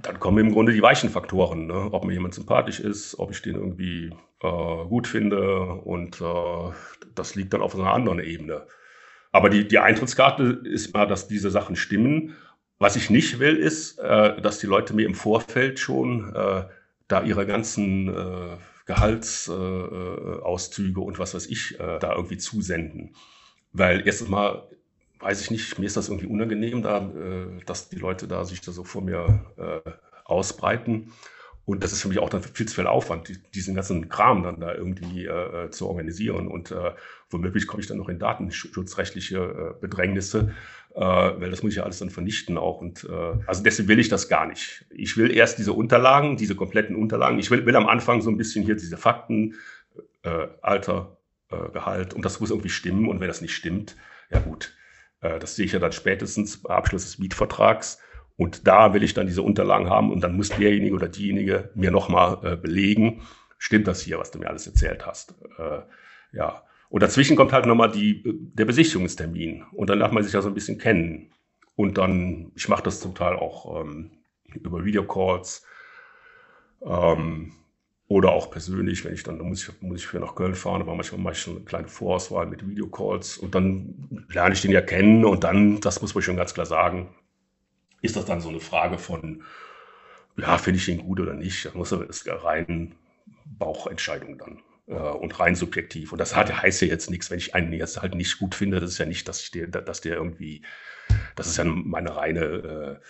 dann 0.03 0.21
kommen 0.21 0.47
im 0.47 0.53
Grunde 0.53 0.73
die 0.73 0.83
weichen 0.83 1.11
Faktoren, 1.11 1.67
ne? 1.67 1.89
ob 1.93 2.05
mir 2.05 2.13
jemand 2.13 2.35
sympathisch 2.35 2.81
ist, 2.81 3.19
ob 3.19 3.31
ich 3.31 3.43
den 3.43 3.57
irgendwie 3.57 4.13
äh, 4.43 4.85
gut 4.89 5.07
finde 5.07 5.67
und 5.67 6.21
äh, 6.21 6.73
das 7.15 7.35
liegt 7.35 7.53
dann 7.53 7.61
auf 7.63 7.75
einer 7.75 7.93
anderen 7.93 8.21
Ebene. 8.21 8.67
Aber 9.33 9.51
die, 9.51 9.69
die 9.69 9.79
Eintrittskarte 9.79 10.63
ist 10.65 10.95
mal, 10.95 11.07
dass 11.07 11.29
diese 11.29 11.51
Sachen 11.51 11.77
stimmen. 11.77 12.35
Was 12.79 12.97
ich 12.97 13.11
nicht 13.11 13.39
will, 13.39 13.57
ist, 13.57 13.99
äh, 13.99 14.41
dass 14.41 14.59
die 14.59 14.67
Leute 14.67 14.95
mir 14.95 15.07
im 15.07 15.15
Vorfeld 15.15 15.79
schon 15.79 16.35
äh, 16.35 16.65
da 17.09 17.23
ihre 17.23 17.47
ganzen 17.47 18.09
äh, 18.09 18.57
Gehaltsauszüge 18.87 21.01
und 21.01 21.19
was 21.19 21.35
weiß 21.35 21.47
ich 21.47 21.79
äh, 21.79 21.99
da 21.99 22.15
irgendwie 22.15 22.39
zusenden. 22.39 23.15
Weil 23.73 24.03
erstens 24.05 24.29
mal, 24.29 24.69
weiß 25.21 25.41
ich 25.43 25.51
nicht, 25.51 25.79
mir 25.79 25.87
ist 25.87 25.97
das 25.97 26.09
irgendwie 26.09 26.27
unangenehm, 26.27 26.83
da, 26.83 26.99
äh, 26.99 27.65
dass 27.67 27.89
die 27.89 27.97
Leute 27.97 28.27
da 28.27 28.45
sich 28.45 28.61
da 28.61 28.73
so 28.73 28.85
vor 28.85 29.03
mir 29.03 29.45
äh, 29.57 29.91
ausbreiten. 30.25 31.13
Und 31.67 31.85
das 31.85 31.93
ist 31.93 32.03
für 32.03 32.09
mich 32.09 32.19
auch 32.19 32.31
dann 32.31 32.43
viel 32.43 32.67
zu 32.67 32.75
viel 32.75 32.87
Aufwand, 32.87 33.31
diesen 33.55 33.77
ganzen 33.77 34.09
Kram 34.09 34.43
dann 34.43 34.59
da 34.59 34.75
irgendwie 34.75 35.27
äh, 35.27 35.67
äh, 35.67 35.71
zu 35.71 35.87
organisieren. 35.87 36.49
Und 36.49 36.73
äh, 36.73 36.93
womöglich 37.29 37.67
komme 37.67 37.81
ich 37.81 37.87
dann 37.87 37.99
noch 37.99 38.09
in 38.09 38.19
datenschutzrechtliche 38.19 39.37
äh, 39.77 39.81
Bedrängnisse, 39.81 40.53
äh, 40.95 41.01
weil 41.01 41.51
das 41.51 41.63
muss 41.63 41.73
ich 41.73 41.77
ja 41.77 41.85
alles 41.85 42.01
dann 42.01 42.11
vernichten 42.11 42.59
auch. 42.59 42.81
Und 42.81 43.05
äh, 43.05 43.45
also 43.47 43.63
deswegen 43.63 43.89
will 43.89 44.01
ich 44.01 44.09
das 44.09 44.29
gar 44.29 44.47
nicht. 44.47 44.85
Ich 44.91 45.17
will 45.17 45.31
erst 45.31 45.59
diese 45.59 45.73
Unterlagen, 45.73 46.37
diese 46.37 46.57
kompletten 46.57 46.97
Unterlagen. 46.97 47.39
Ich 47.39 47.51
will, 47.51 47.65
will 47.67 47.77
am 47.77 47.87
Anfang 47.87 48.21
so 48.21 48.31
ein 48.31 48.37
bisschen 48.37 48.65
hier 48.65 48.75
diese 48.75 48.97
Fakten, 48.97 49.55
Alter, 50.61 51.17
Gehalt 51.73 52.13
und 52.13 52.27
das 52.27 52.41
muss 52.41 52.51
irgendwie 52.51 52.69
stimmen. 52.69 53.09
Und 53.09 53.21
wenn 53.21 53.29
das 53.29 53.41
nicht 53.41 53.55
stimmt, 53.55 53.97
ja 54.31 54.39
gut, 54.39 54.75
das 55.21 55.57
sehe 55.57 55.67
ich 55.67 55.73
ja 55.73 55.79
dann 55.79 55.93
spätestens 55.93 56.63
bei 56.63 56.75
Abschluss 56.75 57.05
des 57.05 57.19
Mietvertrags 57.19 57.99
und 58.37 58.67
da 58.67 58.95
will 58.95 59.03
ich 59.03 59.13
dann 59.13 59.27
diese 59.27 59.43
Unterlagen 59.43 59.91
haben 59.91 60.11
und 60.11 60.23
dann 60.23 60.35
muss 60.35 60.49
derjenige 60.49 60.95
oder 60.95 61.09
diejenige 61.09 61.71
mir 61.75 61.91
nochmal 61.91 62.39
äh, 62.43 62.57
belegen, 62.57 63.21
stimmt 63.59 63.87
das 63.87 64.01
hier, 64.01 64.19
was 64.19 64.31
du 64.31 64.39
mir 64.39 64.49
alles 64.49 64.67
erzählt 64.67 65.07
hast. 65.07 65.35
Äh, 65.59 65.81
ja. 66.33 66.63
Und 66.89 67.03
dazwischen 67.03 67.37
kommt 67.37 67.53
halt 67.53 67.67
nochmal 67.67 67.91
die, 67.91 68.23
der 68.25 68.65
Besichtigungstermin. 68.65 69.65
Und 69.73 69.91
dann 69.91 69.99
lernt 69.99 70.15
man 70.15 70.25
sich 70.25 70.33
ja 70.33 70.41
so 70.41 70.49
ein 70.49 70.55
bisschen 70.55 70.79
kennen. 70.79 71.33
Und 71.77 71.99
dann, 71.99 72.51
ich 72.55 72.69
mache 72.69 72.83
das 72.83 73.01
zum 73.01 73.15
Teil 73.15 73.37
auch 73.37 73.83
ähm, 73.83 74.11
über 74.55 74.85
Videocalls 74.85 75.65
ähm, 76.83 77.53
oder 78.11 78.33
auch 78.33 78.51
persönlich, 78.51 79.05
wenn 79.05 79.15
ich 79.15 79.23
dann, 79.23 79.39
dann 79.39 79.47
muss 79.47 79.63
ich, 79.63 79.83
muss 79.83 80.01
ich 80.01 80.07
für 80.09 80.19
nach 80.19 80.35
Köln 80.35 80.57
fahren, 80.57 80.83
aber 80.83 80.97
manchmal 80.97 81.21
mache 81.21 81.35
ich 81.35 81.39
schon 81.39 81.55
eine 81.55 81.65
kleine 81.65 81.87
Vorauswahl 81.87 82.45
mit 82.45 82.69
Videocalls 82.69 83.39
und 83.39 83.55
dann 83.55 84.27
lerne 84.29 84.53
ich 84.53 84.63
den 84.63 84.73
ja 84.73 84.81
kennen 84.81 85.25
und 85.25 85.45
dann, 85.45 85.81
das 85.81 86.03
muss 86.03 86.13
man 86.13 86.23
schon 86.23 86.35
ganz 86.35 86.53
klar 86.53 86.67
sagen, 86.67 87.15
ist 88.03 88.17
das 88.17 88.25
dann 88.25 88.41
so 88.41 88.49
eine 88.49 88.59
Frage 88.59 88.99
von, 88.99 89.45
ja, 90.37 90.59
finde 90.59 90.81
ich 90.81 90.89
ihn 90.89 90.99
gut 90.99 91.21
oder 91.21 91.35
nicht? 91.35 91.65
Das 91.65 91.75
muss 91.75 91.93
ist 91.93 92.27
rein 92.27 92.97
Bauchentscheidung 93.45 94.39
dann 94.39 94.59
äh, 94.89 94.95
und 94.95 95.39
rein 95.39 95.55
subjektiv. 95.55 96.11
Und 96.11 96.19
das 96.19 96.35
hat, 96.35 96.53
heißt 96.53 96.83
ja 96.83 96.89
jetzt 96.89 97.11
nichts, 97.11 97.31
wenn 97.31 97.39
ich 97.39 97.55
einen 97.55 97.73
jetzt 97.73 98.03
halt 98.03 98.17
nicht 98.17 98.41
gut 98.41 98.57
finde, 98.57 98.81
das 98.81 98.91
ist 98.91 98.99
ja 98.99 99.07
nicht, 99.07 99.29
dass 99.29 99.41
ich 99.41 99.53
der, 99.53 99.69
dass 99.69 100.01
der 100.01 100.17
irgendwie, 100.17 100.63
das 101.37 101.47
ist 101.47 101.59
ja 101.59 101.65
meine 101.65 102.17
reine 102.17 102.41
äh, 102.41 103.05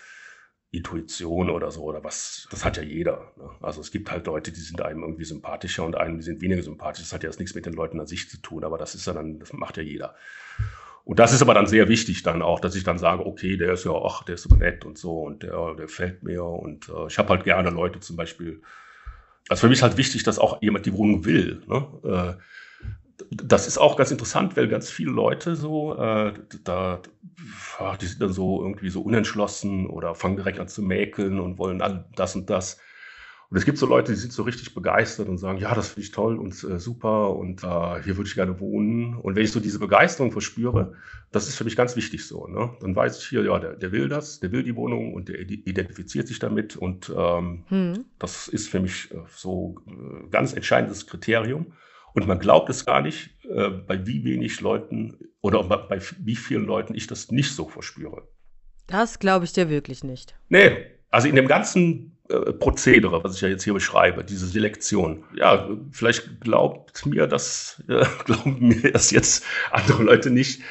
Intuition 0.73 1.51
oder 1.51 1.71
so 1.73 1.83
oder 1.83 2.05
was, 2.05 2.47
das 2.51 2.65
hat 2.65 2.77
ja 2.77 2.83
jeder. 2.83 3.33
Ne? 3.37 3.51
Also 3.61 3.81
es 3.81 3.91
gibt 3.91 4.11
halt 4.11 4.27
Leute, 4.27 4.53
die 4.53 4.61
sind 4.61 4.81
einem 4.81 5.03
irgendwie 5.03 5.25
sympathischer 5.25 5.85
und 5.85 5.97
einem, 5.97 6.19
die 6.19 6.25
sind 6.25 6.41
weniger 6.43 6.63
sympathisch. 6.63 7.03
Das 7.03 7.13
hat 7.13 7.25
ja 7.25 7.29
jetzt 7.29 7.41
nichts 7.41 7.55
mit 7.55 7.67
den 7.67 7.73
Leuten 7.73 7.99
an 7.99 8.07
sich 8.07 8.31
zu 8.31 8.41
tun, 8.41 8.63
aber 8.63 8.79
das 8.79 8.95
ist 8.95 9.07
ja 9.07 9.13
dann, 9.13 9.41
das 9.41 9.53
macht 9.53 9.77
ja 9.79 9.83
jeder. 9.83 10.15
Und 11.05 11.19
das 11.19 11.33
ist 11.33 11.43
aber 11.43 11.55
dann 11.55 11.67
sehr 11.67 11.89
wichtig 11.89 12.23
dann 12.23 12.41
auch, 12.41 12.61
dass 12.61 12.77
ich 12.77 12.85
dann 12.85 12.99
sage, 12.99 13.27
okay, 13.27 13.57
der 13.57 13.73
ist 13.73 13.85
ja, 13.85 13.93
ach, 13.93 14.23
der 14.23 14.37
ist 14.37 14.43
so 14.43 14.55
nett 14.55 14.85
und 14.85 14.97
so 14.97 15.23
und 15.23 15.43
der, 15.43 15.75
der 15.75 15.89
fällt 15.89 16.23
mir 16.23 16.45
und 16.45 16.89
äh, 16.89 17.07
ich 17.09 17.19
habe 17.19 17.31
halt 17.31 17.43
gerne 17.43 17.71
Leute 17.71 17.99
zum 17.99 18.17
Beispiel. 18.17 18.63
Also 19.49 19.63
für 19.63 19.69
mich 19.69 19.79
ist 19.79 19.83
halt 19.83 19.97
wichtig, 19.97 20.23
dass 20.23 20.39
auch 20.39 20.63
jemand 20.63 20.87
die 20.87 20.93
Wohnung 20.93 21.25
will. 21.25 21.63
Ne? 21.67 22.39
Äh, 22.39 22.43
das 23.31 23.67
ist 23.67 23.79
auch 23.79 23.97
ganz 23.97 24.11
interessant, 24.11 24.57
weil 24.57 24.69
ganz 24.69 24.91
viele 24.91 25.11
Leute 25.11 25.57
so, 25.57 25.97
äh, 25.97 26.33
da, 26.65 27.01
die 28.01 28.07
sind 28.07 28.21
dann 28.21 28.33
so 28.33 28.63
irgendwie 28.63 28.91
so 28.91 29.03
unentschlossen 29.03 29.87
oder 29.89 30.15
fangen 30.15 30.37
direkt 30.37 30.59
an 30.59 30.69
zu 30.69 30.83
mäkeln 30.83 31.41
und 31.41 31.59
wollen 31.59 31.83
all 31.83 32.07
das 32.15 32.37
und 32.37 32.51
das. 32.51 32.79
Und 33.51 33.57
es 33.57 33.65
gibt 33.65 33.79
so 33.79 33.87
Leute, 33.87 34.13
die 34.13 34.19
sind 34.19 34.33
so 34.33 34.45
richtig 34.45 34.75
begeistert 34.75 35.29
und 35.29 35.39
sagen, 35.39 35.59
ja, 35.59 35.75
das 35.75 35.89
finde 35.89 36.03
ich 36.03 36.13
toll 36.13 36.39
und 36.39 36.53
äh, 36.63 36.79
super 36.79 37.35
und 37.35 37.65
äh, 37.65 38.03
hier 38.05 38.17
würde 38.17 38.29
ich 38.29 38.37
gerne 38.37 38.61
wohnen. 38.61 39.17
Und 39.17 39.35
wenn 39.35 39.43
ich 39.43 39.51
so 39.51 39.59
diese 39.59 39.81
Begeisterung 39.81 40.31
verspüre, 40.31 40.95
das 41.33 41.49
ist 41.49 41.57
für 41.57 41.65
mich 41.65 41.75
ganz 41.75 41.97
wichtig 41.97 42.25
so. 42.29 42.47
Ne? 42.47 42.71
Dann 42.81 42.95
weiß 42.95 43.19
ich 43.19 43.29
hier, 43.29 43.43
ja, 43.43 43.59
der, 43.59 43.75
der 43.75 43.91
will 43.91 44.09
das, 44.09 44.39
der 44.39 44.53
will 44.53 44.63
die 44.63 44.77
Wohnung 44.77 45.15
und 45.15 45.29
der 45.29 45.41
identifiziert 45.41 46.29
sich 46.29 46.39
damit. 46.39 46.77
Und 46.77 47.13
ähm, 47.17 47.65
hm. 47.67 48.05
das 48.21 48.47
ist 48.47 48.69
für 48.69 48.79
mich 48.79 49.11
äh, 49.11 49.17
so 49.35 49.75
äh, 49.89 50.29
ganz 50.31 50.53
entscheidendes 50.53 51.09
Kriterium. 51.09 51.73
Und 52.15 52.27
man 52.27 52.39
glaubt 52.39 52.69
es 52.71 52.85
gar 52.85 53.01
nicht, 53.01 53.31
äh, 53.45 53.69
bei 53.69 54.07
wie 54.07 54.25
wenig 54.25 54.61
Leuten 54.61 55.19
oder 55.41 55.63
bei, 55.65 56.01
wie 56.19 56.37
vielen 56.37 56.65
Leuten 56.65 56.95
ich 56.95 57.07
das 57.07 57.31
nicht 57.31 57.55
so 57.55 57.69
verspüre. 57.69 58.29
Das 58.87 59.19
glaube 59.19 59.45
ich 59.45 59.53
dir 59.53 59.71
wirklich 59.71 60.03
nicht. 60.03 60.35
Nee, 60.49 60.77
also 61.11 61.29
in 61.29 61.37
dem 61.37 61.47
ganzen 61.47 62.19
äh, 62.29 62.53
Prozedere, 62.53 63.25
was 63.25 63.37
ich 63.37 63.41
ja 63.41 63.49
jetzt 63.49 63.65
hier 63.65 63.75
beschreibe, 63.75 64.25
diese 64.25 64.47
Selektion. 64.47 65.25
Ja, 65.35 65.69
vielleicht 65.91 66.41
glaubt 66.41 67.05
mir 67.07 67.27
das, 67.27 67.83
äh, 67.89 68.05
glauben 68.25 68.69
mir 68.69 68.93
das 68.93 69.11
jetzt 69.11 69.45
andere 69.71 70.03
Leute 70.03 70.31
nicht. 70.31 70.63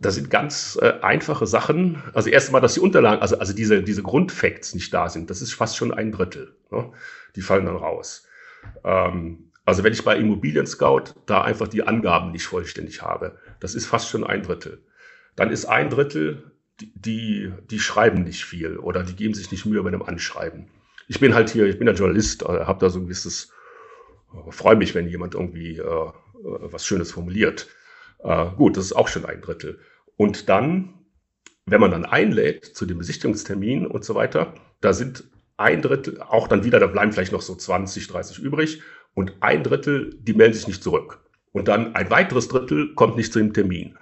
Das 0.00 0.16
sind 0.16 0.30
ganz 0.30 0.78
äh, 0.82 0.94
einfache 1.00 1.46
Sachen. 1.46 2.02
Also 2.12 2.28
erstmal, 2.28 2.60
dass 2.60 2.74
die 2.74 2.80
Unterlagen, 2.80 3.22
also, 3.22 3.38
also 3.38 3.52
diese, 3.52 3.82
diese 3.82 4.02
Grundfacts 4.02 4.74
nicht 4.74 4.92
da 4.92 5.08
sind, 5.08 5.30
das 5.30 5.42
ist 5.42 5.52
fast 5.54 5.76
schon 5.76 5.94
ein 5.94 6.10
Drittel. 6.12 6.56
Ne? 6.70 6.90
Die 7.36 7.40
fallen 7.40 7.66
dann 7.66 7.76
raus. 7.76 8.26
Ähm, 8.84 9.51
also 9.64 9.84
wenn 9.84 9.92
ich 9.92 10.04
bei 10.04 10.16
Immobilien 10.16 10.66
Scout 10.66 11.14
da 11.26 11.42
einfach 11.42 11.68
die 11.68 11.86
Angaben 11.86 12.32
nicht 12.32 12.46
vollständig 12.46 13.02
habe, 13.02 13.38
das 13.60 13.74
ist 13.74 13.86
fast 13.86 14.08
schon 14.08 14.24
ein 14.24 14.42
Drittel. 14.42 14.82
Dann 15.36 15.50
ist 15.50 15.66
ein 15.66 15.88
Drittel 15.90 16.52
die, 16.80 17.52
die 17.70 17.78
schreiben 17.78 18.24
nicht 18.24 18.44
viel 18.44 18.76
oder 18.76 19.02
die 19.02 19.14
geben 19.14 19.34
sich 19.34 19.50
nicht 19.50 19.66
Mühe 19.66 19.82
bei 19.82 19.90
dem 19.90 20.02
Anschreiben. 20.02 20.68
Ich 21.08 21.20
bin 21.20 21.34
halt 21.34 21.50
hier, 21.50 21.66
ich 21.66 21.78
bin 21.78 21.86
ja 21.86 21.94
Journalist, 21.94 22.42
äh, 22.42 22.64
habe 22.64 22.80
da 22.80 22.90
so 22.90 22.98
ein 22.98 23.04
gewisses, 23.04 23.52
äh, 24.32 24.50
freue 24.50 24.76
mich, 24.76 24.94
wenn 24.94 25.08
jemand 25.08 25.34
irgendwie 25.34 25.78
äh, 25.78 25.82
äh, 25.82 26.12
was 26.42 26.86
Schönes 26.86 27.12
formuliert. 27.12 27.68
Äh, 28.18 28.46
gut, 28.56 28.76
das 28.76 28.86
ist 28.86 28.92
auch 28.92 29.08
schon 29.08 29.24
ein 29.24 29.40
Drittel. 29.40 29.78
Und 30.16 30.48
dann, 30.48 30.94
wenn 31.66 31.80
man 31.80 31.90
dann 31.90 32.04
einlädt 32.04 32.64
zu 32.64 32.86
dem 32.86 32.98
Besichtigungstermin 32.98 33.86
und 33.86 34.04
so 34.04 34.14
weiter, 34.14 34.54
da 34.80 34.92
sind 34.92 35.24
ein 35.56 35.82
Drittel, 35.82 36.20
auch 36.20 36.48
dann 36.48 36.64
wieder, 36.64 36.80
da 36.80 36.86
bleiben 36.86 37.12
vielleicht 37.12 37.32
noch 37.32 37.42
so 37.42 37.54
20, 37.54 38.08
30 38.08 38.38
übrig 38.38 38.82
und 39.14 39.34
ein 39.40 39.62
Drittel, 39.62 40.16
die 40.20 40.34
melden 40.34 40.54
sich 40.54 40.66
nicht 40.66 40.82
zurück. 40.82 41.20
Und 41.52 41.68
dann 41.68 41.94
ein 41.94 42.10
weiteres 42.10 42.48
Drittel 42.48 42.94
kommt 42.94 43.16
nicht 43.16 43.32
zu 43.32 43.38
dem 43.38 43.52
Termin. 43.52 43.96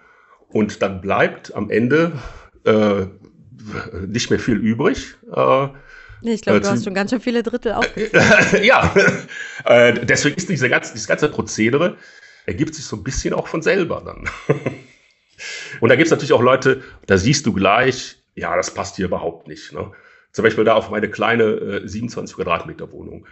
Und 0.49 0.83
dann 0.83 1.01
bleibt 1.01 1.55
am 1.55 1.71
Ende 1.71 2.13
äh, 2.65 3.07
nicht 4.07 4.31
mehr 4.31 4.39
viel 4.39 4.57
übrig. 4.57 5.15
Äh, 5.35 5.69
ich 6.23 6.43
glaube, 6.43 6.61
du 6.61 6.69
hast 6.69 6.85
schon 6.85 6.95
ganz 6.95 7.11
schön 7.11 7.21
viele 7.21 7.43
Drittel 7.43 7.73
aufgezählt. 7.73 8.63
ja, 8.65 8.93
äh, 9.65 9.95
deswegen 10.05 10.37
ist 10.37 10.49
diese 10.49 10.69
ganze, 10.69 10.93
dieses 10.93 11.09
ganze 11.09 11.29
Prozedere 11.29 11.97
ergibt 12.47 12.75
sich 12.75 12.85
so 12.85 12.97
ein 12.97 13.03
bisschen 13.03 13.33
auch 13.35 13.49
von 13.49 13.63
selber 13.63 14.03
dann. 14.05 14.29
Und 15.81 15.89
da 15.89 15.97
gibt 15.97 16.07
es 16.07 16.11
natürlich 16.11 16.33
auch 16.33 16.43
Leute, 16.43 16.83
da 17.07 17.17
siehst 17.17 17.47
du 17.47 17.53
gleich, 17.53 18.23
ja, 18.35 18.55
das 18.57 18.75
passt 18.75 18.97
hier 18.97 19.07
überhaupt 19.07 19.49
nicht. 19.49 19.73
Ne? 19.73 19.91
Zum 20.33 20.43
Beispiel 20.43 20.65
da 20.65 20.75
auf 20.75 20.91
meine 20.91 21.09
kleine 21.11 21.45
äh, 21.45 21.89
27 21.89 22.37
Quadratmeter 22.37 22.93
Wohnung. 22.93 23.27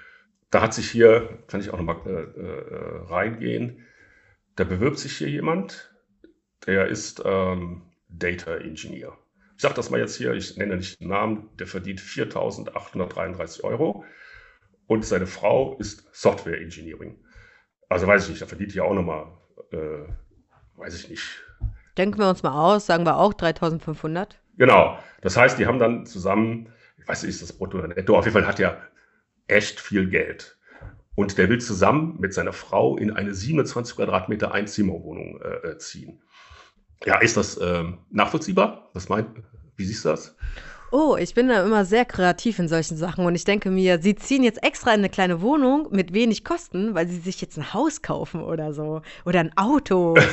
Da 0.51 0.63
hat 0.63 0.75
sich 0.75 0.91
hier, 0.91 1.39
kann 1.47 1.61
ich 1.61 1.71
auch 1.71 1.79
nochmal 1.79 2.01
äh, 2.07 2.11
äh, 2.11 3.07
reingehen, 3.07 3.87
da 4.57 4.65
bewirbt 4.65 4.99
sich 4.99 5.17
hier 5.17 5.29
jemand, 5.29 5.95
der 6.67 6.89
ist 6.89 7.23
ähm, 7.25 7.83
Data 8.09 8.57
Engineer. 8.57 9.17
Ich 9.57 9.63
sage 9.63 9.75
das 9.75 9.91
mal 9.91 10.01
jetzt 10.01 10.17
hier, 10.17 10.33
ich 10.33 10.57
nenne 10.57 10.77
nicht 10.77 11.01
den 11.01 11.09
Namen, 11.09 11.51
der 11.59 11.67
verdient 11.67 12.01
4.833 12.01 13.63
Euro 13.65 14.05
und 14.87 15.05
seine 15.05 15.27
Frau 15.27 15.77
ist 15.79 16.09
Software 16.13 16.61
Engineering. 16.61 17.19
Also 17.89 18.07
weiß 18.07 18.25
ich 18.25 18.31
nicht, 18.31 18.43
da 18.43 18.47
verdient 18.47 18.75
ja 18.75 18.85
auch 18.85 18.95
nochmal, 18.95 19.27
äh, 19.73 20.09
weiß 20.77 20.95
ich 20.95 21.11
nicht. 21.11 21.43
Denken 21.97 22.19
wir 22.19 22.29
uns 22.29 22.43
mal 22.43 22.53
aus, 22.53 22.87
sagen 22.87 23.05
wir 23.05 23.17
auch 23.17 23.35
3.500. 23.35 24.29
Genau, 24.57 24.99
das 25.21 25.37
heißt, 25.37 25.59
die 25.59 25.67
haben 25.67 25.79
dann 25.79 26.07
zusammen, 26.07 26.73
ich 26.99 27.07
weiß 27.07 27.23
nicht, 27.23 27.31
ist 27.31 27.43
das 27.43 27.53
Brutto 27.53 27.79
oder 27.79 27.89
Netto, 27.89 28.17
auf 28.17 28.25
jeden 28.25 28.35
Fall 28.35 28.47
hat 28.47 28.61
er 28.61 28.81
echt 29.49 29.81
viel 29.81 30.09
Geld. 30.09 30.57
Und 31.15 31.37
der 31.37 31.49
will 31.49 31.61
zusammen 31.61 32.17
mit 32.21 32.33
seiner 32.33 32.53
Frau 32.53 32.97
in 32.97 33.11
eine 33.11 33.35
27 33.35 33.97
Quadratmeter 33.97 34.53
Einzimmerwohnung 34.53 35.41
äh, 35.43 35.77
ziehen. 35.79 36.21
Ja, 37.05 37.19
ist 37.19 37.37
das 37.37 37.61
ähm, 37.61 37.99
nachvollziehbar? 38.11 38.91
Was 38.93 39.09
meint, 39.09 39.29
wie 39.77 39.85
siehst 39.85 40.05
du 40.05 40.11
das? 40.11 40.37
Oh, 40.91 41.17
ich 41.21 41.35
bin 41.35 41.49
da 41.49 41.65
immer 41.65 41.85
sehr 41.85 42.07
kreativ 42.07 42.59
in 42.59 42.67
solchen 42.67 42.97
Sachen 42.97 43.27
und 43.27 43.35
ich 43.35 43.45
denke 43.45 43.71
mir, 43.71 44.01
sie 44.01 44.15
ziehen 44.15 44.43
jetzt 44.43 44.63
extra 44.63 44.91
in 44.91 45.01
eine 45.01 45.11
kleine 45.11 45.43
Wohnung 45.43 45.89
mit 45.91 46.15
wenig 46.15 46.45
Kosten, 46.45 46.95
weil 46.95 47.07
sie 47.07 47.19
sich 47.19 47.43
jetzt 47.43 47.59
ein 47.59 47.75
Haus 47.75 48.01
kaufen 48.01 48.43
oder 48.43 48.73
so. 48.73 49.03
Oder 49.27 49.41
ein 49.41 49.57
Auto. 49.57 50.17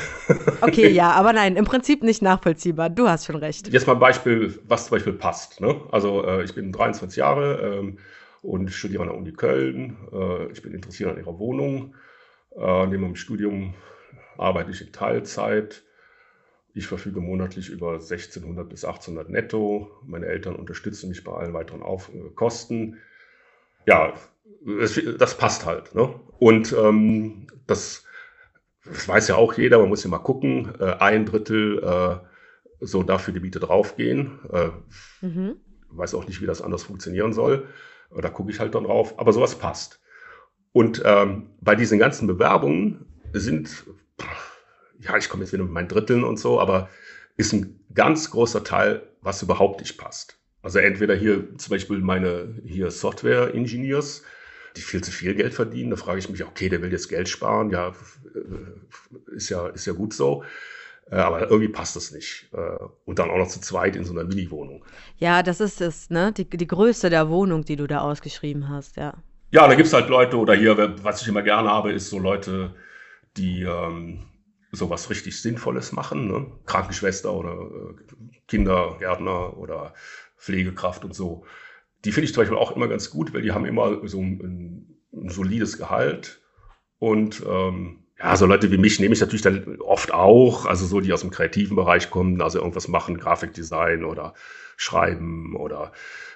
Okay, 0.62 0.89
ja, 0.89 1.12
aber 1.12 1.34
nein, 1.34 1.56
im 1.56 1.65
Prinzip 1.65 2.01
nicht 2.01 2.21
nachvollziehbar. 2.21 2.89
Du 2.89 3.08
hast 3.08 3.25
schon 3.25 3.36
recht. 3.36 3.71
Jetzt 3.71 3.86
mal 3.86 3.93
ein 3.93 3.99
Beispiel, 3.99 4.58
was 4.67 4.88
zum 4.88 4.95
Beispiel 4.95 5.13
passt. 5.13 5.62
Ne? 5.62 5.80
Also 5.91 6.25
äh, 6.25 6.43
ich 6.43 6.56
bin 6.56 6.71
23 6.71 7.17
Jahre 7.17 7.80
ähm, 7.80 7.97
und 8.46 8.72
studiere 8.72 9.04
an 9.04 9.10
der 9.10 9.18
Uni 9.18 9.34
Köln. 9.34 9.98
Äh, 10.12 10.52
ich 10.52 10.62
bin 10.62 10.74
interessiert 10.74 11.12
an 11.12 11.18
ihrer 11.18 11.40
Wohnung. 11.40 11.96
Äh, 12.56 12.88
neben 12.88 13.04
meinem 13.04 13.16
Studium 13.16 13.74
arbeite 14.38 14.72
ich 14.72 14.82
in 14.82 14.92
Teilzeit 14.92 15.84
ich 16.76 16.88
verfüge 16.88 17.22
monatlich 17.22 17.70
über 17.70 17.94
1600 17.94 18.68
bis 18.68 18.84
1800 18.84 19.30
netto. 19.30 19.90
Meine 20.06 20.26
Eltern 20.26 20.56
unterstützen 20.56 21.08
mich 21.08 21.24
bei 21.24 21.32
allen 21.32 21.54
weiteren 21.54 21.82
Auf 21.82 22.14
äh, 22.14 22.30
Kosten. 22.36 22.98
Ja, 23.88 24.14
das, 24.66 25.00
das 25.18 25.38
passt 25.38 25.66
halt. 25.66 25.96
Ne? 25.96 26.14
Und 26.38 26.74
ähm, 26.74 27.48
das, 27.66 28.04
das, 28.84 29.08
weiß 29.08 29.30
ja 29.30 29.36
auch 29.36 29.54
jeder, 29.54 29.80
man 29.80 29.88
muss 29.88 30.04
ja 30.04 30.10
mal 30.10 30.20
gucken. 30.20 30.74
Äh, 30.78 30.98
ein 31.00 31.26
Drittel 31.26 31.82
äh, 31.82 32.18
so 32.82 33.04
dafür 33.04 33.34
die 33.34 33.40
Miete 33.40 33.62
draufgehen. 33.62 34.40
Äh, 34.52 35.26
mhm. 35.26 35.56
Weiß 35.92 36.14
auch 36.14 36.28
nicht, 36.28 36.42
wie 36.42 36.46
das 36.46 36.62
anders 36.62 36.84
funktionieren 36.84 37.32
soll. 37.32 37.70
Da 38.21 38.30
gucke 38.30 38.51
ich 38.51 38.60
halt 38.60 38.75
dann 38.75 38.86
drauf. 38.86 39.19
Aber 39.19 39.34
sowas 39.34 39.56
passt. 39.56 39.99
Und 40.71 41.01
ähm, 41.06 41.49
bei 41.62 41.75
diesen 41.75 41.99
ganzen 41.99 42.28
Bewerbungen 42.28 43.06
sind 43.34 43.86
ja, 45.06 45.17
ich 45.17 45.30
komme 45.30 45.43
jetzt 45.43 45.54
wieder 45.54 45.63
mit 45.63 45.71
meinen 45.71 45.88
Dritteln 45.88 46.23
und 46.23 46.38
so, 46.38 46.60
aber 46.60 46.89
ist 47.38 47.54
ein 47.54 47.80
ganz 47.93 48.32
großer 48.32 48.63
Teil, 48.63 49.04
was 49.21 49.41
überhaupt 49.41 49.82
nicht 49.82 49.97
passt. 49.97 50.38
Also 50.62 50.80
entweder 50.80 51.15
hier 51.15 51.58
zum 51.58 51.71
Beispiel 51.71 51.99
meine 51.99 52.60
hier 52.65 52.89
Software-Engineers, 52.89 54.23
die 54.75 54.82
viel 54.82 55.04
zu 55.04 55.12
viel 55.12 55.36
Geld 55.36 55.54
verdienen. 55.54 55.91
Da 55.91 55.95
frage 55.95 56.19
ich 56.19 56.30
mich, 56.30 56.43
okay, 56.43 56.69
der 56.69 56.82
will 56.82 56.91
jetzt 56.91 57.08
Geld 57.08 57.30
sparen, 57.30 57.69
ja, 57.69 57.89
äh, 58.34 59.36
ist 59.36 59.49
ja, 59.49 59.67
ist 59.67 59.86
ja 59.86 59.93
gut 59.93 60.13
so. 60.13 60.43
Äh, 61.12 61.18
aber 61.18 61.41
irgendwie 61.41 61.68
passt 61.68 61.96
das 61.96 62.12
nicht. 62.12 62.50
Äh, 62.54 62.78
und 63.06 63.20
dann 63.20 63.30
auch 63.30 63.38
noch 63.38 63.48
zu 63.48 63.62
zweit 63.62 63.96
in 63.96 64.06
so 64.06 64.13
einer 64.13 64.24
Mini-Wohnung. 64.24 64.84
Ja, 65.18 65.44
das 65.44 65.60
ist 65.60 65.82
es, 65.82 66.10
ne? 66.10 66.32
Die, 66.32 66.50
die 66.50 66.68
Größe 66.68 67.10
der 67.10 67.30
Wohnung, 67.30 67.63
die 67.63 67.76
du 67.76 67.88
da 67.88 68.00
ausgeschrieben 68.00 68.70
hast, 68.70 68.98
ja. 68.98 69.13
Ja, 69.52 69.68
da 69.68 69.76
gibt 69.76 69.88
es 69.88 69.94
halt 69.94 70.10
Leute, 70.10 70.38
oder 70.38 70.56
hier, 70.56 70.96
was 71.04 71.22
ich 71.22 71.28
immer 71.28 71.44
gerne 71.44 71.70
habe, 71.70 71.91
ist 71.91 72.10
so 72.10 72.20
Leute, 72.20 72.76
die 73.38 73.62
ähm, 73.62 74.26
sowas 74.72 75.10
richtig 75.10 75.41
Sinnvolles 75.41 75.91
machen. 75.91 76.28
Ne? 76.28 76.48
Krankenschwester 76.65 77.34
oder 77.34 77.54
äh, 77.54 78.38
Kindergärtner 78.48 79.58
oder 79.58 79.94
Pflegekraft 80.38 81.06
und 81.06 81.13
so. 81.13 81.46
Die 82.04 82.12
finde 82.12 82.26
ich 82.26 82.34
zum 82.34 82.41
Beispiel 82.41 82.58
auch 82.58 82.76
immer 82.76 82.88
ganz 82.88 83.10
gut, 83.10 83.34
weil 83.34 83.41
die 83.41 83.52
haben 83.52 83.65
immer 83.65 84.08
so 84.08 84.20
ein, 84.20 84.98
ein 85.13 85.30
solides 85.30 85.78
Gehalt. 85.78 86.41
Und 87.00 87.44
ähm, 87.48 88.05
ja, 88.17 88.36
so 88.36 88.45
Leute 88.45 88.71
wie 88.71 88.78
mich 88.78 88.99
nehme 88.99 89.13
ich 89.13 89.19
natürlich 89.19 89.41
dann 89.41 89.80
oft 89.82 90.13
auch, 90.13 90.65
also 90.65 90.86
so, 90.86 91.01
die 91.01 91.12
aus 91.12 91.21
dem 91.21 91.32
kreativen 91.32 91.75
Bereich 91.75 92.10
kommen, 92.10 92.41
also 92.41 92.60
irgendwas 92.60 92.88
machen, 92.88 93.17
Grafikdesign 93.17 94.06
oder 94.06 94.34
Schreiben 94.78 95.56
oder 95.56 95.91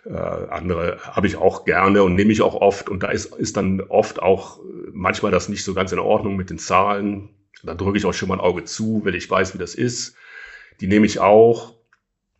äh, 0.06 0.14
andere 0.14 1.00
habe 1.04 1.28
ich 1.28 1.38
auch 1.38 1.66
gerne 1.66 2.04
und 2.04 2.16
nehme 2.16 2.32
ich 2.32 2.42
auch 2.42 2.56
oft. 2.56 2.90
Und 2.90 3.04
da 3.04 3.10
ist, 3.10 3.34
ist 3.36 3.58
dann 3.58 3.82
oft 3.82 4.22
auch 4.22 4.60
manchmal 4.92 5.32
das 5.32 5.50
nicht 5.50 5.64
so 5.64 5.74
ganz 5.74 5.92
in 5.92 6.00
Ordnung 6.00 6.36
mit 6.36 6.50
den 6.50 6.58
Zahlen. 6.58 7.30
Da 7.64 7.76
drücke 7.76 7.98
ich 7.98 8.06
auch 8.06 8.14
schon 8.14 8.30
mal 8.30 8.36
ein 8.36 8.42
Auge 8.42 8.64
zu, 8.64 9.02
weil 9.04 9.16
ich 9.16 9.30
weiß, 9.30 9.54
wie 9.54 9.58
das 9.58 9.76
ist. 9.76 10.16
Die 10.82 10.88
nehme 10.88 11.06
ich 11.06 11.20
auch. 11.20 11.76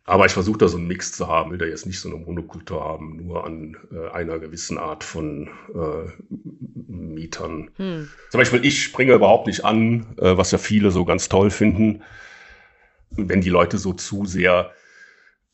Aber 0.04 0.26
ich 0.26 0.32
versuche 0.32 0.58
da 0.58 0.68
so 0.68 0.76
einen 0.76 0.88
Mix 0.88 1.12
zu 1.12 1.28
haben, 1.28 1.50
will 1.50 1.58
da 1.58 1.66
jetzt 1.66 1.86
nicht 1.86 2.00
so 2.00 2.08
eine 2.08 2.18
Monokultur 2.18 2.82
haben, 2.82 3.16
nur 3.16 3.44
an 3.44 3.76
äh, 3.92 4.10
einer 4.10 4.38
gewissen 4.38 4.78
Art 4.78 5.04
von 5.04 5.48
äh, 5.74 6.10
Mietern. 6.88 7.70
Hm. 7.76 8.08
Zum 8.30 8.38
Beispiel, 8.38 8.64
ich 8.64 8.82
springe 8.82 9.12
überhaupt 9.14 9.46
nicht 9.46 9.64
an, 9.64 10.16
äh, 10.18 10.36
was 10.36 10.50
ja 10.50 10.58
viele 10.58 10.90
so 10.90 11.04
ganz 11.04 11.28
toll 11.28 11.50
finden, 11.50 12.02
wenn 13.10 13.40
die 13.40 13.50
Leute 13.50 13.78
so 13.78 13.92
zu 13.92 14.24
sehr 14.24 14.72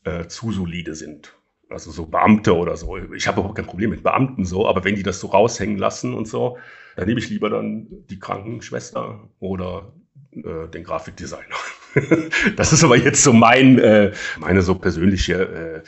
äh, 0.03 0.27
zu 0.27 0.51
solide 0.51 0.95
sind. 0.95 1.33
Also 1.69 1.91
so 1.91 2.05
Beamte 2.05 2.55
oder 2.55 2.77
so. 2.77 2.97
Ich 3.13 3.27
habe 3.27 3.39
überhaupt 3.39 3.57
kein 3.57 3.65
Problem 3.65 3.89
mit 3.89 4.01
Beamten 4.01 4.45
so, 4.45 4.67
aber 4.67 4.85
wenn 4.85 4.95
die 4.95 5.03
das 5.03 5.19
so 5.19 5.27
raushängen 5.27 5.77
lassen 5.77 6.13
und 6.13 6.27
so, 6.27 6.57
dann 6.95 7.07
nehme 7.07 7.19
ich 7.19 7.29
lieber 7.29 7.49
dann 7.49 7.87
die 8.09 8.19
Krankenschwester 8.19 9.29
oder 9.39 9.91
äh, 10.31 10.67
den 10.69 10.83
Grafikdesigner. 10.83 11.55
das 12.55 12.73
ist 12.73 12.83
aber 12.83 12.97
jetzt 12.97 13.23
so 13.23 13.33
mein, 13.33 13.79
äh, 13.79 14.11
meine 14.37 14.61
so 14.61 14.75
persönliche 14.75 15.83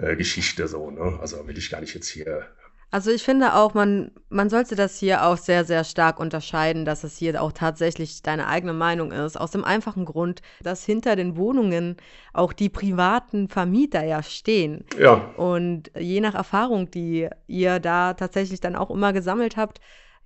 äh, 0.00 0.12
äh, 0.12 0.16
Geschichte 0.16 0.68
so. 0.68 0.90
Ne? 0.90 1.18
Also 1.20 1.46
will 1.46 1.58
ich 1.58 1.70
gar 1.70 1.80
nicht 1.80 1.94
jetzt 1.94 2.08
hier 2.08 2.46
also 2.94 3.10
ich 3.10 3.24
finde 3.24 3.56
auch, 3.56 3.74
man, 3.74 4.12
man 4.28 4.48
sollte 4.48 4.76
das 4.76 4.96
hier 5.00 5.24
auch 5.26 5.36
sehr, 5.36 5.64
sehr 5.64 5.82
stark 5.82 6.20
unterscheiden, 6.20 6.84
dass 6.84 7.02
es 7.02 7.16
hier 7.16 7.42
auch 7.42 7.50
tatsächlich 7.50 8.22
deine 8.22 8.46
eigene 8.46 8.72
Meinung 8.72 9.10
ist. 9.10 9.36
Aus 9.36 9.50
dem 9.50 9.64
einfachen 9.64 10.04
Grund, 10.04 10.42
dass 10.62 10.84
hinter 10.84 11.16
den 11.16 11.36
Wohnungen 11.36 11.96
auch 12.32 12.52
die 12.52 12.68
privaten 12.68 13.48
Vermieter 13.48 14.04
ja 14.04 14.22
stehen. 14.22 14.84
Ja. 14.96 15.14
Und 15.36 15.90
je 15.98 16.20
nach 16.20 16.36
Erfahrung, 16.36 16.88
die 16.88 17.28
ihr 17.48 17.80
da 17.80 18.14
tatsächlich 18.14 18.60
dann 18.60 18.76
auch 18.76 18.92
immer 18.92 19.12
gesammelt 19.12 19.56
habt, 19.56 19.80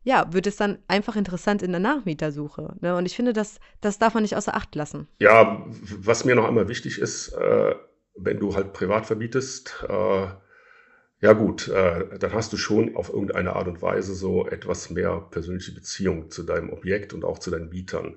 ja, 0.09 0.33
wird 0.33 0.47
es 0.47 0.57
dann 0.57 0.79
einfach 0.89 1.17
interessant 1.17 1.63
in 1.63 1.71
der 1.71 1.81
Nachmietersuche. 1.81 2.77
Ne? 2.81 2.97
Und 2.97 3.05
ich 3.05 3.15
finde, 3.15 3.35
das, 3.35 3.61
das 3.83 3.99
darf 3.99 4.15
man 4.15 4.23
nicht 4.23 4.37
außer 4.37 4.57
Acht 4.57 4.75
lassen. 4.75 5.07
Ja, 5.19 5.67
was 6.01 6.25
mir 6.25 6.35
noch 6.35 6.49
einmal 6.49 6.67
wichtig 6.67 6.99
ist, 6.99 7.35
äh, 7.35 7.75
wenn 8.17 8.39
du 8.39 8.55
halt 8.55 8.73
privat 8.73 9.05
vermietest, 9.05 9.85
äh, 9.87 10.29
ja 11.21 11.33
gut, 11.35 11.69
äh, 11.69 12.19
dann 12.19 12.33
hast 12.33 12.55
du 12.55 12.57
schon 12.57 12.97
auf 12.97 13.11
irgendeine 13.11 13.55
Art 13.55 13.69
und 13.69 13.83
Weise 13.83 14.15
so 14.15 14.49
etwas 14.49 14.89
mehr 14.89 15.21
persönliche 15.31 15.73
Beziehung 15.73 16.31
zu 16.31 16.43
deinem 16.43 16.71
Objekt 16.73 17.13
und 17.13 17.23
auch 17.23 17.39
zu 17.39 17.51
deinen 17.51 17.69
Mietern. 17.69 18.17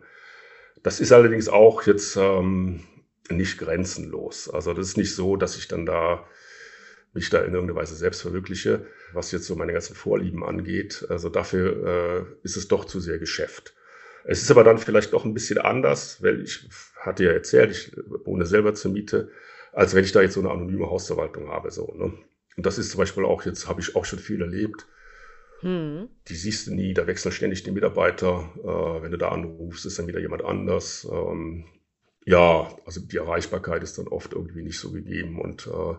Das 0.83 1.01
ist 1.01 1.11
allerdings 1.11 1.49
auch 1.49 1.83
jetzt 1.83 2.15
ähm, 2.15 2.85
nicht 3.29 3.57
grenzenlos. 3.57 4.49
Also 4.49 4.73
das 4.73 4.87
ist 4.87 4.97
nicht 4.97 5.13
so, 5.13 5.35
dass 5.35 5.57
ich 5.57 5.67
dann 5.67 5.85
da 5.85 6.25
mich 7.13 7.29
da 7.29 7.39
in 7.39 7.53
irgendeiner 7.53 7.79
Weise 7.79 7.95
selbst 7.95 8.21
verwirkliche, 8.21 8.85
was 9.13 9.31
jetzt 9.31 9.45
so 9.45 9.55
meine 9.55 9.73
ganzen 9.73 9.95
Vorlieben 9.95 10.43
angeht. 10.43 11.05
Also 11.09 11.29
dafür 11.29 12.25
äh, 12.25 12.45
ist 12.45 12.57
es 12.57 12.67
doch 12.67 12.85
zu 12.85 12.99
sehr 12.99 13.19
Geschäft. 13.19 13.73
Es 14.23 14.41
ist 14.41 14.51
aber 14.51 14.63
dann 14.63 14.77
vielleicht 14.77 15.13
doch 15.13 15.25
ein 15.25 15.33
bisschen 15.33 15.57
anders, 15.57 16.21
weil 16.21 16.41
ich 16.41 16.69
hatte 16.99 17.23
ja 17.23 17.31
erzählt, 17.31 17.71
ich 17.71 17.91
wohne 18.25 18.45
selber 18.45 18.73
zur 18.75 18.91
Miete, 18.91 19.29
als 19.73 19.95
wenn 19.95 20.03
ich 20.03 20.11
da 20.11 20.21
jetzt 20.21 20.35
so 20.35 20.41
eine 20.41 20.51
anonyme 20.51 20.89
Hausverwaltung 20.89 21.49
habe. 21.49 21.71
So, 21.71 21.93
ne? 21.95 22.13
Und 22.57 22.65
das 22.65 22.77
ist 22.77 22.91
zum 22.91 22.99
Beispiel 22.99 23.25
auch, 23.25 23.45
jetzt 23.45 23.67
habe 23.67 23.81
ich 23.81 23.95
auch 23.95 24.05
schon 24.05 24.19
viel 24.19 24.41
erlebt. 24.41 24.85
Hm. 25.61 26.09
Die 26.27 26.35
siehst 26.35 26.67
du 26.67 26.73
nie, 26.73 26.93
da 26.93 27.07
wechseln 27.07 27.31
ständig 27.31 27.63
die 27.63 27.71
Mitarbeiter. 27.71 28.49
Äh, 28.63 29.03
wenn 29.03 29.11
du 29.11 29.17
da 29.17 29.29
anrufst, 29.29 29.85
ist 29.85 29.97
dann 29.99 30.07
wieder 30.07 30.19
jemand 30.19 30.43
anders. 30.43 31.07
Ähm, 31.11 31.65
ja, 32.25 32.75
also 32.85 33.01
die 33.01 33.17
Erreichbarkeit 33.17 33.83
ist 33.83 33.97
dann 33.97 34.07
oft 34.07 34.33
irgendwie 34.33 34.61
nicht 34.61 34.79
so 34.79 34.91
gegeben 34.91 35.39
und 35.41 35.67
äh, 35.67 35.95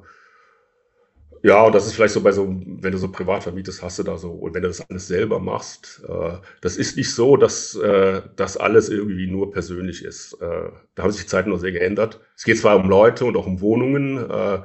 ja, 1.43 1.63
und 1.65 1.75
das 1.75 1.87
ist 1.87 1.95
vielleicht 1.95 2.15
so 2.15 2.21
bei 2.21 2.33
so, 2.33 2.47
wenn 2.49 2.93
du 2.93 2.99
so 2.99 3.11
privat 3.11 3.43
vermietest, 3.43 3.83
hast 3.83 3.99
du 3.99 4.03
da 4.05 4.17
so, 4.17 4.31
und 4.31 4.55
wenn 4.55 4.63
du 4.63 4.69
das 4.69 4.89
alles 4.89 5.09
selber 5.09 5.41
machst, 5.41 6.03
äh, 6.09 6.39
das 6.61 6.77
ist 6.77 6.97
nicht 6.97 7.13
so, 7.13 7.37
dass 7.37 7.75
äh, 7.75 8.23
das 8.37 8.57
alles 8.57 8.89
irgendwie 8.89 9.27
nur 9.27 9.51
persönlich 9.51 10.05
ist. 10.05 10.35
Äh, 10.35 10.71
da 10.95 11.03
haben 11.03 11.11
sich 11.11 11.23
die 11.23 11.29
Zeiten 11.29 11.51
noch 11.51 11.59
sehr 11.59 11.73
geändert. 11.73 12.21
Es 12.37 12.45
geht 12.45 12.59
zwar 12.59 12.77
um 12.77 12.89
Leute 12.89 13.25
und 13.25 13.37
auch 13.37 13.47
um 13.47 13.61
Wohnungen, 13.61 14.19
äh, 14.19 14.63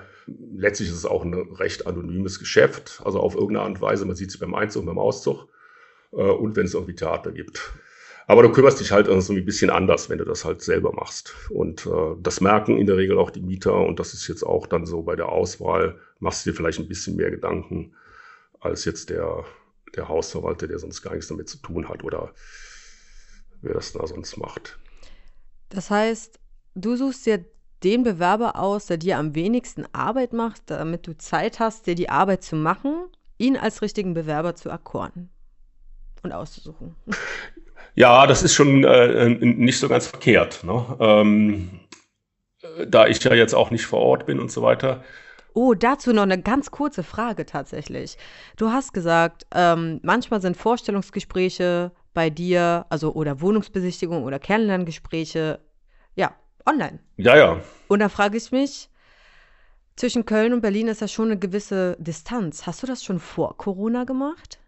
letztlich 0.56 0.90
ist 0.90 0.96
es 0.96 1.06
auch 1.06 1.24
ein 1.24 1.34
recht 1.34 1.88
anonymes 1.88 2.40
Geschäft, 2.40 3.02
also 3.04 3.20
auf 3.20 3.34
irgendeine 3.34 3.62
Art 3.62 3.70
und 3.76 3.82
Weise, 3.82 4.06
man 4.06 4.16
sieht 4.16 4.30
es 4.30 4.38
beim 4.38 4.54
Einzug, 4.54 4.86
beim 4.86 5.00
Auszug 5.00 5.48
äh, 6.12 6.18
und 6.18 6.56
wenn 6.56 6.66
es 6.66 6.74
irgendwie 6.74 6.96
Theater 6.96 7.32
gibt. 7.32 7.72
Aber 8.30 8.44
du 8.44 8.52
kümmerst 8.52 8.82
dich 8.82 8.92
halt 8.92 9.08
so 9.22 9.34
ein 9.34 9.46
bisschen 9.46 9.70
anders, 9.70 10.10
wenn 10.10 10.18
du 10.18 10.26
das 10.26 10.44
halt 10.44 10.62
selber 10.62 10.92
machst. 10.92 11.34
Und 11.50 11.86
äh, 11.86 12.16
das 12.22 12.42
merken 12.42 12.78
in 12.78 12.86
der 12.86 12.98
Regel 12.98 13.18
auch 13.18 13.32
die 13.32 13.42
Mieter. 13.42 13.74
Und 13.74 14.02
das 14.02 14.14
ist 14.14 14.28
jetzt 14.28 14.44
auch 14.44 14.68
dann 14.68 14.86
so 14.86 15.02
bei 15.02 15.16
der 15.16 15.30
Auswahl, 15.30 15.98
machst 16.20 16.46
du 16.46 16.50
dir 16.50 16.56
vielleicht 16.56 16.78
ein 16.80 16.90
bisschen 16.90 17.16
mehr 17.16 17.32
Gedanken 17.32 17.96
als 18.60 18.84
jetzt 18.84 19.10
der, 19.10 19.46
der 19.96 20.10
Hausverwalter, 20.10 20.68
der 20.68 20.78
sonst 20.78 21.02
gar 21.02 21.14
nichts 21.14 21.30
damit 21.30 21.48
zu 21.48 21.58
tun 21.60 21.88
hat 21.88 22.04
oder 22.04 22.34
wer 23.62 23.74
das 23.74 23.94
da 23.94 24.06
sonst 24.06 24.36
macht. 24.36 24.78
Das 25.70 25.90
heißt, 25.90 26.38
du 26.76 26.98
suchst 26.98 27.26
dir 27.26 27.46
den 27.84 28.04
Bewerber 28.04 28.58
aus, 28.58 28.88
der 28.88 28.98
dir 28.98 29.20
am 29.20 29.36
wenigsten 29.36 29.86
Arbeit 29.94 30.34
macht, 30.34 30.64
damit 30.66 31.08
du 31.08 31.18
Zeit 31.18 31.62
hast, 31.62 31.88
dir 31.88 31.96
die 31.96 32.10
Arbeit 32.10 32.44
zu 32.44 32.58
machen, 32.58 33.06
ihn 33.38 33.56
als 33.56 33.82
richtigen 33.82 34.14
Bewerber 34.14 34.56
zu 34.56 34.70
akkorden 34.70 35.30
und 36.24 36.34
auszusuchen. 36.34 36.96
Ja, 37.98 38.28
das 38.28 38.44
ist 38.44 38.54
schon 38.54 38.84
äh, 38.84 39.28
nicht 39.28 39.80
so 39.80 39.90
ganz 39.90 40.06
verkehrt. 40.06 40.64
Ne? 40.64 40.98
Ähm, 41.00 41.80
da 42.88 43.08
ich 43.08 43.24
ja 43.24 43.34
jetzt 43.34 43.56
auch 43.56 43.72
nicht 43.72 43.88
vor 43.88 44.02
Ort 44.02 44.28
bin 44.28 44.40
und 44.40 44.52
so 44.52 44.62
weiter. 44.62 45.04
Oh, 45.56 45.74
dazu 45.74 46.14
noch 46.14 46.22
eine 46.22 46.40
ganz 46.40 46.70
kurze 46.70 47.02
Frage 47.02 47.48
tatsächlich. 47.48 48.20
Du 48.56 48.70
hast 48.70 48.94
gesagt, 48.94 49.48
ähm, 49.52 50.00
manchmal 50.04 50.42
sind 50.42 50.56
Vorstellungsgespräche 50.56 51.92
bei 52.14 52.30
dir, 52.30 52.86
also 52.90 53.14
oder 53.14 53.42
Wohnungsbesichtigung 53.42 54.26
oder 54.26 54.38
Kennenlerngespräche, 54.38 55.60
ja, 56.14 56.36
online. 56.68 57.00
Ja, 57.16 57.36
ja. 57.36 57.62
Und 57.88 57.98
da 57.98 58.10
frage 58.10 58.38
ich 58.38 58.52
mich, 58.52 58.92
zwischen 59.96 60.26
Köln 60.26 60.54
und 60.54 60.62
Berlin 60.62 60.88
ist 60.88 61.02
ja 61.02 61.08
schon 61.08 61.32
eine 61.32 61.40
gewisse 61.40 61.98
Distanz. 62.00 62.68
Hast 62.68 62.84
du 62.84 62.88
das 62.88 63.04
schon 63.04 63.18
vor 63.20 63.58
Corona 63.58 64.04
gemacht? 64.04 64.60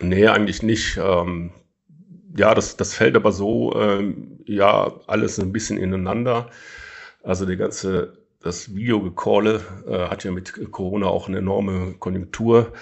Nee, 0.00 0.28
eigentlich 0.28 0.62
nicht. 0.62 0.96
Ähm, 0.96 1.52
ja, 2.36 2.54
das, 2.54 2.76
das 2.76 2.94
fällt 2.94 3.16
aber 3.16 3.32
so, 3.32 3.74
ähm, 3.76 4.38
ja, 4.44 4.92
alles 5.06 5.38
ein 5.38 5.52
bisschen 5.52 5.78
ineinander. 5.78 6.50
Also 7.22 7.46
der 7.46 7.56
ganze, 7.56 8.18
das 8.40 8.74
Videogecalle 8.74 9.60
äh, 9.86 10.08
hat 10.08 10.24
ja 10.24 10.30
mit 10.30 10.70
Corona 10.70 11.06
auch 11.06 11.28
eine 11.28 11.38
enorme 11.38 11.94
Konjunktur 11.98 12.72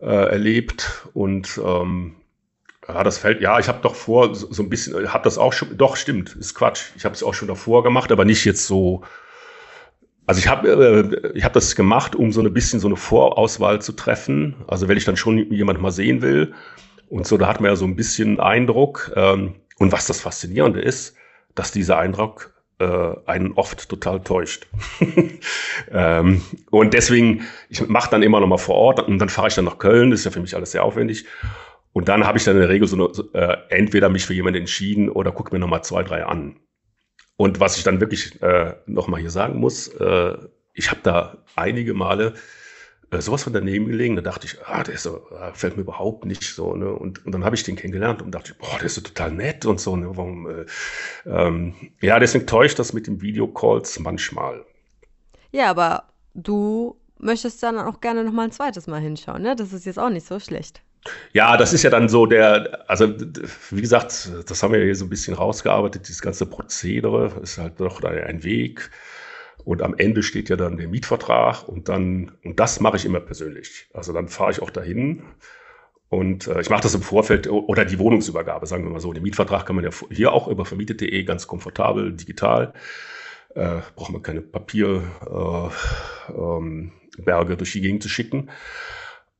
äh, 0.00 0.06
erlebt 0.06 1.08
und 1.14 1.60
ähm, 1.64 2.16
ja, 2.86 3.04
das 3.04 3.18
fällt, 3.18 3.42
ja, 3.42 3.58
ich 3.58 3.68
habe 3.68 3.80
doch 3.82 3.94
vor, 3.94 4.34
so, 4.34 4.50
so 4.50 4.62
ein 4.62 4.70
bisschen, 4.70 5.12
habe 5.12 5.24
das 5.24 5.36
auch 5.36 5.52
schon, 5.52 5.76
doch, 5.76 5.96
stimmt, 5.96 6.34
ist 6.36 6.54
Quatsch. 6.54 6.92
Ich 6.96 7.04
habe 7.04 7.14
es 7.14 7.22
auch 7.22 7.34
schon 7.34 7.48
davor 7.48 7.82
gemacht, 7.82 8.10
aber 8.10 8.24
nicht 8.24 8.44
jetzt 8.44 8.66
so. 8.66 9.02
Also 10.26 10.40
ich 10.40 10.48
habe 10.48 10.68
äh, 10.68 11.32
ich 11.36 11.44
hab 11.44 11.52
das 11.52 11.76
gemacht, 11.76 12.14
um 12.16 12.32
so 12.32 12.40
ein 12.40 12.52
bisschen 12.52 12.80
so 12.80 12.88
eine 12.88 12.96
Vorauswahl 12.96 13.80
zu 13.82 13.92
treffen. 13.92 14.56
Also 14.66 14.88
wenn 14.88 14.96
ich 14.96 15.04
dann 15.04 15.16
schon 15.16 15.50
jemand 15.52 15.80
mal 15.80 15.90
sehen 15.90 16.22
will. 16.22 16.54
Und 17.08 17.26
so, 17.26 17.36
da 17.38 17.48
hat 17.48 17.60
man 17.60 17.70
ja 17.70 17.76
so 17.76 17.84
ein 17.84 17.96
bisschen 17.96 18.40
Eindruck. 18.40 19.12
Ähm, 19.16 19.54
und 19.78 19.92
was 19.92 20.06
das 20.06 20.20
Faszinierende 20.20 20.80
ist, 20.80 21.14
dass 21.54 21.72
dieser 21.72 21.98
Eindruck 21.98 22.54
äh, 22.78 23.14
einen 23.26 23.52
oft 23.52 23.88
total 23.88 24.20
täuscht. 24.20 24.66
ähm, 25.90 26.42
und 26.70 26.94
deswegen, 26.94 27.42
ich 27.68 27.86
mache 27.88 28.10
dann 28.10 28.22
immer 28.22 28.40
noch 28.40 28.46
mal 28.46 28.58
vor 28.58 28.76
Ort 28.76 29.00
und 29.00 29.18
dann 29.18 29.28
fahre 29.28 29.48
ich 29.48 29.54
dann 29.54 29.64
nach 29.64 29.78
Köln. 29.78 30.10
Das 30.10 30.20
ist 30.20 30.24
ja 30.24 30.30
für 30.30 30.40
mich 30.40 30.54
alles 30.54 30.72
sehr 30.72 30.84
aufwendig. 30.84 31.26
Und 31.92 32.08
dann 32.08 32.26
habe 32.26 32.38
ich 32.38 32.44
dann 32.44 32.54
in 32.54 32.60
der 32.60 32.68
Regel 32.68 32.86
so 32.86 32.96
eine, 32.96 33.40
äh, 33.40 33.56
entweder 33.70 34.08
mich 34.08 34.26
für 34.26 34.34
jemanden 34.34 34.60
entschieden 34.60 35.08
oder 35.08 35.32
gucke 35.32 35.52
mir 35.52 35.58
nochmal 35.58 35.82
zwei, 35.82 36.02
drei 36.02 36.24
an. 36.24 36.60
Und 37.36 37.60
was 37.60 37.76
ich 37.76 37.84
dann 37.84 38.00
wirklich 38.00 38.40
äh, 38.42 38.74
nochmal 38.86 39.20
hier 39.20 39.30
sagen 39.30 39.58
muss, 39.58 39.88
äh, 39.88 40.36
ich 40.74 40.90
habe 40.90 41.00
da 41.02 41.38
einige 41.56 41.94
Male 41.94 42.34
äh, 43.10 43.20
sowas 43.20 43.44
von 43.44 43.52
daneben 43.52 43.86
gelegen. 43.86 44.16
Da 44.16 44.22
dachte 44.22 44.46
ich, 44.46 44.58
ah, 44.66 44.82
der 44.82 44.94
ist 44.94 45.04
so, 45.04 45.26
ah, 45.30 45.52
fällt 45.52 45.76
mir 45.76 45.82
überhaupt 45.82 46.24
nicht 46.24 46.44
so. 46.44 46.74
Ne? 46.74 46.90
Und, 46.92 47.24
und 47.24 47.32
dann 47.32 47.44
habe 47.44 47.56
ich 47.56 47.62
den 47.62 47.76
kennengelernt 47.76 48.22
und 48.22 48.32
dachte, 48.32 48.54
boah, 48.54 48.76
der 48.76 48.86
ist 48.86 48.94
so 48.94 49.00
total 49.00 49.32
nett 49.32 49.66
und 49.66 49.80
so. 49.80 49.96
Ne? 49.96 50.08
Warum, 50.16 50.48
äh, 50.48 50.66
ähm, 51.26 51.74
ja, 52.00 52.18
deswegen 52.18 52.46
täuscht 52.46 52.78
das 52.78 52.92
mit 52.92 53.06
den 53.06 53.20
Videocalls 53.22 53.98
manchmal. 54.00 54.64
Ja, 55.52 55.70
aber 55.70 56.04
du 56.34 56.96
möchtest 57.18 57.62
dann 57.62 57.78
auch 57.78 58.00
gerne 58.00 58.24
nochmal 58.24 58.46
ein 58.46 58.52
zweites 58.52 58.86
Mal 58.86 59.00
hinschauen. 59.00 59.42
Ne? 59.42 59.56
Das 59.56 59.72
ist 59.72 59.86
jetzt 59.86 59.98
auch 59.98 60.10
nicht 60.10 60.26
so 60.26 60.38
schlecht. 60.38 60.82
Ja, 61.32 61.56
das 61.56 61.72
ist 61.72 61.82
ja 61.82 61.90
dann 61.90 62.08
so 62.08 62.26
der, 62.26 62.84
also 62.88 63.14
wie 63.70 63.80
gesagt, 63.80 64.30
das 64.46 64.62
haben 64.62 64.72
wir 64.72 64.82
hier 64.82 64.94
so 64.94 65.06
ein 65.06 65.08
bisschen 65.08 65.34
rausgearbeitet, 65.34 66.08
dieses 66.08 66.20
ganze 66.20 66.44
Prozedere 66.44 67.40
ist 67.42 67.58
halt 67.58 67.80
doch 67.80 68.02
ein 68.02 68.42
Weg. 68.42 68.90
Und 69.68 69.82
am 69.82 69.94
Ende 69.98 70.22
steht 70.22 70.48
ja 70.48 70.56
dann 70.56 70.78
der 70.78 70.88
Mietvertrag 70.88 71.68
und 71.68 71.90
dann, 71.90 72.32
und 72.42 72.58
das 72.58 72.80
mache 72.80 72.96
ich 72.96 73.04
immer 73.04 73.20
persönlich. 73.20 73.90
Also 73.92 74.14
dann 74.14 74.28
fahre 74.28 74.50
ich 74.50 74.62
auch 74.62 74.70
dahin 74.70 75.24
und 76.08 76.46
äh, 76.46 76.62
ich 76.62 76.70
mache 76.70 76.80
das 76.84 76.94
im 76.94 77.02
Vorfeld 77.02 77.50
oder 77.50 77.84
die 77.84 77.98
Wohnungsübergabe, 77.98 78.64
sagen 78.64 78.84
wir 78.84 78.90
mal 78.90 79.00
so. 79.00 79.12
Den 79.12 79.24
Mietvertrag 79.24 79.66
kann 79.66 79.76
man 79.76 79.84
ja 79.84 79.90
hier 80.10 80.32
auch 80.32 80.48
über 80.48 80.64
vermietet.de 80.64 81.22
ganz 81.24 81.46
komfortabel, 81.46 82.14
digital. 82.14 82.72
Äh, 83.54 83.80
braucht 83.94 84.10
man 84.10 84.22
keine 84.22 84.40
Papierberge 84.40 85.12
äh, 86.30 86.34
ähm, 86.34 86.92
durch 87.58 87.72
die 87.72 87.82
Gegend 87.82 88.02
zu 88.02 88.08
schicken. 88.08 88.48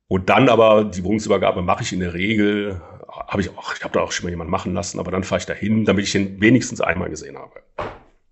Und 0.07 0.29
dann 0.29 0.47
aber 0.47 0.83
die 0.83 1.03
Wohnungsübergabe 1.03 1.63
mache 1.63 1.81
ich 1.81 1.91
in 1.91 2.01
der 2.01 2.13
Regel, 2.13 2.79
habe 3.07 3.41
ich 3.41 3.49
auch, 3.57 3.73
ich 3.73 3.83
habe 3.83 3.93
da 3.93 4.01
auch 4.01 4.11
schon 4.11 4.25
mal 4.25 4.29
jemanden 4.29 4.51
machen 4.51 4.75
lassen, 4.75 4.99
aber 4.99 5.09
dann 5.09 5.23
fahre 5.23 5.39
ich 5.39 5.47
dahin, 5.47 5.85
damit 5.85 6.03
ich 6.05 6.13
ihn 6.13 6.39
wenigstens 6.39 6.81
einmal 6.81 7.09
gesehen 7.09 7.35
habe. 7.35 7.63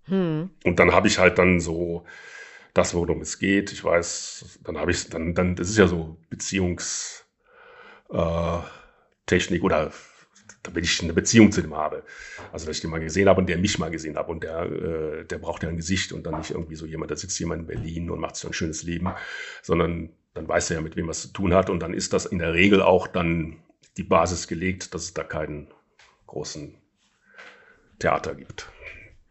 Hm. 0.08 0.50
Und 0.64 0.78
dann 0.78 0.92
habe 0.92 1.08
ich 1.08 1.18
halt 1.18 1.38
dann 1.38 1.60
so 1.60 2.04
das, 2.74 2.94
worum 2.94 3.20
es 3.20 3.38
geht. 3.38 3.72
Ich 3.72 3.82
weiß, 3.84 4.60
dann 4.64 4.78
habe 4.78 4.90
ich, 4.90 5.08
dann, 5.08 5.34
dann, 5.34 5.56
das 5.56 5.68
ist 5.68 5.78
ja 5.78 5.86
so 5.86 6.16
Beziehungstechnik 6.30 7.24
äh, 8.12 9.64
oder 9.64 9.92
damit 10.62 10.84
ich 10.84 11.02
eine 11.02 11.12
Beziehung 11.12 11.52
zu 11.52 11.62
dem 11.62 11.76
habe. 11.76 12.04
Also, 12.52 12.66
dass 12.66 12.76
ich 12.76 12.82
den 12.82 12.90
mal 12.90 13.00
gesehen 13.00 13.28
habe 13.28 13.40
und 13.40 13.48
der 13.48 13.58
mich 13.58 13.78
mal 13.78 13.90
gesehen 13.90 14.16
habe 14.16 14.30
und 14.30 14.42
der, 14.44 14.62
äh, 14.62 15.24
der 15.24 15.38
braucht 15.38 15.62
ja 15.62 15.68
ein 15.68 15.76
Gesicht 15.76 16.12
und 16.12 16.24
dann 16.24 16.38
nicht 16.38 16.50
irgendwie 16.50 16.74
so 16.74 16.86
jemand, 16.86 17.10
da 17.10 17.16
sitzt 17.16 17.38
jemand 17.38 17.62
in 17.62 17.66
Berlin 17.66 18.10
und 18.10 18.20
macht 18.20 18.36
sich 18.36 18.46
ein 18.46 18.52
schönes 18.52 18.82
Leben, 18.82 19.08
sondern 19.62 20.10
dann 20.34 20.48
weiß 20.48 20.70
er 20.70 20.76
ja, 20.76 20.82
mit 20.82 20.96
wem 20.96 21.08
er 21.08 21.12
es 21.12 21.22
zu 21.22 21.32
tun 21.32 21.54
hat 21.54 21.70
und 21.70 21.80
dann 21.80 21.94
ist 21.94 22.12
das 22.12 22.26
in 22.26 22.38
der 22.38 22.54
Regel 22.54 22.82
auch 22.82 23.06
dann 23.08 23.56
die 23.96 24.04
Basis 24.04 24.46
gelegt, 24.46 24.94
dass 24.94 25.04
es 25.04 25.14
da 25.14 25.24
keinen 25.24 25.68
großen 26.26 26.76
Theater 27.98 28.34
gibt. 28.34 28.70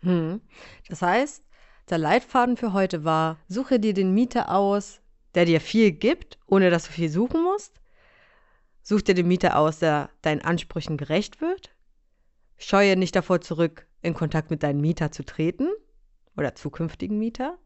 Hm. 0.01 0.41
Das 0.89 1.01
heißt, 1.01 1.43
der 1.89 1.97
Leitfaden 1.97 2.57
für 2.57 2.73
heute 2.73 3.03
war, 3.03 3.37
suche 3.47 3.79
dir 3.79 3.93
den 3.93 4.13
Mieter 4.13 4.51
aus, 4.51 5.01
der 5.35 5.45
dir 5.45 5.61
viel 5.61 5.91
gibt, 5.91 6.37
ohne 6.45 6.69
dass 6.69 6.85
du 6.85 6.91
viel 6.91 7.09
suchen 7.09 7.43
musst. 7.43 7.79
Such 8.83 9.01
dir 9.01 9.15
den 9.15 9.27
Mieter 9.27 9.57
aus, 9.57 9.79
der 9.79 10.09
deinen 10.21 10.41
Ansprüchen 10.41 10.97
gerecht 10.97 11.41
wird. 11.41 11.75
Scheue 12.57 12.95
nicht 12.97 13.15
davor 13.15 13.41
zurück, 13.41 13.87
in 14.01 14.13
Kontakt 14.13 14.49
mit 14.49 14.63
deinem 14.63 14.81
Mieter 14.81 15.11
zu 15.11 15.23
treten 15.23 15.67
oder 16.35 16.55
zukünftigen 16.55 17.19
Mieter. 17.19 17.57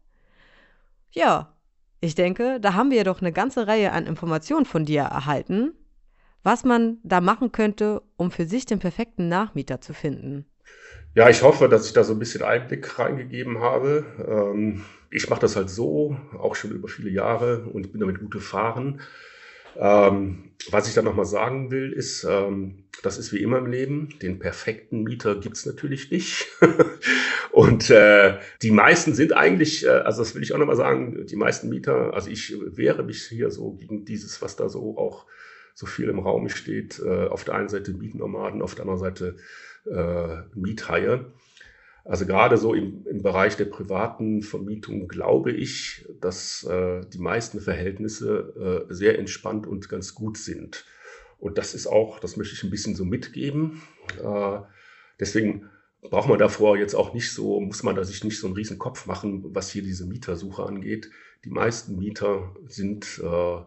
Ja, 1.12 1.56
ich 2.00 2.14
denke, 2.14 2.58
da 2.60 2.74
haben 2.74 2.90
wir 2.90 3.04
doch 3.04 3.20
eine 3.20 3.32
ganze 3.32 3.66
Reihe 3.66 3.92
an 3.92 4.06
Informationen 4.06 4.66
von 4.66 4.84
dir 4.84 5.02
erhalten, 5.02 5.72
was 6.42 6.64
man 6.64 6.98
da 7.04 7.20
machen 7.20 7.52
könnte, 7.52 8.02
um 8.16 8.30
für 8.30 8.46
sich 8.46 8.66
den 8.66 8.80
perfekten 8.80 9.28
Nachmieter 9.28 9.80
zu 9.80 9.94
finden. 9.94 10.46
Ja, 11.14 11.28
ich 11.28 11.42
hoffe, 11.42 11.68
dass 11.68 11.86
ich 11.86 11.92
da 11.92 12.04
so 12.04 12.14
ein 12.14 12.18
bisschen 12.18 12.42
Einblick 12.42 12.98
reingegeben 12.98 13.60
habe. 13.60 14.04
Ähm, 14.26 14.82
ich 15.10 15.28
mache 15.28 15.40
das 15.40 15.56
halt 15.56 15.68
so, 15.68 16.16
auch 16.38 16.54
schon 16.54 16.70
über 16.70 16.88
viele 16.88 17.10
Jahre 17.10 17.64
und 17.72 17.92
bin 17.92 18.00
damit 18.00 18.18
gut 18.18 18.30
gefahren. 18.30 19.00
Ähm, 19.76 20.52
was 20.70 20.88
ich 20.88 20.94
da 20.94 21.02
nochmal 21.02 21.24
sagen 21.24 21.70
will, 21.70 21.92
ist, 21.92 22.24
ähm, 22.24 22.84
das 23.02 23.18
ist 23.18 23.32
wie 23.32 23.42
immer 23.42 23.58
im 23.58 23.66
Leben, 23.66 24.14
den 24.20 24.38
perfekten 24.38 25.02
Mieter 25.02 25.34
gibt's 25.34 25.66
natürlich 25.66 26.10
nicht. 26.10 26.46
und 27.50 27.90
äh, 27.90 28.38
die 28.62 28.70
meisten 28.70 29.14
sind 29.14 29.34
eigentlich, 29.34 29.84
äh, 29.84 29.88
also 29.88 30.22
das 30.22 30.34
will 30.34 30.42
ich 30.42 30.54
auch 30.54 30.58
nochmal 30.58 30.76
sagen, 30.76 31.26
die 31.26 31.36
meisten 31.36 31.68
Mieter, 31.68 32.14
also 32.14 32.30
ich 32.30 32.54
wehre 32.58 33.02
mich 33.02 33.24
hier 33.24 33.50
so 33.50 33.72
gegen 33.72 34.04
dieses, 34.04 34.40
was 34.40 34.56
da 34.56 34.68
so 34.68 34.96
auch 34.96 35.26
so 35.74 35.86
viel 35.86 36.08
im 36.08 36.18
Raum 36.18 36.48
steht. 36.48 37.00
Äh, 37.00 37.26
auf 37.28 37.44
der 37.44 37.54
einen 37.54 37.68
Seite 37.68 37.92
Mietnomaden, 37.92 38.62
auf 38.62 38.74
der 38.74 38.82
anderen 38.84 39.00
Seite 39.00 39.36
äh, 39.90 40.42
Miethaie. 40.54 41.26
Also 42.04 42.26
gerade 42.26 42.56
so 42.56 42.74
im, 42.74 43.06
im 43.06 43.22
Bereich 43.22 43.56
der 43.56 43.66
privaten 43.66 44.42
Vermietung 44.42 45.06
glaube 45.06 45.52
ich, 45.52 46.06
dass 46.20 46.64
äh, 46.64 47.02
die 47.12 47.20
meisten 47.20 47.60
Verhältnisse 47.60 48.86
äh, 48.90 48.92
sehr 48.92 49.18
entspannt 49.18 49.66
und 49.66 49.88
ganz 49.88 50.14
gut 50.14 50.36
sind. 50.36 50.84
Und 51.38 51.58
das 51.58 51.74
ist 51.74 51.86
auch, 51.86 52.18
das 52.18 52.36
möchte 52.36 52.54
ich 52.54 52.62
ein 52.64 52.70
bisschen 52.70 52.96
so 52.96 53.04
mitgeben. 53.04 53.82
Äh, 54.22 54.58
deswegen 55.20 55.68
braucht 56.00 56.28
man 56.28 56.38
davor 56.38 56.76
jetzt 56.76 56.94
auch 56.94 57.14
nicht 57.14 57.32
so, 57.32 57.60
muss 57.60 57.84
man 57.84 57.94
da 57.94 58.04
sich 58.04 58.24
nicht 58.24 58.38
so 58.38 58.48
einen 58.48 58.56
riesen 58.56 58.78
Kopf 58.78 59.06
machen, 59.06 59.54
was 59.54 59.70
hier 59.70 59.82
diese 59.82 60.06
Mietersuche 60.06 60.64
angeht. 60.64 61.10
Die 61.44 61.50
meisten 61.50 61.96
Mieter 61.96 62.54
sind 62.66 63.20
äh, 63.22 63.58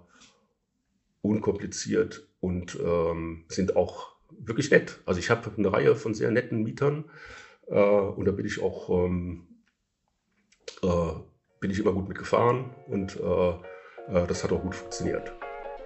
unkompliziert 1.25 2.27
und 2.39 2.77
ähm, 2.83 3.45
sind 3.49 3.75
auch 3.75 4.15
wirklich 4.37 4.71
nett. 4.71 4.99
Also 5.05 5.19
ich 5.19 5.29
habe 5.29 5.51
eine 5.57 5.71
Reihe 5.71 5.95
von 5.95 6.13
sehr 6.13 6.31
netten 6.31 6.63
Mietern 6.63 7.05
äh, 7.67 7.79
und 7.79 8.25
da 8.25 8.31
bin 8.31 8.45
ich 8.45 8.61
auch 8.61 8.89
ähm, 8.89 9.47
äh, 10.83 11.13
bin 11.59 11.71
ich 11.71 11.79
immer 11.79 11.93
gut 11.93 12.07
mitgefahren 12.07 12.71
und 12.87 13.19
äh, 13.19 13.49
äh, 13.49 14.27
das 14.27 14.43
hat 14.43 14.51
auch 14.51 14.61
gut 14.61 14.75
funktioniert. 14.75 15.33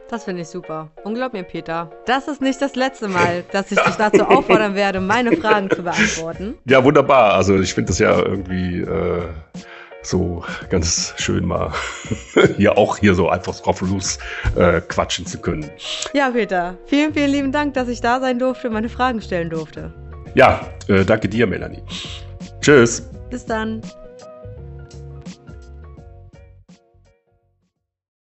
Das 0.10 0.24
finde 0.24 0.42
ich 0.42 0.48
super. 0.48 0.90
Und 1.04 1.14
glaub 1.14 1.34
mir, 1.34 1.44
Peter, 1.44 1.92
das 2.08 2.28
ist 2.28 2.42
nicht 2.42 2.60
das 2.62 2.76
letzte 2.76 3.08
Mal, 3.08 3.44
dass 3.52 3.72
ich 3.72 3.80
dich 3.80 3.96
dazu 3.96 4.24
auffordern 4.24 4.74
werde, 4.74 5.00
meine 5.00 5.38
Fragen 5.38 5.70
zu 5.70 5.84
beantworten. 5.84 6.58
Ja, 6.66 6.84
wunderbar. 6.84 7.36
Also 7.36 7.60
ich 7.60 7.74
finde 7.76 7.90
das 7.90 8.00
ja 8.00 8.18
irgendwie 8.18 8.82
äh, 8.82 9.28
so 10.02 10.44
ganz 10.70 11.14
schön 11.18 11.46
mal 11.46 11.74
hier 12.58 12.78
auch 12.78 12.98
hier 12.98 13.14
so 13.14 13.30
einfach 13.30 13.60
drauf 13.60 13.82
los 13.82 14.20
äh, 14.56 14.82
quatschen 14.82 15.26
zu 15.26 15.40
können. 15.40 15.70
Ja, 16.14 16.32
Peter, 16.32 16.78
vielen, 16.86 17.14
vielen 17.14 17.32
lieben 17.32 17.52
Dank, 17.52 17.74
dass 17.74 17.88
ich 17.88 18.02
da 18.02 18.20
sein 18.20 18.40
durfte 18.40 18.68
und 18.68 18.74
meine 18.74 18.90
Fragen 18.90 19.22
stellen 19.22 19.50
durfte. 19.50 19.94
Ja, 20.36 20.62
äh, 20.88 21.04
danke 21.06 21.28
dir, 21.28 21.48
Melanie. 21.48 21.84
Tschüss. 22.62 23.10
Bis 23.30 23.46
dann. 23.46 23.82